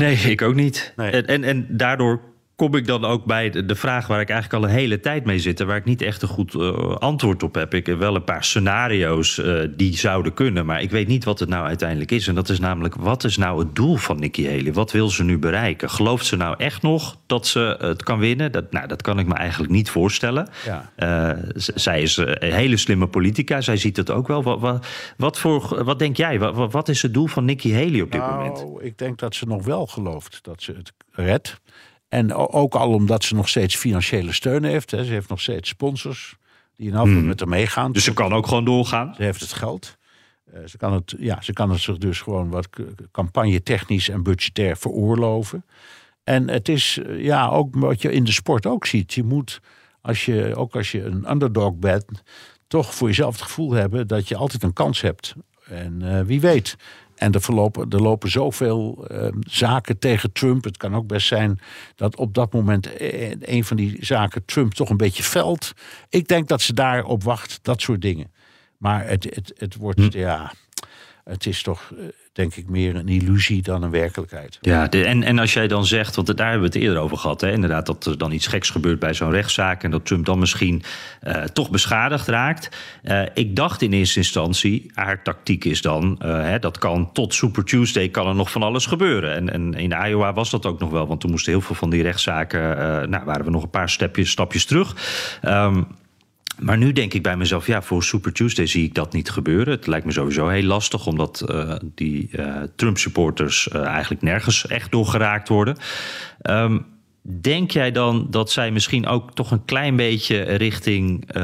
Nee, 0.00 0.16
ik 0.16 0.42
ook 0.42 0.54
niet. 0.54 0.92
Nee. 0.96 1.10
En, 1.10 1.26
en, 1.26 1.44
en 1.44 1.66
daardoor 1.68 2.20
kom 2.60 2.74
ik 2.74 2.86
dan 2.86 3.04
ook 3.04 3.24
bij 3.24 3.50
de, 3.50 3.74
vraag 3.74 4.06
waar 4.06 4.20
ik 4.20 4.28
eigenlijk 4.30 4.62
al 4.62 4.70
een 4.70 4.76
hele 4.76 5.00
tijd 5.00 5.24
mee 5.24 5.38
zit... 5.38 5.60
en 5.60 5.66
waar 5.66 5.76
ik 5.76 5.84
niet 5.84 6.02
echt 6.02 6.22
een 6.22 6.28
goed 6.28 6.54
eh, 6.54 6.96
antwoord 6.96 7.42
op 7.42 7.54
heb. 7.54 7.74
Ik 7.74 7.86
heb 7.86 7.98
wel 7.98 8.14
een 8.14 8.24
paar 8.24 8.44
scenario's 8.44 9.38
eh, 9.38 9.54
die 9.70 9.96
zouden 9.96 10.34
kunnen... 10.34 10.66
maar 10.66 10.82
ik 10.82 10.90
weet 10.90 11.08
niet 11.08 11.24
wat 11.24 11.38
het 11.38 11.48
nou 11.48 11.66
uiteindelijk 11.66 12.10
is. 12.10 12.28
En 12.28 12.34
dat 12.34 12.48
is 12.48 12.60
namelijk, 12.60 12.94
wat 12.94 13.24
is 13.24 13.36
nou 13.36 13.58
het 13.58 13.74
doel 13.74 13.96
van 13.96 14.18
Nikki 14.18 14.48
Haley? 14.48 14.72
Wat 14.72 14.92
wil 14.92 15.08
ze 15.08 15.24
nu 15.24 15.38
bereiken? 15.38 15.90
Gelooft 15.90 16.26
ze 16.26 16.36
nou 16.36 16.54
echt 16.58 16.82
nog 16.82 17.16
dat 17.26 17.46
ze 17.46 17.76
het 17.78 18.02
kan 18.02 18.18
winnen? 18.18 18.52
Dat, 18.52 18.72
nou, 18.72 18.86
dat 18.86 19.02
kan 19.02 19.18
ik 19.18 19.26
me 19.26 19.34
eigenlijk 19.34 19.72
niet 19.72 19.90
voorstellen. 19.90 20.48
Ja. 20.64 20.92
Eh, 20.96 21.44
zij 21.56 22.02
is 22.02 22.18
eh, 22.18 22.48
een 22.48 22.56
hele 22.56 22.76
slimme 22.76 23.06
politica. 23.06 23.60
Zij 23.60 23.76
ziet 23.76 23.96
het 23.96 24.10
ook 24.10 24.28
wel. 24.28 24.42
Wat, 24.42 24.60
wat, 24.60 24.86
wat, 25.16 25.38
voor, 25.38 25.84
wat 25.84 25.98
denk 25.98 26.16
jij? 26.16 26.38
Wat, 26.38 26.88
is 26.88 27.02
het 27.02 27.14
doel 27.14 27.26
van 27.26 27.44
Nikki 27.44 27.74
Haley 27.74 28.00
op 28.00 28.12
dit 28.12 28.20
moment? 28.20 28.56
Nou, 28.56 28.84
ik 28.84 28.98
denk 28.98 29.18
dat 29.18 29.34
ze 29.34 29.46
nog 29.46 29.64
wel 29.64 29.86
gelooft 29.86 30.38
dat 30.42 30.62
ze 30.62 30.72
het 30.72 30.92
redt. 31.12 31.60
En 32.10 32.34
ook 32.34 32.74
al 32.74 32.92
omdat 32.92 33.24
ze 33.24 33.34
nog 33.34 33.48
steeds 33.48 33.76
financiële 33.76 34.32
steun 34.32 34.64
heeft. 34.64 34.90
Hè. 34.90 35.04
Ze 35.04 35.12
heeft 35.12 35.28
nog 35.28 35.40
steeds 35.40 35.68
sponsors 35.68 36.36
die 36.76 36.88
in 36.88 36.94
elk 36.94 37.06
geval 37.06 37.22
met 37.22 37.40
haar 37.40 37.48
meegaan. 37.48 37.92
Dus 37.92 38.04
ze 38.04 38.12
kan 38.12 38.32
ook 38.32 38.46
gewoon 38.46 38.64
doorgaan? 38.64 39.14
Ze 39.14 39.22
heeft 39.22 39.40
het 39.40 39.52
geld. 39.52 39.98
Eh, 40.52 40.60
ze, 40.66 40.76
kan 40.76 40.92
het, 40.92 41.14
ja, 41.18 41.42
ze 41.42 41.52
kan 41.52 41.70
het 41.70 41.80
zich 41.80 41.98
dus 41.98 42.20
gewoon 42.20 42.50
wat 42.50 42.68
campagne 43.12 43.62
technisch 43.62 44.08
en 44.08 44.22
budgetair 44.22 44.76
veroorloven. 44.76 45.64
En 46.24 46.48
het 46.48 46.68
is 46.68 46.98
eh, 46.98 47.24
ja, 47.24 47.48
ook 47.48 47.74
wat 47.76 48.02
je 48.02 48.12
in 48.12 48.24
de 48.24 48.32
sport 48.32 48.66
ook 48.66 48.86
ziet. 48.86 49.14
Je 49.14 49.22
moet, 49.22 49.60
als 50.00 50.24
je, 50.24 50.56
ook 50.56 50.76
als 50.76 50.92
je 50.92 51.04
een 51.04 51.30
underdog 51.30 51.74
bent, 51.74 52.22
toch 52.66 52.94
voor 52.94 53.08
jezelf 53.08 53.32
het 53.32 53.42
gevoel 53.42 53.72
hebben 53.72 54.06
dat 54.06 54.28
je 54.28 54.36
altijd 54.36 54.62
een 54.62 54.72
kans 54.72 55.00
hebt. 55.00 55.34
En 55.64 56.02
eh, 56.02 56.24
wie 56.24 56.40
weet. 56.40 56.76
En 57.20 57.32
er, 57.32 57.40
verlopen, 57.40 57.90
er 57.90 58.02
lopen 58.02 58.30
zoveel 58.30 59.06
eh, 59.08 59.28
zaken 59.40 59.98
tegen 59.98 60.32
Trump. 60.32 60.64
Het 60.64 60.76
kan 60.76 60.94
ook 60.94 61.06
best 61.06 61.26
zijn 61.26 61.60
dat 61.94 62.16
op 62.16 62.34
dat 62.34 62.52
moment 62.52 62.92
eh, 62.92 63.30
een 63.40 63.64
van 63.64 63.76
die 63.76 63.96
zaken 64.00 64.44
Trump 64.44 64.74
toch 64.74 64.90
een 64.90 64.96
beetje 64.96 65.22
veld. 65.22 65.72
Ik 66.08 66.28
denk 66.28 66.48
dat 66.48 66.60
ze 66.62 66.74
daarop 66.74 67.22
wacht, 67.22 67.58
dat 67.62 67.80
soort 67.80 68.00
dingen. 68.00 68.32
Maar 68.76 69.06
het, 69.06 69.24
het, 69.24 69.52
het 69.56 69.76
wordt, 69.76 70.12
ja, 70.12 70.52
het 71.24 71.46
is 71.46 71.62
toch, 71.62 71.92
eh, 71.96 72.04
denk 72.32 72.54
ik, 72.54 72.68
meer 72.68 72.96
een 72.96 73.08
illusie 73.08 73.62
dan 73.62 73.82
een 73.82 73.90
werkelijkheid. 73.90 74.58
Ja, 74.60 74.90
en, 74.90 75.22
en 75.22 75.38
als 75.38 75.52
jij 75.52 75.68
dan 75.68 75.86
zegt, 75.86 76.16
want 76.16 76.36
daar 76.36 76.50
hebben 76.50 76.70
we 76.70 76.76
het 76.76 76.84
eerder 76.84 77.02
over 77.02 77.16
gehad, 77.16 77.40
hè, 77.40 77.52
inderdaad, 77.52 77.86
dat 77.86 78.06
er 78.06 78.18
dan 78.18 78.32
iets 78.32 78.46
geks 78.46 78.70
gebeurt 78.70 78.98
bij 78.98 79.14
zo'n 79.14 79.30
rechtszaak 79.30 79.82
en 79.82 79.90
dat 79.90 80.06
Trump 80.06 80.24
dan 80.24 80.38
misschien 80.38 80.82
eh, 81.20 81.42
toch 81.42 81.70
beschadigd 81.70 82.28
raakt. 82.28 82.76
Eh, 83.02 83.22
ik 83.34 83.56
dacht 83.56 83.82
in 83.82 83.92
eerste 83.92 84.18
instantie, 84.18 84.90
haar 84.94 85.22
tactiek 85.22 85.64
is 85.64 85.82
dan, 85.82 86.18
eh, 86.18 86.42
hè, 86.42 86.58
dat 86.58 86.78
kan 86.78 87.12
tot 87.12 87.34
Super 87.34 87.64
Tuesday 87.64 88.08
kan 88.08 88.26
er 88.26 88.34
nog 88.34 88.50
van 88.50 88.62
alles 88.62 88.86
gebeuren. 88.86 89.34
En, 89.34 89.52
en 89.52 89.74
in 89.74 90.06
Iowa 90.06 90.32
was 90.32 90.50
dat 90.50 90.66
ook 90.66 90.80
nog 90.80 90.90
wel, 90.90 91.06
want 91.06 91.20
toen 91.20 91.30
moesten 91.30 91.52
heel 91.52 91.60
veel 91.60 91.76
van 91.76 91.90
die 91.90 92.02
rechtszaken, 92.02 92.60
nou 93.10 93.24
waren 93.24 93.44
we 93.44 93.50
nog 93.50 93.62
een 93.62 93.70
paar 93.70 93.90
stapjes, 93.90 94.30
stapjes 94.30 94.64
terug. 94.64 94.96
Ehm, 95.42 95.82
maar 96.60 96.78
nu 96.78 96.92
denk 96.92 97.14
ik 97.14 97.22
bij 97.22 97.36
mezelf, 97.36 97.66
ja, 97.66 97.82
voor 97.82 98.02
Super 98.02 98.32
Tuesday 98.32 98.66
zie 98.66 98.84
ik 98.84 98.94
dat 98.94 99.12
niet 99.12 99.30
gebeuren. 99.30 99.74
Het 99.74 99.86
lijkt 99.86 100.06
me 100.06 100.12
sowieso 100.12 100.48
heel 100.48 100.62
lastig, 100.62 101.06
omdat 101.06 101.40
eh, 101.40 101.74
die 101.94 102.28
eh, 102.32 102.62
Trump-supporters 102.76 103.68
eh, 103.68 103.84
eigenlijk 103.84 104.22
nergens 104.22 104.66
echt 104.66 104.90
door 104.90 105.06
geraakt 105.06 105.48
worden. 105.48 105.76
Ehm, 106.40 106.78
denk 107.22 107.70
jij 107.70 107.92
dan 107.92 108.26
dat 108.30 108.50
zij 108.50 108.70
misschien 108.70 109.06
ook 109.06 109.34
toch 109.34 109.50
een 109.50 109.64
klein 109.64 109.96
beetje 109.96 110.42
richting 110.42 111.34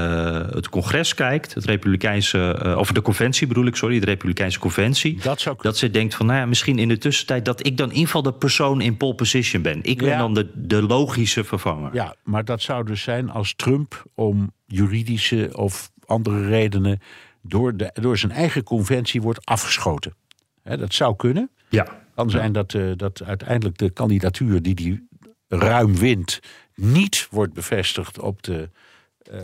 het 0.55 0.69
congres 0.69 1.15
kijkt? 1.15 1.55
Het 1.55 1.65
Republikeinse, 1.65 2.75
of 2.79 2.93
de 2.93 3.03
conventie 3.03 3.47
bedoel 3.47 3.67
ik, 3.67 3.77
sorry, 3.77 4.01
de 4.01 4.07
Republikeinse 4.07 4.59
conventie. 4.59 5.19
Dat 5.23 5.41
zou. 5.41 5.57
Dat 5.61 5.77
ze 5.77 5.91
denkt 5.91 6.15
van, 6.15 6.27
nou 6.27 6.39
ja, 6.39 6.47
misschien 6.47 6.79
in 6.79 6.89
de 6.89 6.99
tussentijd 6.99 7.45
dat 7.45 7.67
ik 7.67 7.77
dan 7.77 7.87
in 7.87 7.93
ieder 7.93 8.07
geval 8.07 8.23
de 8.23 8.33
persoon 8.33 8.81
in 8.81 8.97
pole 8.97 9.15
position 9.15 9.63
ben. 9.63 9.79
Ik 9.83 9.99
ben 9.99 10.09
Ja. 10.09 10.19
dan 10.19 10.35
de, 10.35 10.51
de 10.55 10.83
logische 10.83 11.45
vervanger. 11.45 11.95
Ja, 11.95 12.15
maar 12.25 12.45
dat 12.45 12.63
zou 12.63 12.85
dus 12.85 13.03
zijn 13.03 13.31
als 13.31 13.55
Trump 13.55 14.05
om 14.15 14.55
juridische 14.67 15.51
of 15.53 15.91
andere 16.05 16.47
redenen 16.49 17.01
door, 17.43 17.77
de, 17.77 17.91
door 17.93 18.19
zijn 18.19 18.33
eigen 18.33 18.63
conventie 18.63 19.23
wordt 19.23 19.47
afgeschoten. 19.47 20.15
Dat 20.63 20.95
zou 20.95 21.17
kunnen. 21.17 21.51
ja. 21.69 21.87
kan 22.15 22.31
zijn 22.31 22.53
dat, 22.53 22.75
eh, 22.75 22.91
dat 22.97 23.23
uiteindelijk 23.23 23.79
de 23.79 23.91
kandidatuur 23.91 24.63
die 24.63 24.75
die 24.75 25.09
ruim 25.49 25.97
wint 25.97 26.41
niet 26.75 27.29
wordt 27.31 27.53
bevestigd 27.53 28.19
op 28.19 28.43
de 28.43 28.71
eh, 29.19 29.41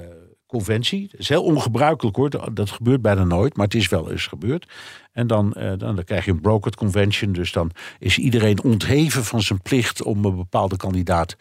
conventie. 0.47 1.09
Dat 1.11 1.21
is 1.21 1.29
heel 1.29 1.45
ongebruikelijk 1.45 2.17
hoor, 2.17 2.55
dat, 2.55 2.71
gebeurt 2.71 3.03
bijna 3.03 3.25
nooit, 3.25 3.57
maar 3.57 3.65
het 3.65 3.75
is 3.75 3.89
wel 3.89 4.11
eens 4.11 4.27
gebeurd. 4.27 4.73
En 5.13 5.27
dan, 5.27 5.53
eh, 5.53 5.69
dan, 5.69 5.95
dan 5.95 6.05
krijg 6.05 6.25
je 6.25 6.31
een 6.31 6.41
brokered 6.41 6.77
convention, 6.77 7.33
dus 7.33 7.53
dan 7.53 7.71
is 7.99 8.19
iedereen 8.19 8.63
ontheven 8.63 9.25
van 9.25 9.43
zijn 9.43 9.63
plicht 9.63 10.03
om 10.03 10.25
een 10.25 10.37
bepaalde 10.37 10.77
kandidaat 10.77 11.37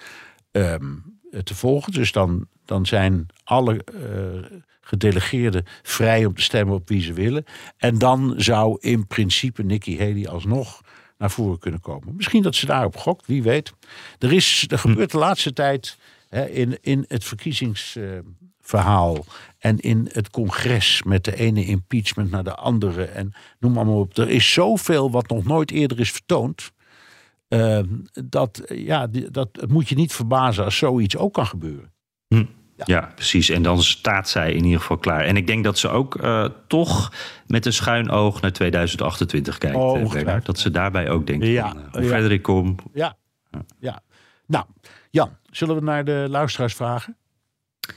ehm, 0.52 0.94
eh, 1.32 1.40
te 1.40 1.56
volgen. 1.56 1.94
Dus 1.94 2.12
dan, 2.12 2.48
dan 2.72 2.86
zijn 2.86 3.26
alle 3.44 3.84
eh, 3.84 4.58
gedelegeerden 4.82 5.64
vrij 5.82 6.26
om 6.26 6.36
te 6.36 6.42
stemmen 6.42 6.76
op 6.76 6.90
wie 6.90 7.02
ze 7.02 7.14
willen. 7.14 7.44
En 7.78 7.98
dan 7.98 8.34
zou 8.38 8.78
in 8.80 9.08
principe 9.08 9.64
Nikki 9.64 9.98
Haley 9.98 10.28
alsnog 10.28 10.82
naar 11.18 11.32
voren 11.32 11.60
kunnen 11.60 11.80
komen. 11.80 12.16
Misschien 12.16 12.44
dat 12.44 12.56
ze 12.56 12.66
daarop 12.66 12.98
gokt, 12.98 13.28
wie 13.28 13.44
weet. 13.44 13.74
Er, 14.20 14.34
is, 14.34 14.66
er 14.68 14.80
gebeurt 14.80 15.12
de 15.12 15.18
laatste 15.18 15.54
tijd 15.54 15.98
hè, 16.30 16.50
in, 16.50 16.78
in 16.82 17.06
het 17.08 17.24
verkiezingsverhaal 17.24 19.26
en 19.60 19.80
in 19.80 20.10
het 20.12 20.30
congres 20.30 21.04
met 21.04 21.24
de 21.24 21.36
ene 21.36 21.66
impeachment 21.66 22.32
naar 22.32 22.44
de 22.44 22.56
andere 22.56 23.04
en 23.04 23.34
noem 23.60 23.74
maar, 23.74 23.86
maar 23.86 23.96
op. 23.96 24.18
Er 24.18 24.30
is 24.30 24.54
zoveel 24.54 25.12
wat 25.12 25.30
nog 25.30 25.44
nooit 25.44 25.72
eerder 25.72 26.00
is 26.00 26.12
vertoond. 26.12 26.72
eh, 27.48 27.80
dat, 28.26 28.62
ja, 28.68 29.08
dat 29.32 29.50
moet 29.68 29.90
je 29.90 29.96
niet 29.96 30.14
verbazen 30.14 30.64
als 30.64 30.78
zoiets 30.78 31.18
ook 31.18 31.34
kan 31.34 31.48
gebeuren. 31.48 31.91
Ja, 32.86 33.12
precies. 33.16 33.50
En 33.50 33.64
dan 33.64 33.84
staat 33.84 34.30
zij 34.30 34.54
in 34.54 34.64
ieder 34.64 34.80
geval 34.80 34.98
klaar. 34.98 35.26
En 35.26 35.38
ik 35.38 35.48
denk 35.48 35.64
dat 35.64 35.78
ze 35.78 35.90
ook 35.90 36.16
eh, 36.16 36.46
toch 36.68 37.14
met 37.48 37.66
een 37.66 37.74
schuin 37.74 38.10
oog 38.10 38.42
naar 38.42 38.52
2028 38.52 39.58
kijkt. 39.58 39.76
Oh, 39.76 40.16
eh, 40.16 40.36
dat 40.44 40.60
ze 40.60 40.72
daarbij 40.72 41.10
ook 41.10 41.28
denkt: 41.28 41.46
Ja, 41.46 41.70
van, 41.70 41.80
eh, 41.80 41.92
hoe 41.92 42.02
ja. 42.02 42.08
verder 42.08 42.32
ik 42.32 42.42
kom. 42.42 42.76
Ja, 42.94 43.18
ja. 43.80 44.02
Nou, 44.48 44.66
Jan, 45.10 45.38
zullen 45.50 45.76
we 45.76 45.82
naar 45.82 46.06
de 46.06 46.26
luisteraars 46.30 46.74
vragen? 46.74 47.16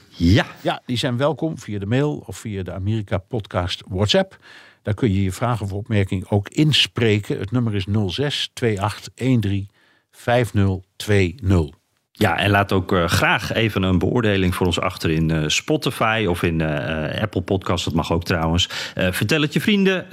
Ja, 0.09 0.45
Ja, 0.61 0.81
die 0.85 0.97
zijn 0.97 1.17
welkom 1.17 1.59
via 1.59 1.79
de 1.79 1.85
mail 1.85 2.23
of 2.25 2.37
via 2.37 2.63
de 2.63 2.73
Amerika 2.73 3.17
Podcast 3.17 3.83
WhatsApp. 3.87 4.37
Daar 4.81 4.93
kun 4.93 5.11
je 5.11 5.23
je 5.23 5.31
vragen 5.31 5.65
of 5.65 5.73
opmerking 5.73 6.29
ook 6.29 6.49
inspreken. 6.49 7.39
Het 7.39 7.51
nummer 7.51 7.75
is 7.75 7.85
06 8.07 8.49
2813 8.53 9.69
5020. 10.11 11.84
Ja, 12.17 12.37
en 12.37 12.49
laat 12.49 12.71
ook 12.71 12.93
eh, 12.93 13.05
graag 13.05 13.53
even 13.53 13.83
een 13.83 13.99
beoordeling 13.99 14.55
voor 14.55 14.65
ons 14.65 14.79
achter 14.79 15.09
in 15.09 15.31
eh, 15.31 15.43
Spotify 15.47 16.25
of 16.29 16.43
in 16.43 16.61
eh, 16.61 17.21
Apple 17.21 17.41
Podcast. 17.41 17.85
Dat 17.85 17.93
mag 17.93 18.11
ook 18.11 18.23
trouwens. 18.23 18.69
Vertel 18.95 19.41
het 19.41 19.53
je 19.53 19.61
vrienden, 19.61 20.05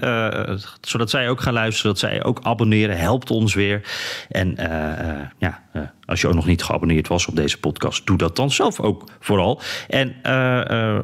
zodat 0.81 1.11
zij 1.11 1.29
ook 1.29 1.41
gaan 1.41 1.53
luisteren, 1.53 1.91
dat 1.91 2.01
zij 2.01 2.25
ook 2.25 2.41
abonneren. 2.43 2.99
Helpt 2.99 3.31
ons 3.31 3.55
weer. 3.55 3.83
En 4.29 4.57
ja, 5.39 5.63
als 6.13 6.21
je 6.21 6.29
ook 6.29 6.35
nog 6.35 6.47
niet 6.47 6.63
geabonneerd 6.63 7.09
was 7.09 7.27
op 7.27 7.37
deze 7.37 7.59
podcast, 7.59 8.07
doe 8.07 8.17
dat 8.17 8.37
dan 8.37 8.51
zelf 8.51 8.81
ook 8.81 9.09
vooral. 9.21 9.61
En 9.89 10.15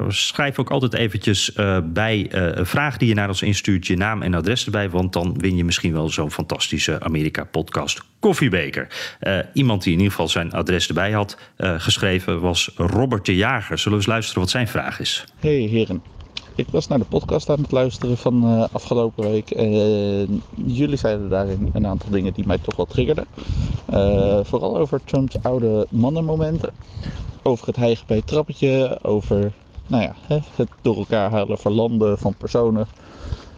schrijf 0.07 0.59
ook 0.59 0.71
altijd 0.71 0.93
eventjes 0.93 1.51
bij 1.83 2.27
een 2.29 2.65
vraag 2.65 2.97
die 2.97 3.07
je 3.07 3.13
naar 3.13 3.27
ons 3.27 3.41
instuurt, 3.41 3.87
je 3.87 3.97
naam 3.97 4.21
en 4.21 4.33
adres 4.33 4.65
erbij. 4.65 4.89
Want 4.89 5.13
dan 5.13 5.37
win 5.37 5.55
je 5.55 5.63
misschien 5.63 5.93
wel 5.93 6.09
zo'n 6.09 6.31
fantastische 6.31 6.99
Amerika-podcast 7.01 8.01
koffiebeker. 8.19 8.87
iemand 9.53 9.83
die 9.83 9.91
in 9.91 9.97
ieder 9.97 10.11
geval 10.11 10.29
zijn 10.29 10.51
adres 10.51 10.87
erbij 10.87 11.11
had 11.11 11.37
geschreven 11.57 12.39
was 12.39 12.71
Robert 12.75 13.25
de 13.25 13.35
Jager. 13.35 13.77
Zullen 13.77 13.97
we 13.97 14.03
eens 14.03 14.13
luisteren 14.13 14.41
wat 14.41 14.49
zijn 14.49 14.67
vraag 14.67 14.99
is? 14.99 15.23
Hey 15.39 15.51
heren. 15.51 16.18
Ik 16.59 16.67
was 16.71 16.87
naar 16.87 16.99
de 16.99 17.05
podcast 17.05 17.49
aan 17.49 17.61
het 17.61 17.71
luisteren 17.71 18.17
van 18.17 18.45
uh, 18.45 18.65
afgelopen 18.71 19.29
week. 19.29 19.51
En 19.51 19.73
uh, 19.73 20.39
jullie 20.75 20.97
zeiden 20.97 21.29
daarin 21.29 21.69
een 21.73 21.87
aantal 21.87 22.09
dingen 22.09 22.33
die 22.33 22.47
mij 22.47 22.57
toch 22.57 22.75
wel 22.75 22.85
triggerden. 22.85 23.25
Uh, 23.93 24.39
vooral 24.43 24.77
over 24.77 25.01
Trumps 25.03 25.35
oude 25.41 25.87
mannenmomenten. 25.89 26.73
Over 27.43 27.67
het 27.67 27.75
hijgen 27.75 28.07
bij 28.07 28.17
het 28.17 28.27
trappetje. 28.27 28.99
Over 29.01 29.53
nou 29.87 30.03
ja, 30.03 30.15
het 30.55 30.69
door 30.81 30.97
elkaar 30.97 31.31
halen 31.31 31.57
van 31.57 31.71
landen, 31.71 32.17
van 32.17 32.35
personen. 32.37 32.87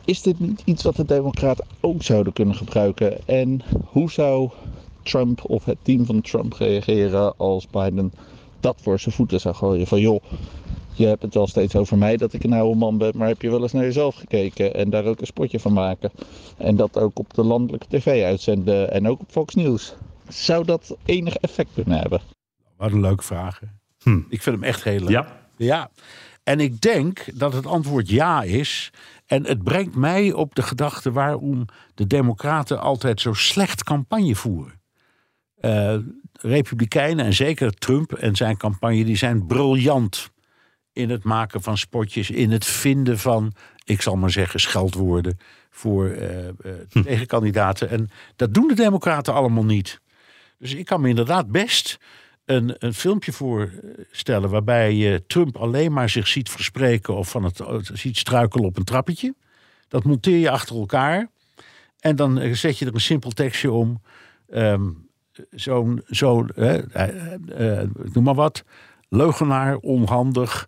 Is 0.05 0.21
dit 0.21 0.39
niet 0.39 0.61
iets 0.65 0.83
wat 0.83 0.95
de 0.95 1.05
Democraten 1.05 1.65
ook 1.79 2.03
zouden 2.03 2.33
kunnen 2.33 2.55
gebruiken? 2.55 3.27
En 3.27 3.61
hoe 3.85 4.11
zou 4.11 4.49
Trump 5.03 5.41
of 5.43 5.65
het 5.65 5.77
team 5.81 6.05
van 6.05 6.21
Trump 6.21 6.53
reageren 6.53 7.37
als 7.37 7.67
Biden 7.67 8.13
dat 8.59 8.75
voor 8.81 8.99
zijn 8.99 9.15
voeten 9.15 9.39
zou 9.39 9.55
gooien? 9.55 9.87
Van 9.87 9.99
joh 9.99 10.23
je 11.01 11.07
hebt 11.07 11.21
het 11.21 11.33
wel 11.33 11.47
steeds 11.47 11.75
over 11.75 11.97
mij 11.97 12.17
dat 12.17 12.33
ik 12.33 12.43
een 12.43 12.53
oude 12.53 12.77
man 12.77 12.97
ben, 12.97 13.11
maar 13.15 13.27
heb 13.27 13.41
je 13.41 13.49
wel 13.49 13.61
eens 13.61 13.71
naar 13.71 13.83
jezelf 13.83 14.15
gekeken 14.15 14.73
en 14.73 14.89
daar 14.89 15.05
ook 15.05 15.19
een 15.19 15.25
spotje 15.25 15.59
van 15.59 15.73
maken? 15.73 16.11
En 16.57 16.75
dat 16.75 16.97
ook 16.97 17.19
op 17.19 17.33
de 17.33 17.43
landelijke 17.43 17.87
tv 17.89 18.23
uitzenden 18.23 18.91
en 18.91 19.07
ook 19.07 19.19
op 19.19 19.31
Fox 19.31 19.55
News. 19.55 19.93
Zou 20.27 20.65
dat 20.65 20.95
enig 21.05 21.35
effect 21.35 21.69
kunnen 21.73 21.99
hebben? 21.99 22.21
Wat 22.77 22.91
een 22.91 23.01
leuke 23.01 23.23
vraag. 23.23 23.59
Hm. 24.03 24.19
Ik 24.29 24.41
vind 24.41 24.55
hem 24.55 24.63
echt 24.63 24.83
heel 24.83 24.99
leuk. 24.99 25.09
Ja. 25.09 25.27
ja. 25.57 25.89
En 26.43 26.59
ik 26.59 26.81
denk 26.81 27.25
dat 27.33 27.53
het 27.53 27.65
antwoord 27.65 28.09
ja 28.09 28.43
is. 28.43 28.91
En 29.25 29.45
het 29.45 29.63
brengt 29.63 29.95
mij 29.95 30.33
op 30.33 30.55
de 30.55 30.61
gedachte 30.61 31.11
waarom 31.11 31.65
de 31.95 32.07
Democraten 32.07 32.81
altijd 32.81 33.21
zo 33.21 33.33
slecht 33.33 33.83
campagne 33.83 34.35
voeren. 34.35 34.79
Uh, 35.61 35.95
Republikeinen 36.33 37.25
en 37.25 37.33
zeker 37.33 37.73
Trump 37.73 38.13
en 38.13 38.35
zijn 38.35 38.57
campagne, 38.57 39.05
die 39.05 39.15
zijn 39.15 39.47
briljant 39.47 40.31
in 40.93 41.09
het 41.09 41.23
maken 41.23 41.61
van 41.61 41.77
spotjes, 41.77 42.29
in 42.29 42.51
het 42.51 42.65
vinden 42.65 43.19
van, 43.19 43.53
ik 43.83 44.01
zal 44.01 44.15
maar 44.15 44.31
zeggen, 44.31 44.59
scheldwoorden 44.59 45.37
voor 45.69 46.07
uh, 46.07 46.45
uh, 46.45 46.51
tegenkandidaten. 47.03 47.89
En 47.89 48.09
dat 48.35 48.53
doen 48.53 48.67
de 48.67 48.73
Democraten 48.73 49.33
allemaal 49.33 49.65
niet. 49.65 49.99
Dus 50.57 50.73
ik 50.73 50.85
kan 50.85 51.01
me 51.01 51.09
inderdaad 51.09 51.51
best 51.51 51.97
een, 52.45 52.75
een 52.79 52.93
filmpje 52.93 53.31
voorstellen 53.31 54.49
waarbij 54.49 54.93
je 54.93 55.23
Trump 55.27 55.57
alleen 55.57 55.93
maar 55.93 56.09
zich 56.09 56.27
ziet 56.27 56.49
verspreken 56.49 57.15
of 57.15 57.29
van 57.29 57.43
het, 57.43 57.61
ziet 57.93 58.17
struikelen 58.17 58.65
op 58.65 58.77
een 58.77 58.83
trappetje. 58.83 59.35
Dat 59.87 60.03
monteer 60.03 60.37
je 60.37 60.49
achter 60.49 60.75
elkaar 60.75 61.29
en 61.99 62.15
dan 62.15 62.39
eh, 62.39 62.53
zet 62.53 62.77
je 62.77 62.85
er 62.85 62.93
een 62.93 63.01
simpel 63.01 63.31
tekstje 63.31 63.71
om. 63.71 64.01
Um, 64.53 65.09
Zo'n, 65.49 66.01
zo, 66.09 66.45
noem 68.13 68.23
maar 68.23 68.35
wat, 68.35 68.63
leugenaar, 69.09 69.77
onhandig, 69.77 70.67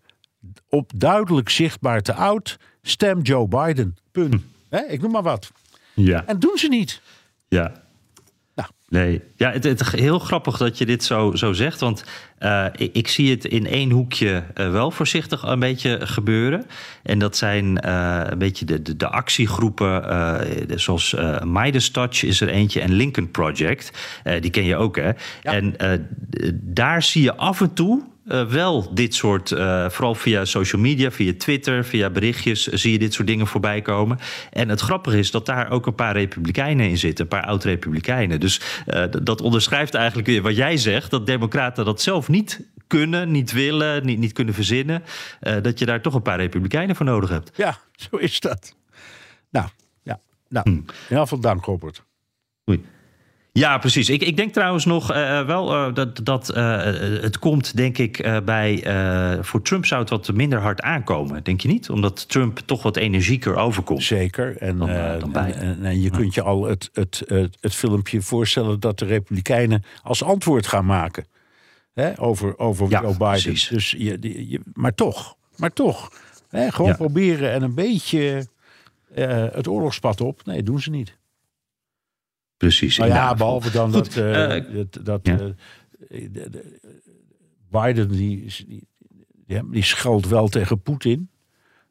op 0.73 0.91
duidelijk 0.95 1.49
zichtbaar 1.49 2.01
te 2.01 2.13
oud. 2.13 2.57
Stem 2.81 3.21
Joe 3.21 3.47
Biden. 3.47 3.97
Punt. 4.11 4.35
Hm. 4.69 4.75
ik 4.87 5.01
noem 5.01 5.11
maar 5.11 5.23
wat. 5.23 5.51
Ja. 5.93 6.25
En 6.25 6.39
doen 6.39 6.57
ze 6.57 6.67
niet. 6.67 7.01
Ja. 7.47 7.71
Nou. 8.55 8.69
Nee. 8.87 9.21
Ja, 9.35 9.51
het, 9.51 9.65
is 9.65 9.91
heel 9.91 10.19
grappig 10.19 10.57
dat 10.57 10.77
je 10.77 10.85
dit 10.85 11.03
zo, 11.03 11.35
zo 11.35 11.53
zegt. 11.53 11.79
Want 11.79 12.03
uh, 12.39 12.65
ik, 12.75 12.93
ik, 12.93 13.07
zie 13.07 13.31
het 13.31 13.45
in 13.45 13.67
één 13.67 13.91
hoekje 13.91 14.43
uh, 14.55 14.71
wel 14.71 14.91
voorzichtig 14.91 15.43
een 15.43 15.59
beetje 15.59 16.07
gebeuren. 16.07 16.65
En 17.03 17.19
dat 17.19 17.37
zijn 17.37 17.85
uh, 17.85 18.21
een 18.25 18.37
beetje 18.37 18.65
de, 18.65 18.81
de, 18.81 18.95
de 18.95 19.07
actiegroepen. 19.07 20.79
zoals 20.79 21.15
Midas 21.43 21.89
Touch 21.89 22.23
is 22.23 22.41
er 22.41 22.49
eentje. 22.49 22.81
En 22.81 22.93
Lincoln 22.93 23.31
Project. 23.31 23.91
die 24.39 24.51
ken 24.51 24.65
je 24.65 24.75
ook, 24.75 24.95
hè? 24.95 25.11
Ja. 25.41 25.51
En 25.51 25.75
daar 26.53 27.03
zie 27.03 27.23
je 27.23 27.35
af 27.35 27.61
en 27.61 27.73
toe 27.73 28.11
uh, 28.25 28.45
wel 28.45 28.93
dit 28.93 29.15
soort, 29.15 29.51
uh, 29.51 29.89
vooral 29.89 30.15
via 30.15 30.45
social 30.45 30.81
media, 30.81 31.11
via 31.11 31.33
Twitter, 31.37 31.85
via 31.85 32.09
berichtjes, 32.09 32.67
zie 32.67 32.91
je 32.91 32.99
dit 32.99 33.13
soort 33.13 33.27
dingen 33.27 33.47
voorbij 33.47 33.81
komen. 33.81 34.19
En 34.51 34.69
het 34.69 34.79
grappige 34.79 35.17
is 35.17 35.31
dat 35.31 35.45
daar 35.45 35.71
ook 35.71 35.85
een 35.85 35.95
paar 35.95 36.13
republikeinen 36.13 36.89
in 36.89 36.97
zitten, 36.97 37.23
een 37.23 37.29
paar 37.29 37.45
oud-republikeinen. 37.45 38.39
Dus 38.39 38.61
uh, 38.87 39.03
dat 39.21 39.41
onderschrijft 39.41 39.93
eigenlijk 39.93 40.27
weer 40.27 40.41
wat 40.41 40.55
jij 40.55 40.77
zegt, 40.77 41.11
dat 41.11 41.25
democraten 41.25 41.85
dat 41.85 42.01
zelf 42.01 42.27
niet 42.27 42.61
kunnen, 42.87 43.31
niet 43.31 43.51
willen, 43.51 44.05
niet, 44.05 44.19
niet 44.19 44.33
kunnen 44.33 44.53
verzinnen. 44.53 45.03
dat 45.61 45.79
je 45.79 45.85
daar 45.85 46.01
toch 46.01 46.13
een 46.13 46.21
paar 46.21 46.37
republikeinen 46.37 46.95
voor 46.95 47.05
nodig 47.05 47.29
hebt. 47.29 47.51
Ja, 47.55 47.77
zo 48.09 48.17
is 48.17 48.39
dat. 48.39 48.75
Nou, 49.49 49.67
ja. 50.03 50.19
Nou, 50.49 50.69
hm. 50.69 50.75
in 50.75 50.85
ieder 51.03 51.17
geval 51.17 51.39
dank, 51.39 51.65
Robert. 51.65 52.03
Ja, 53.59 53.77
precies. 53.77 54.09
Ik, 54.09 54.21
ik 54.21 54.37
denk 54.37 54.53
trouwens 54.53 54.85
nog 54.85 55.11
uh, 55.11 55.45
wel 55.45 55.73
uh, 55.73 55.93
dat, 55.93 56.19
dat 56.23 56.55
uh, 56.55 56.83
het 57.21 57.39
komt, 57.39 57.75
denk 57.75 57.97
ik, 57.97 58.41
bij. 58.45 58.83
voor 59.41 59.61
Trump 59.61 59.85
zou 59.85 60.01
het 60.01 60.09
wat 60.09 60.33
minder 60.33 60.59
hard 60.59 60.81
aankomen, 60.81 61.43
denk 61.43 61.61
je 61.61 61.67
niet? 61.67 61.89
Omdat 61.89 62.29
Trump 62.29 62.59
toch 62.59 62.83
wat 62.83 62.95
energieker 62.95 63.55
overkomt. 63.55 64.03
Zeker. 64.03 64.57
En, 64.57 64.77
dan, 64.77 64.87
dan 65.19 65.35
en, 65.35 65.85
en, 65.85 66.01
je 66.01 66.09
kunt 66.09 66.33
je 66.33 66.41
al 66.41 66.63
het, 66.63 66.89
het, 66.93 67.23
het, 67.25 67.57
het, 67.59 67.75
filmpje 67.75 68.21
voorstellen 68.21 68.79
dat 68.79 68.99
de 68.99 69.05
Republikeinen 69.05 69.83
als 70.03 70.23
antwoord 70.23 70.67
gaan 70.67 70.85
maken 70.85 71.25
hè, 71.93 72.21
over, 72.21 72.57
over 72.57 72.89
ja, 72.89 73.01
Joe 73.01 73.11
Biden. 73.11 73.27
Precies. 73.27 73.67
Dus 73.67 73.91
je, 73.91 74.17
je, 74.49 74.59
maar 74.73 74.95
toch, 74.95 75.35
maar 75.55 75.73
toch. 75.73 76.11
Hè, 76.49 76.71
gewoon 76.71 76.91
ja. 76.91 76.97
proberen 76.97 77.51
en 77.51 77.61
een 77.61 77.75
beetje 77.75 78.47
het 79.51 79.67
oorlogspad 79.67 80.21
op. 80.21 80.45
Nee, 80.45 80.63
doen 80.63 80.79
ze 80.79 80.89
niet. 80.89 81.21
Precies. 82.63 82.97
Nou 82.97 83.09
ja, 83.09 83.33
behalve 83.35 83.71
dan 83.71 83.91
dat, 83.91 84.15
uh, 84.15 84.49
dat, 84.73 84.99
dat 85.01 85.19
ja. 85.23 85.35
de, 85.35 85.55
de, 86.29 86.79
Biden 87.69 88.09
die, 88.09 88.45
die, 88.67 88.87
die, 89.47 89.69
die 89.71 89.83
schuilt 89.83 90.27
wel 90.27 90.47
tegen 90.47 90.81
Poetin. 90.81 91.29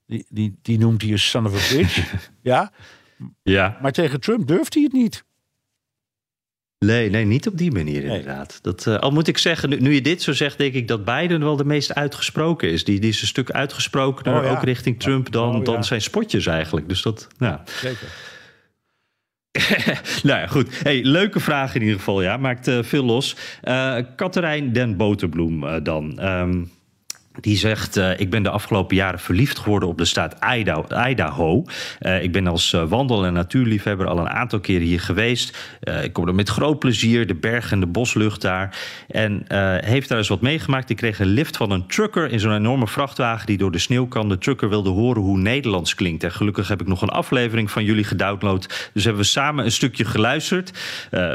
Die, 0.07 0.27
die, 0.29 0.59
die 0.63 0.79
noemt 0.79 1.03
hij 1.03 1.11
een 1.11 1.19
son 1.19 1.47
of 1.47 1.73
a 1.73 1.77
bitch. 1.77 2.15
ja? 2.43 2.73
ja. 3.43 3.79
Maar 3.83 3.93
tegen 3.93 4.21
Trump 4.21 4.47
durft 4.47 4.75
hij 4.75 4.83
het 4.83 4.93
niet. 4.93 5.25
Nee, 6.79 7.11
nee, 7.11 7.25
niet 7.25 7.47
op 7.47 7.59
die 7.59 7.73
manier 7.73 8.05
inderdaad. 8.05 8.59
Dat, 8.63 8.87
uh, 8.87 8.99
al 8.99 9.11
moet 9.11 9.29
ik 9.29 9.39
zeggen, 9.39 9.69
nu, 9.69 9.81
nu, 9.81 9.95
je 9.95 10.01
dit 10.01 10.23
zo 10.23 10.33
zegt, 10.33 10.59
denk 10.59 10.75
ik 10.75 10.89
dat 10.89 11.05
Biden 11.05 11.41
wel 11.41 11.57
de 11.57 11.65
meest 11.65 11.95
uitgesproken 11.95 12.71
is. 12.71 12.85
Die, 12.85 13.01
die 13.01 13.11
is 13.11 13.21
een 13.21 13.27
stuk 13.27 13.51
uitgesprokener, 13.51 14.39
oh, 14.39 14.45
ja. 14.45 14.51
ook 14.51 14.63
richting 14.63 15.01
Trump, 15.01 15.33
dan, 15.33 15.51
oh, 15.51 15.57
ja. 15.57 15.65
dan 15.65 15.85
zijn 15.85 16.03
spotjes 16.03 16.47
eigenlijk. 16.47 16.89
Dus 16.89 17.03
dat, 17.03 17.29
nou. 17.39 17.61
Zeker. 17.65 18.09
nou 20.29 20.41
ja, 20.41 20.47
goed. 20.47 20.83
Hey, 20.83 21.03
leuke 21.03 21.41
vraag 21.41 21.75
in 21.75 21.81
ieder 21.81 21.97
geval, 21.97 22.23
ja. 22.23 22.37
Maakt 22.37 22.69
uh, 22.69 22.83
veel 22.83 23.05
los. 23.05 23.37
Uh, 23.65 23.97
Katerijn 24.17 24.73
den 24.73 24.97
Boterbloem 24.97 25.65
uh, 25.65 25.77
dan. 25.83 26.25
Um, 26.25 26.71
die 27.41 27.57
zegt: 27.57 27.97
uh, 27.97 28.21
Ik 28.21 28.31
ben 28.31 28.43
de 28.43 28.51
afgelopen 28.51 28.97
jaren 28.97 29.19
verliefd 29.21 29.59
geworden 29.59 29.89
op 29.89 29.99
de 29.99 30.05
staat 30.05 30.37
Idaho. 31.09 31.65
Uh, 32.01 32.23
ik 32.23 32.33
ben 32.33 32.47
als 32.47 32.73
uh, 32.73 32.85
wandel- 32.85 33.25
en 33.25 33.33
natuurliefhebber 33.33 34.07
al 34.07 34.19
een 34.19 34.29
aantal 34.29 34.61
keren 34.61 34.87
hier 34.87 35.01
geweest. 35.01 35.77
ik 36.03 36.13
kom 36.13 36.29
er 36.29 36.35
met 36.35 36.49
groot 36.49 36.79
plezier, 36.79 37.27
de 37.27 37.35
bergen 37.35 37.73
en 37.73 37.81
de 37.81 37.87
boslucht 37.87 38.41
daar. 38.41 38.77
En 39.09 39.45
heeft 39.85 40.09
daar 40.09 40.19
eens 40.19 40.29
wat 40.29 40.41
meegemaakt. 40.41 40.91
Ik 40.91 40.97
kreeg 40.97 41.19
een 41.19 41.27
lift 41.27 41.57
van 41.57 41.71
een 41.71 41.87
trucker 41.87 42.31
in 42.31 42.41
zo'n 42.41 42.55
enorme 42.55 42.87
vrachtwagen 42.87 43.47
die 43.47 43.59
door 43.59 43.71
de 43.71 43.79
sneeuw 43.79 44.07
kan. 44.07 44.29
De 44.29 44.39
trucker 44.39 44.69
wilde 44.69 44.91
horen 44.91 45.23
hoe 45.23 45.39
Nederlands 45.39 45.95
klinkt. 45.95 46.25
En 46.25 46.33
gelukkig 46.33 46.69
heb 46.69 46.81
ik 46.81 46.87
nog 46.87 47.03
een 47.03 47.09
aflevering 47.09 47.71
van 47.71 47.85
jullie 47.85 48.05
gedownload. 48.05 48.91
Dus 48.93 49.05
hebben 49.05 49.23
we 49.23 49.29
samen 49.29 49.65
een 49.65 49.73
stukje 49.73 50.05
geluisterd. 50.05 50.71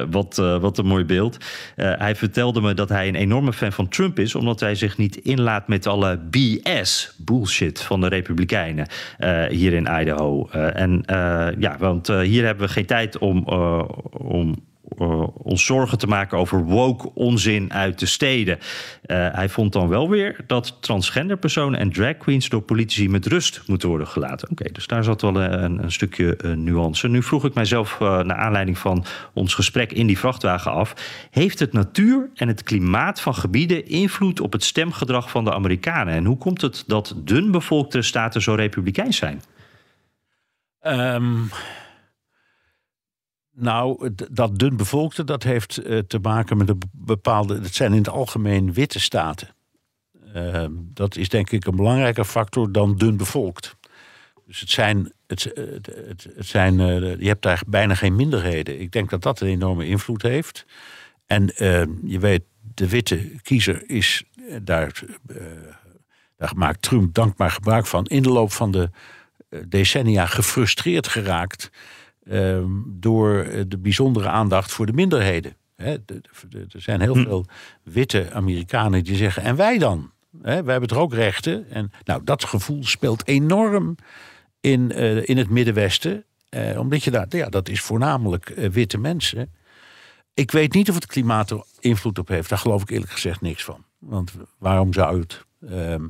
wat, 0.09 0.35
wat 0.35 0.77
een 0.77 0.85
mooi 0.85 1.05
beeld. 1.05 1.37
hij 1.75 2.15
vertelde 2.15 2.61
me 2.61 2.73
dat 2.73 2.89
hij 2.89 3.07
een 3.07 3.15
enorme 3.15 3.53
fan 3.53 3.71
van 3.71 3.87
Trump 3.87 4.19
is, 4.19 4.35
omdat 4.35 4.59
hij 4.59 4.75
zich 4.75 4.97
niet 4.97 5.15
inlaat 5.15 5.67
met 5.67 5.86
alle 5.87 6.17
BS, 6.17 7.15
bullshit 7.17 7.81
van 7.81 8.01
de 8.01 8.07
Republikeinen 8.07 8.87
uh, 9.19 9.45
hier 9.45 9.73
in 9.73 9.87
Idaho. 9.99 10.49
Uh, 10.55 10.79
en 10.79 11.03
uh, 11.11 11.47
ja, 11.59 11.77
want 11.79 12.07
hier 12.07 12.45
hebben 12.45 12.67
we 12.67 12.73
geen 12.73 12.85
tijd 12.85 13.17
om, 13.17 13.43
om 14.11 14.55
uh, 14.97 15.27
ons 15.33 15.65
zorgen 15.65 15.97
te 15.97 16.07
maken 16.07 16.37
over 16.37 16.63
woke 16.63 17.13
onzin 17.13 17.73
uit 17.73 17.99
de 17.99 18.05
steden. 18.05 18.57
Uh, 18.57 19.27
hij 19.31 19.49
vond 19.49 19.73
dan 19.73 19.87
wel 19.87 20.09
weer 20.09 20.43
dat 20.47 20.77
transgender 20.81 21.37
personen 21.37 21.79
en 21.79 21.91
drag 21.91 22.17
queens 22.17 22.49
door 22.49 22.61
politici 22.61 23.09
met 23.09 23.25
rust 23.25 23.61
moeten 23.65 23.89
worden 23.89 24.07
gelaten. 24.07 24.49
Oké, 24.49 24.71
dus 24.71 24.87
daar 24.87 25.03
zat 25.03 25.21
wel 25.21 25.35
een, 25.35 25.83
een 25.83 25.91
stukje 25.91 26.37
nuance. 26.55 27.07
Nu 27.07 27.23
vroeg 27.23 27.45
ik 27.45 27.53
mijzelf 27.53 27.99
naar 27.99 28.35
aanleiding 28.35 28.77
van 28.77 29.05
ons 29.33 29.53
gesprek 29.53 29.91
in 29.91 30.07
die 30.07 30.17
vrachtwagen 30.17 30.71
af: 30.71 30.93
heeft 31.31 31.59
het 31.59 31.73
natuur 31.73 32.29
en 32.33 32.47
het 32.47 32.63
klimaat 32.63 33.21
van 33.21 33.35
gebieden 33.35 33.87
invloed 33.87 34.39
op 34.39 34.51
het 34.51 34.63
stemgedrag 34.63 35.29
van 35.29 35.43
de 35.43 35.53
Amerikanen? 35.53 36.13
En 36.13 36.25
hoe 36.25 36.37
komt 36.37 36.61
het 36.61 36.83
dat 36.87 37.13
dunbevolkte 37.17 38.01
staten 38.01 38.41
zo 38.41 38.53
republikeins 38.53 39.17
zijn? 39.17 39.41
Um 40.81 41.49
Nou, 43.59 44.13
dat 44.31 44.59
dun 44.59 44.77
bevolkte, 44.77 45.23
dat 45.23 45.43
heeft 45.43 45.77
eh, 45.77 45.99
te 45.99 46.19
maken 46.19 46.57
met 46.57 46.69
een 46.69 46.81
bepaalde. 46.91 47.53
Het 47.53 47.75
zijn 47.75 47.91
in 47.91 47.97
het 47.97 48.09
algemeen 48.09 48.73
witte 48.73 48.99
staten. 48.99 49.47
Ehm, 50.33 50.71
dat 50.75 51.15
is 51.15 51.29
denk 51.29 51.51
ik 51.51 51.65
een 51.65 51.75
belangrijker 51.75 52.25
factor 52.25 52.71
dan 52.71 52.95
dun 52.95 53.17
bevolkt. 53.17 53.75
Dus 54.45 54.59
het 54.59 54.69
zijn. 54.69 55.11
Het, 55.27 55.43
het, 55.43 55.85
het, 55.85 56.27
het 56.35 56.45
zijn 56.45 56.79
eh, 56.79 57.19
je 57.19 57.27
hebt 57.27 57.41
daar 57.41 57.61
bijna 57.67 57.95
geen 57.95 58.15
minderheden. 58.15 58.79
Ik 58.79 58.91
denk 58.91 59.09
dat 59.09 59.21
dat 59.21 59.39
een 59.39 59.47
enorme 59.47 59.87
invloed 59.87 60.21
heeft. 60.21 60.65
En 61.25 61.55
eh, 61.55 61.85
je 62.03 62.19
weet, 62.19 62.43
de 62.73 62.89
witte 62.89 63.31
kiezer 63.41 63.89
is 63.89 64.23
eh, 64.49 64.57
daar. 64.61 65.01
eh, 65.27 65.35
daar 66.37 66.53
maakt 66.55 66.81
Trump 66.81 67.13
dankbaar 67.13 67.51
gebruik 67.51 67.85
van. 67.85 68.05
In 68.05 68.21
de 68.23 68.29
loop 68.29 68.51
van 68.51 68.71
de 68.71 68.89
eh, 69.49 69.59
decennia 69.67 70.25
gefrustreerd 70.25 71.07
geraakt. 71.07 71.69
Ehm, 72.29 72.71
door 72.85 73.39
eh, 73.39 73.63
de 73.67 73.77
bijzondere 73.77 74.27
aandacht 74.27 74.71
voor 74.71 74.85
de 74.85 74.93
minderheden. 74.93 75.55
Er 75.75 76.01
zijn 76.71 77.01
heel 77.01 77.15
veel 77.15 77.45
witte 77.83 78.31
Amerikanen 78.31 79.03
die 79.03 79.15
zeggen: 79.15 79.43
en 79.43 79.55
wij 79.55 79.77
dan? 79.77 80.11
Wij 80.41 80.53
hebben 80.53 80.87
toch 80.87 80.97
ook 80.97 81.13
rechten? 81.13 81.69
En 81.69 81.91
nou, 82.03 82.23
dat 82.23 82.43
gevoel 82.43 82.83
speelt 82.83 83.27
enorm 83.27 83.95
in, 84.59 84.91
eh, 84.91 85.29
in 85.29 85.37
het 85.37 85.49
Middenwesten. 85.49 86.23
Eh, 86.49 86.79
omdat 86.79 87.03
je 87.03 87.11
daar, 87.11 87.25
ja, 87.29 87.49
dat 87.49 87.69
is 87.69 87.81
voornamelijk 87.81 88.53
witte 88.71 88.97
mensen. 88.97 89.51
Ik 90.33 90.51
weet 90.51 90.73
niet 90.73 90.89
of 90.89 90.95
het 90.95 91.05
klimaat 91.05 91.49
er 91.49 91.63
invloed 91.79 92.19
op 92.19 92.27
heeft. 92.27 92.49
Daar 92.49 92.57
geloof 92.57 92.81
ik 92.81 92.89
eerlijk 92.89 93.11
gezegd 93.11 93.41
niks 93.41 93.63
van. 93.63 93.85
Want 93.99 94.33
waarom 94.57 94.93
zou 94.93 95.19
het? 95.19 95.45
Ehm, 95.69 96.05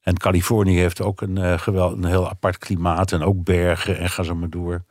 en 0.00 0.16
Californië 0.16 0.78
heeft 0.78 1.00
ook 1.00 1.20
een, 1.20 1.38
eh, 1.38 1.58
gewel, 1.58 1.92
een 1.92 2.04
heel 2.04 2.28
apart 2.28 2.58
klimaat. 2.58 3.12
En 3.12 3.22
ook 3.22 3.44
bergen 3.44 3.98
en 3.98 4.10
ga 4.10 4.22
zo 4.22 4.34
maar 4.34 4.50
door. 4.50 4.84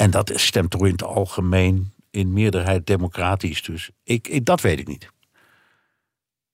En 0.00 0.10
dat 0.10 0.32
stemt 0.34 0.70
toch 0.70 0.84
in 0.84 0.92
het 0.92 1.02
algemeen 1.02 1.92
in 2.10 2.32
meerderheid 2.32 2.86
democratisch. 2.86 3.62
Dus 3.62 3.90
ik, 4.04 4.28
ik, 4.28 4.44
dat 4.44 4.60
weet 4.60 4.78
ik 4.78 4.86
niet. 4.86 5.10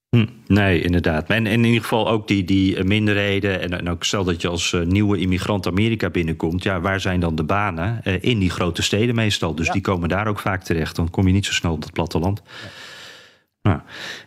Hm, 0.09 0.27
nee, 0.47 0.81
inderdaad. 0.81 1.29
En, 1.29 1.47
en 1.47 1.53
in 1.53 1.65
ieder 1.65 1.83
geval 1.83 2.09
ook 2.09 2.29
die, 2.29 2.45
die 2.45 2.85
minderheden. 2.85 3.61
En, 3.61 3.79
en 3.79 3.91
ook 3.91 4.05
stel 4.05 4.25
dat 4.25 4.43
je 4.43 4.49
als 4.49 4.73
eh, 4.73 4.81
nieuwe 4.81 5.19
immigrant 5.19 5.67
Amerika 5.67 6.11
binnenkomt. 6.11 6.63
Ja, 6.63 6.81
waar 6.81 7.01
zijn 7.01 7.21
dan 7.21 7.35
de 7.35 7.45
banen? 7.45 8.01
Eh, 8.03 8.15
in 8.21 8.39
die 8.39 8.51
grote 8.51 8.83
steden 8.83 9.15
meestal. 9.15 9.55
Dus 9.55 9.71
die 9.71 9.83
komen 9.83 10.09
daar 10.09 10.27
ook 10.27 10.41
vaak 10.41 10.63
terecht. 10.63 10.97
Dan 10.97 11.11
kom 11.11 11.27
je 11.27 11.33
niet 11.33 11.47
zo 11.47 11.53
snel 11.53 11.73
op 11.73 11.83
het 11.83 11.93
platteland. 11.93 12.43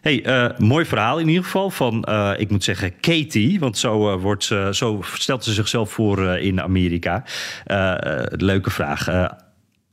Hey, 0.02 0.26
eh, 0.26 0.58
mooi 0.58 0.86
verhaal 0.86 1.20
in 1.20 1.28
ieder 1.28 1.44
geval 1.44 1.70
van, 1.70 2.04
eh, 2.04 2.32
ik 2.38 2.50
moet 2.50 2.64
zeggen, 2.64 3.00
Katie. 3.00 3.60
Want 3.60 3.78
zo, 3.78 4.14
eh, 4.14 4.22
wordt 4.22 4.44
zo 4.72 5.02
stelt 5.02 5.44
ze 5.44 5.54
zichzelf 5.54 5.92
voor 5.92 6.26
in 6.26 6.62
Amerika. 6.62 7.24
Leuke 8.30 8.70
vraag. 8.70 9.08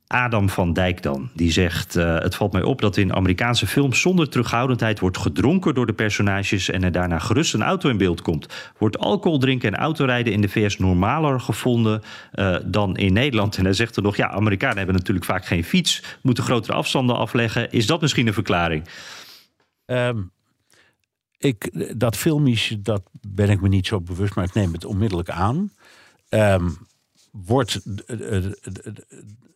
Adam 0.08 0.48
van 0.48 0.72
Dijk 0.72 1.02
dan, 1.02 1.30
die 1.34 1.52
zegt... 1.52 1.94
het 1.94 2.34
valt 2.34 2.52
mij 2.52 2.62
op 2.62 2.80
dat 2.80 2.96
in 2.96 3.14
Amerikaanse 3.14 3.66
films 3.66 4.00
zonder 4.00 4.28
terughoudendheid... 4.28 4.98
wordt 4.98 5.18
gedronken 5.18 5.74
door 5.74 5.86
de 5.86 5.92
personages 5.92 6.70
en 6.70 6.84
er 6.84 6.92
daarna 6.92 7.18
gerust 7.18 7.54
een 7.54 7.62
auto 7.62 7.88
in 7.88 7.96
beeld 7.96 8.22
komt. 8.22 8.46
Wordt 8.78 8.98
alcohol 8.98 9.38
drinken 9.38 9.74
en 9.74 9.80
autorijden 9.80 10.32
in 10.32 10.40
de 10.40 10.48
VS 10.48 10.78
normaler 10.78 11.40
gevonden 11.40 12.02
dan 12.64 12.96
in 12.96 13.12
Nederland? 13.12 13.56
En 13.56 13.64
hij 13.64 13.72
zegt 13.72 13.96
er 13.96 14.02
nog, 14.02 14.16
ja, 14.16 14.30
Amerikanen 14.30 14.76
hebben 14.76 14.94
natuurlijk 14.94 15.26
vaak 15.26 15.46
geen 15.46 15.64
fiets... 15.64 16.02
moeten 16.22 16.44
grotere 16.44 16.76
afstanden 16.76 17.16
afleggen. 17.16 17.72
Is 17.72 17.86
dat 17.86 18.00
misschien 18.00 18.26
een 18.26 18.34
verklaring? 18.34 18.84
Ehm, 19.86 20.22
ik, 21.38 21.70
dat 22.00 22.16
filmische, 22.16 22.82
dat 22.82 23.02
ben 23.20 23.50
ik 23.50 23.60
me 23.60 23.68
niet 23.68 23.86
zo 23.86 24.00
bewust, 24.00 24.34
maar 24.34 24.44
ik 24.44 24.54
neem 24.54 24.72
het 24.72 24.84
onmiddellijk 24.84 25.30
aan. 25.30 25.72
Ehm, 26.28 26.68
wordt 27.30 27.80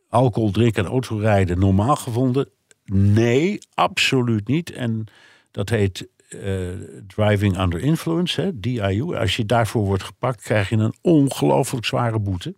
alcohol 0.09 0.51
drinken 0.51 0.85
en 0.85 0.91
autorijden 0.91 1.59
normaal 1.59 1.97
gevonden? 1.97 2.49
Nee, 2.93 3.59
absoluut 3.75 4.49
niet. 4.49 4.73
En 4.73 5.05
dat 5.51 5.69
heet 5.69 6.09
eh, 6.29 6.69
driving 7.07 7.59
under 7.59 7.81
influence, 7.81 8.41
hè, 8.41 8.61
DIU. 8.61 9.17
Als 9.17 9.37
je 9.37 9.47
daarvoor 9.47 9.85
wordt 9.85 10.03
gepakt, 10.03 10.43
krijg 10.43 10.69
je 10.69 10.77
een 10.77 10.95
ongelooflijk 11.01 11.87
zware 11.87 12.19
boete. 12.19 12.55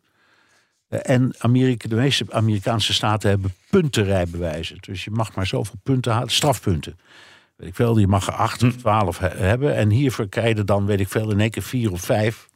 Eh, 0.88 0.98
En 1.02 1.34
Amerika, 1.38 1.88
de 1.88 1.94
meeste 1.94 2.24
Amerikaanse 2.28 2.92
staten 2.92 3.28
hebben 3.30 3.54
puntenrijbewijzen. 3.70 4.76
Dus 4.80 5.04
je 5.04 5.10
mag 5.10 5.34
maar 5.34 5.46
zoveel 5.46 5.78
punten 5.82 6.12
halen, 6.12 6.30
strafpunten. 6.30 6.98
Weet 7.56 7.68
ik 7.68 7.74
veel, 7.74 7.98
je 7.98 8.06
mag 8.06 8.26
er 8.26 8.32
acht 8.34 8.62
of 8.62 8.76
twaalf 8.76 9.18
he- 9.18 9.28
hebben. 9.28 9.74
En 9.76 9.90
hiervoor 9.90 10.28
krijg 10.28 10.56
je 10.56 10.64
dan, 10.64 10.86
weet 10.86 11.00
ik 11.00 11.08
veel, 11.08 11.30
in 11.30 11.40
één 11.40 11.50
keer 11.50 11.62
vier 11.62 11.92
of 11.92 12.00
vijf. 12.00 12.48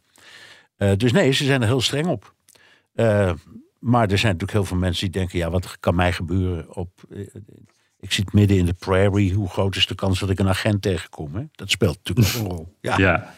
Eh, 0.77 0.93
dus 0.97 1.13
nee, 1.13 1.33
ze 1.33 1.45
zijn 1.45 1.61
er 1.61 1.67
heel 1.67 1.81
streng 1.81 2.07
op. 2.07 2.35
Eh, 2.95 3.33
maar 3.79 4.03
er 4.03 4.19
zijn 4.19 4.33
natuurlijk 4.33 4.53
heel 4.53 4.65
veel 4.65 4.77
mensen 4.77 5.05
die 5.11 5.21
denken... 5.21 5.39
ja, 5.39 5.51
wat 5.51 5.77
kan 5.81 5.95
mij 5.95 6.13
gebeuren 6.13 6.75
op... 6.77 6.91
eh, 7.11 7.21
ik 8.01 8.13
zit 8.13 8.33
midden 8.33 8.57
in 8.57 8.67
de 8.67 8.75
prairie. 8.75 9.35
Hoe 9.35 9.49
groot 9.49 9.77
is 9.77 9.87
de 9.87 9.95
kans 9.95 10.19
dat 10.21 10.31
ik 10.31 10.39
een 10.39 10.49
agent 10.49 10.83
tegenkom? 10.83 11.35
Hè? 11.35 11.43
Dat 11.53 11.71
speelt 11.71 11.97
natuurlijk 12.05 12.37
ook 12.37 12.43
een 12.43 12.49
rol. 12.57 12.75
Ja. 12.81 12.99
Ja. 12.99 13.35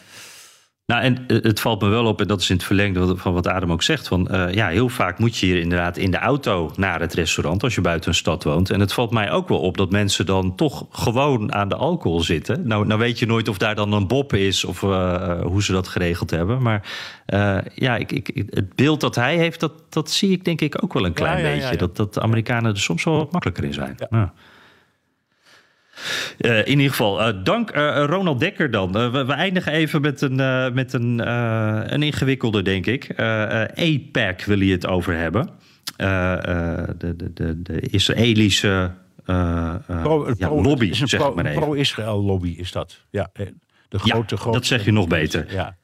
Nou, 0.89 1.01
en 1.01 1.17
eh, 1.27 1.37
het 1.41 1.59
valt 1.59 1.81
me 1.81 1.87
wel 1.87 2.05
op, 2.05 2.21
en 2.21 2.27
dat 2.27 2.41
is 2.41 2.49
in 2.49 2.55
het 2.55 2.65
verlengde 2.65 3.17
van 3.17 3.33
wat 3.33 3.47
Adam 3.47 3.71
ook 3.71 3.83
zegt. 3.83 4.07
Van, 4.07 4.27
eh, 4.27 4.53
ja, 4.53 4.67
heel 4.67 4.89
vaak 4.89 5.19
moet 5.19 5.37
je 5.37 5.45
hier 5.45 5.59
inderdaad 5.59 5.97
in 5.97 6.11
de 6.11 6.17
auto 6.17 6.71
naar 6.75 6.99
het 6.99 7.13
restaurant 7.13 7.63
als 7.63 7.75
je 7.75 7.81
buiten 7.81 8.09
een 8.09 8.15
stad 8.15 8.43
woont. 8.43 8.69
En 8.69 8.79
het 8.79 8.93
valt 8.93 9.11
mij 9.11 9.31
ook 9.31 9.47
wel 9.47 9.59
op 9.59 9.77
dat 9.77 9.91
mensen 9.91 10.25
dan 10.25 10.55
toch 10.55 10.85
gewoon 10.91 11.53
aan 11.53 11.69
de 11.69 11.75
alcohol 11.75 12.21
zitten. 12.21 12.67
Nou, 12.67 12.85
nou 12.87 12.99
weet 12.99 13.19
je 13.19 13.25
nooit 13.25 13.47
of 13.47 13.57
daar 13.57 13.75
dan 13.75 13.91
een 13.93 14.07
bob 14.07 14.33
is 14.33 14.65
of 14.65 14.83
eh, 14.83 15.41
hoe 15.41 15.63
ze 15.63 15.71
dat 15.71 15.87
geregeld 15.87 16.29
hebben. 16.29 16.61
Maar 16.61 16.87
ja, 17.75 17.95
ik, 17.95 18.11
ik, 18.11 18.29
ik- 18.29 18.47
het 18.49 18.75
beeld 18.75 19.01
dat 19.01 19.15
hij 19.15 19.37
heeft, 19.37 19.59
dat, 19.59 19.71
dat 19.89 20.11
zie 20.11 20.31
ik 20.31 20.45
denk 20.45 20.61
ik 20.61 20.83
ook 20.83 20.93
wel 20.93 21.05
een 21.05 21.13
klein 21.13 21.37
ja, 21.41 21.47
ja, 21.47 21.53
beetje. 21.55 21.71
ja. 21.71 21.77
Dat, 21.77 21.95
dat 21.95 22.13
de 22.13 22.21
Amerikanen 22.21 22.71
er 22.71 22.79
soms 22.79 23.03
wel 23.03 23.15
wat 23.17 23.31
makkelijker 23.31 23.63
in 23.63 23.73
zijn. 23.73 23.95
Ja. 24.09 24.33
Eh, 26.37 26.57
in 26.57 26.67
ieder 26.77 26.89
geval, 26.89 27.21
eh, 27.21 27.33
dank 27.43 27.69
eh, 27.69 28.03
Ronald 28.07 28.39
Dekker 28.39 28.71
dan. 28.71 28.91
We, 28.91 29.25
we 29.25 29.33
eindigen 29.33 29.71
even 29.71 30.01
met 30.01 30.21
een, 30.21 30.35
met 30.73 30.93
een, 30.93 31.27
een 31.93 32.03
ingewikkelde, 32.03 32.61
denk 32.61 32.85
ik. 32.85 33.19
APAC 33.19 34.41
wil 34.45 34.59
je 34.59 34.71
het 34.71 34.87
over 34.87 35.15
hebben. 35.15 35.49
De, 35.97 37.13
de, 37.17 37.33
de, 37.33 37.61
de 37.61 37.79
Israëlische 37.79 38.91
eh, 39.29 39.75
Pro- 40.01 40.27
ja, 40.37 40.47
pro- 40.47 40.61
lobby, 40.61 40.85
het 40.85 40.93
is 40.93 41.01
een 41.01 41.07
zeg 41.07 41.19
pro- 41.19 41.33
maar 41.33 41.45
even. 41.45 41.61
Pro-Israël 41.61 42.23
lobby 42.23 42.55
is 42.57 42.71
dat. 42.71 43.05
Ja, 43.09 43.29
de 43.33 43.53
Ja, 43.89 43.97
grote, 43.97 44.37
grote 44.37 44.57
dat 44.57 44.65
zeg 44.65 44.85
je 44.85 44.91
nog 44.91 45.07
beter. 45.07 45.53
Ja. 45.53 45.77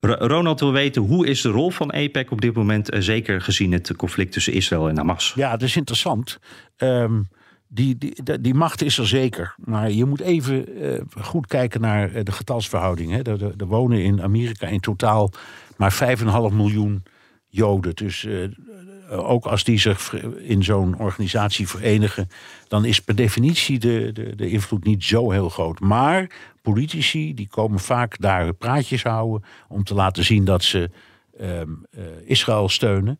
Ro- 0.00 0.26
Ronald 0.26 0.60
wil 0.60 0.72
weten, 0.72 1.02
hoe 1.02 1.26
is 1.26 1.40
de 1.40 1.48
rol 1.48 1.70
van 1.70 1.92
APAC 1.92 2.30
op 2.30 2.40
dit 2.40 2.54
moment... 2.54 2.88
zeker 2.98 3.40
gezien 3.40 3.72
het 3.72 3.96
conflict 3.96 4.32
tussen 4.32 4.52
Israël 4.52 4.88
en 4.88 4.96
Hamas? 4.96 5.32
Ja, 5.36 5.50
dat 5.50 5.62
is 5.62 5.76
interessant. 5.76 6.38
Ehm, 6.76 7.20
die, 7.68 7.98
die, 7.98 8.40
die, 8.40 8.54
macht 8.54 8.82
is 8.82 8.98
er 8.98 9.06
zeker. 9.06 9.54
Maar 9.64 9.90
je 9.90 10.04
moet 10.04 10.20
even 10.20 10.76
eh, 10.76 11.00
goed 11.20 11.46
kijken 11.46 11.80
naar 11.80 12.14
eh, 12.14 12.24
de 12.24 12.32
getalsverhouding. 12.32 13.26
Er, 13.26 13.66
wonen 13.66 14.02
in 14.02 14.22
Amerika 14.22 14.66
in 14.66 14.80
totaal 14.80 15.30
maar 15.76 16.16
5,5 16.50 16.54
miljoen 16.54 17.02
Joden. 17.48 17.94
Dus 17.94 18.24
eh, 18.24 19.28
ook 19.28 19.46
als 19.46 19.64
die 19.64 19.78
zich 19.78 20.12
in 20.36 20.64
zo'n 20.64 20.98
organisatie 20.98 21.68
verenigen... 21.68 22.28
dan 22.68 22.84
is 22.84 23.00
per 23.00 23.14
definitie 23.14 23.78
de, 23.78 24.10
de, 24.12 24.34
de 24.36 24.50
invloed 24.50 24.84
niet 24.84 25.04
zo 25.04 25.30
heel 25.30 25.48
groot. 25.48 25.80
Maar 25.80 26.30
politici 26.62 27.34
die 27.34 27.48
komen 27.48 27.80
vaak 27.80 28.18
daar 28.18 28.52
praatjes 28.52 29.02
houden... 29.02 29.48
om 29.68 29.84
te 29.84 29.94
laten 29.94 30.24
zien 30.24 30.44
dat 30.44 30.62
ze 30.62 30.90
ehm, 31.38 31.70
eh, 31.90 32.02
Israël 32.24 32.68
steunen. 32.68 33.18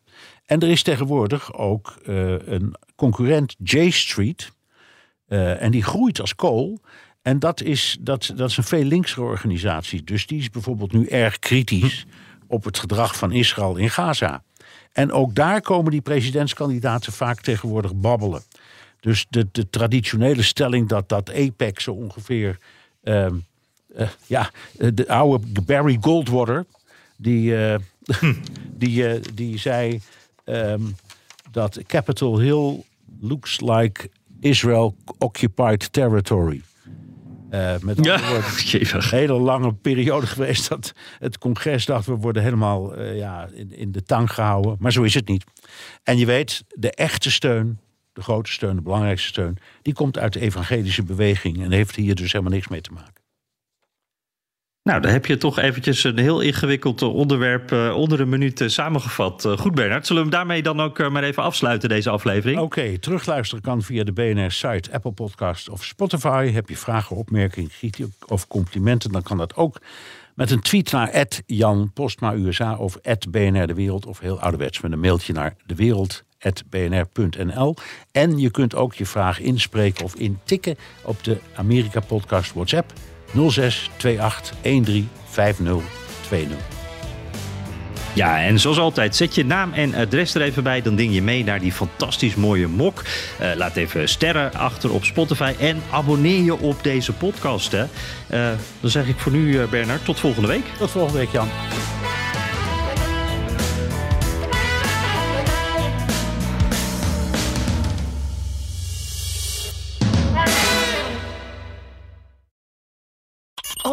En 0.49 0.61
er 0.61 0.69
is 0.69 0.83
tegenwoordig 0.83 1.55
ook 1.55 1.97
eh, 2.07 2.31
een 2.31 2.75
concurrent, 2.95 3.55
J 3.63 3.91
Street. 3.91 4.53
eh, 5.27 5.63
en 5.63 5.71
die 5.71 5.83
groeit 5.83 6.21
als 6.21 6.35
kool. 6.35 6.81
En 7.23 7.39
dat 7.39 7.63
is, 7.63 7.97
dat, 8.01 8.33
dat 8.37 8.51
is 8.51 8.57
een 8.57 8.65
veel 8.65 8.85
linksere 8.85 9.21
organisatie. 9.21 10.03
Dus 10.05 10.27
die 10.27 10.39
is 10.39 10.51
bijvoorbeeld 10.51 10.93
nu 10.93 11.07
erg 11.07 11.39
kritisch 11.39 12.07
op 12.47 12.65
het 12.65 12.79
gedrag 12.79 13.17
van 13.17 13.33
Israël 13.33 13.77
in 13.77 13.91
Gaza. 13.91 14.43
En 14.93 15.13
ook 15.13 15.35
daar 15.35 15.61
komen 15.61 15.91
die 15.91 16.01
presidentskandidaten 16.01 17.13
vaak 17.13 17.41
tegenwoordig 17.41 17.95
babbelen. 17.95 18.43
Dus 19.01 19.27
de, 19.31 19.47
de 19.53 19.71
traditionele 19.71 20.43
stelling 20.43 20.89
dat 20.89 21.09
dat 21.09 21.35
APEC 21.35 21.81
zo 21.81 21.93
ongeveer. 21.93 22.59
ehm, 23.03 23.35
eh, 23.95 24.09
ja, 24.27 24.51
de 24.79 25.09
oude 25.09 25.63
Barry 25.63 25.99
Goldwater. 26.01 26.67
Die, 27.17 27.55
die, 28.83 29.21
die 29.35 29.59
zei 29.59 30.01
ehm, 30.49 30.83
dat 31.51 31.79
Capitol 31.87 32.39
Hill 32.39 32.85
looks 33.21 33.61
like 33.61 34.11
Israel 34.41 34.97
occupied 35.19 35.93
territory. 35.93 36.63
Eh, 37.51 37.75
met 37.81 37.97
andere 37.97 38.19
Ja, 38.19 38.29
woorden, 38.29 38.95
een 38.95 39.19
hele 39.19 39.33
lange 39.33 39.75
periode 39.75 40.27
geweest 40.37 40.69
dat 40.69 40.95
het 41.19 41.39
congres 41.39 41.87
dacht... 41.87 42.07
we 42.07 42.15
worden 42.15 42.43
helemaal 42.43 42.95
eh, 42.95 43.17
ja, 43.17 43.49
in, 43.53 43.77
in 43.77 43.93
de 43.93 44.03
tang 44.03 44.33
gehouden. 44.33 44.77
Maar 44.79 44.93
zo 44.93 45.03
is 45.03 45.15
het 45.15 45.29
niet. 45.29 45.45
En 46.03 46.19
je 46.19 46.27
weet, 46.27 46.65
de 46.69 46.91
echte 46.91 47.31
steun, 47.31 47.79
de 48.13 48.23
grote 48.23 48.51
steun, 48.51 48.77
de 48.77 48.83
belangrijkste 48.83 49.29
steun... 49.29 49.57
die 49.83 49.95
komt 49.95 50.19
uit 50.19 50.33
de 50.33 50.41
evangelische 50.41 51.03
beweging... 51.03 51.63
en 51.63 51.73
heeft 51.73 51.97
hier 51.97 52.15
dus 52.15 52.33
helemaal 52.33 52.53
niks 52.53 52.69
mee 52.69 52.81
te 52.81 52.93
maken. 52.93 53.23
Nou, 54.89 55.01
dan 55.01 55.11
heb 55.11 55.27
je 55.27 55.37
toch 55.37 55.59
eventjes 55.59 56.05
een 56.05 56.19
heel 56.19 56.41
ingewikkeld 56.41 57.03
onderwerp 57.03 57.73
uh, 57.73 57.97
onder 57.97 58.21
een 58.21 58.29
minuut 58.29 58.61
uh, 58.61 58.69
samengevat. 58.69 59.49
Goed, 59.59 59.75
Bernard. 59.75 60.07
Zullen 60.07 60.23
we 60.23 60.29
hem 60.29 60.39
daarmee 60.39 60.63
dan 60.63 60.81
ook 60.81 61.11
maar 61.11 61.23
even 61.23 61.43
afsluiten, 61.43 61.89
deze 61.89 62.11
aflevering? 62.11 62.61
Oké, 62.61 62.81
okay, 62.81 62.99
terugluisteren 62.99 63.63
kan 63.63 63.83
via 63.83 64.05
de 64.05 64.13
BNR-site, 64.13 64.93
Apple 64.93 65.13
Podcast 65.13 65.69
of 65.69 65.85
Spotify. 65.85 66.51
Heb 66.51 66.69
je 66.69 66.77
vragen, 66.77 67.17
opmerkingen, 67.17 67.71
kritiek 67.71 68.07
of 68.27 68.47
complimenten, 68.47 69.13
dan 69.13 69.23
kan 69.23 69.37
dat 69.37 69.57
ook 69.57 69.81
met 70.35 70.51
een 70.51 70.61
tweet 70.61 70.93
naar 70.93 71.27
Jan 71.47 71.91
Postma 71.95 72.35
USA 72.35 72.77
of 72.77 72.99
BNR 73.31 73.67
De 73.67 73.75
Wereld. 73.75 74.07
Of 74.07 74.19
heel 74.19 74.41
ouderwets 74.41 74.81
met 74.81 74.93
een 74.93 75.01
mailtje 75.01 75.33
naar 75.33 75.55
dewereld.bnr.nl. 75.67 77.77
En 78.13 78.39
je 78.39 78.51
kunt 78.51 78.75
ook 78.75 78.95
je 78.95 79.07
vraag 79.07 79.41
inspreken 79.41 80.05
of 80.05 80.15
intikken 80.15 80.77
op 81.03 81.25
de 81.25 81.39
Amerika 81.55 82.01
Podcast 82.01 82.53
WhatsApp 82.53 82.93
06 83.49 83.91
28 84.19 84.61
13 84.63 85.09
5020. 85.29 86.79
Ja, 88.19 88.43
en 88.43 88.59
zoals 88.59 88.79
altijd, 88.79 89.17
zet 89.17 89.35
je 89.35 89.45
naam 89.45 89.73
en 89.73 89.95
adres 89.95 90.35
er 90.35 90.43
even 90.43 90.63
bij. 90.63 90.83
Dan 90.83 90.97
ding 90.97 91.15
je 91.15 91.23
mee 91.23 91.45
naar 91.45 91.61
die 91.61 91.73
fantastisch 91.73 92.35
mooie 92.35 92.69
mok. 92.69 93.05
Uh, 93.41 93.51
laat 93.57 93.77
even 93.77 94.09
sterren 94.09 94.55
achter 94.55 94.93
op 94.93 95.05
Spotify. 95.05 95.55
En 95.59 95.83
abonneer 95.91 96.43
je 96.43 96.59
op 96.59 96.83
deze 96.83 97.13
podcast. 97.13 97.73
Hè. 97.73 97.83
Uh, 97.83 97.89
dan 98.81 98.91
zeg 98.91 99.07
ik 99.07 99.19
voor 99.19 99.33
nu, 99.33 99.53
uh, 99.53 99.69
Bernard, 99.69 100.05
tot 100.05 100.21
volgende 100.21 100.49
week. 100.49 100.65
Tot 100.79 100.91
volgende 100.91 101.19
week, 101.19 101.33
Jan. 101.33 101.49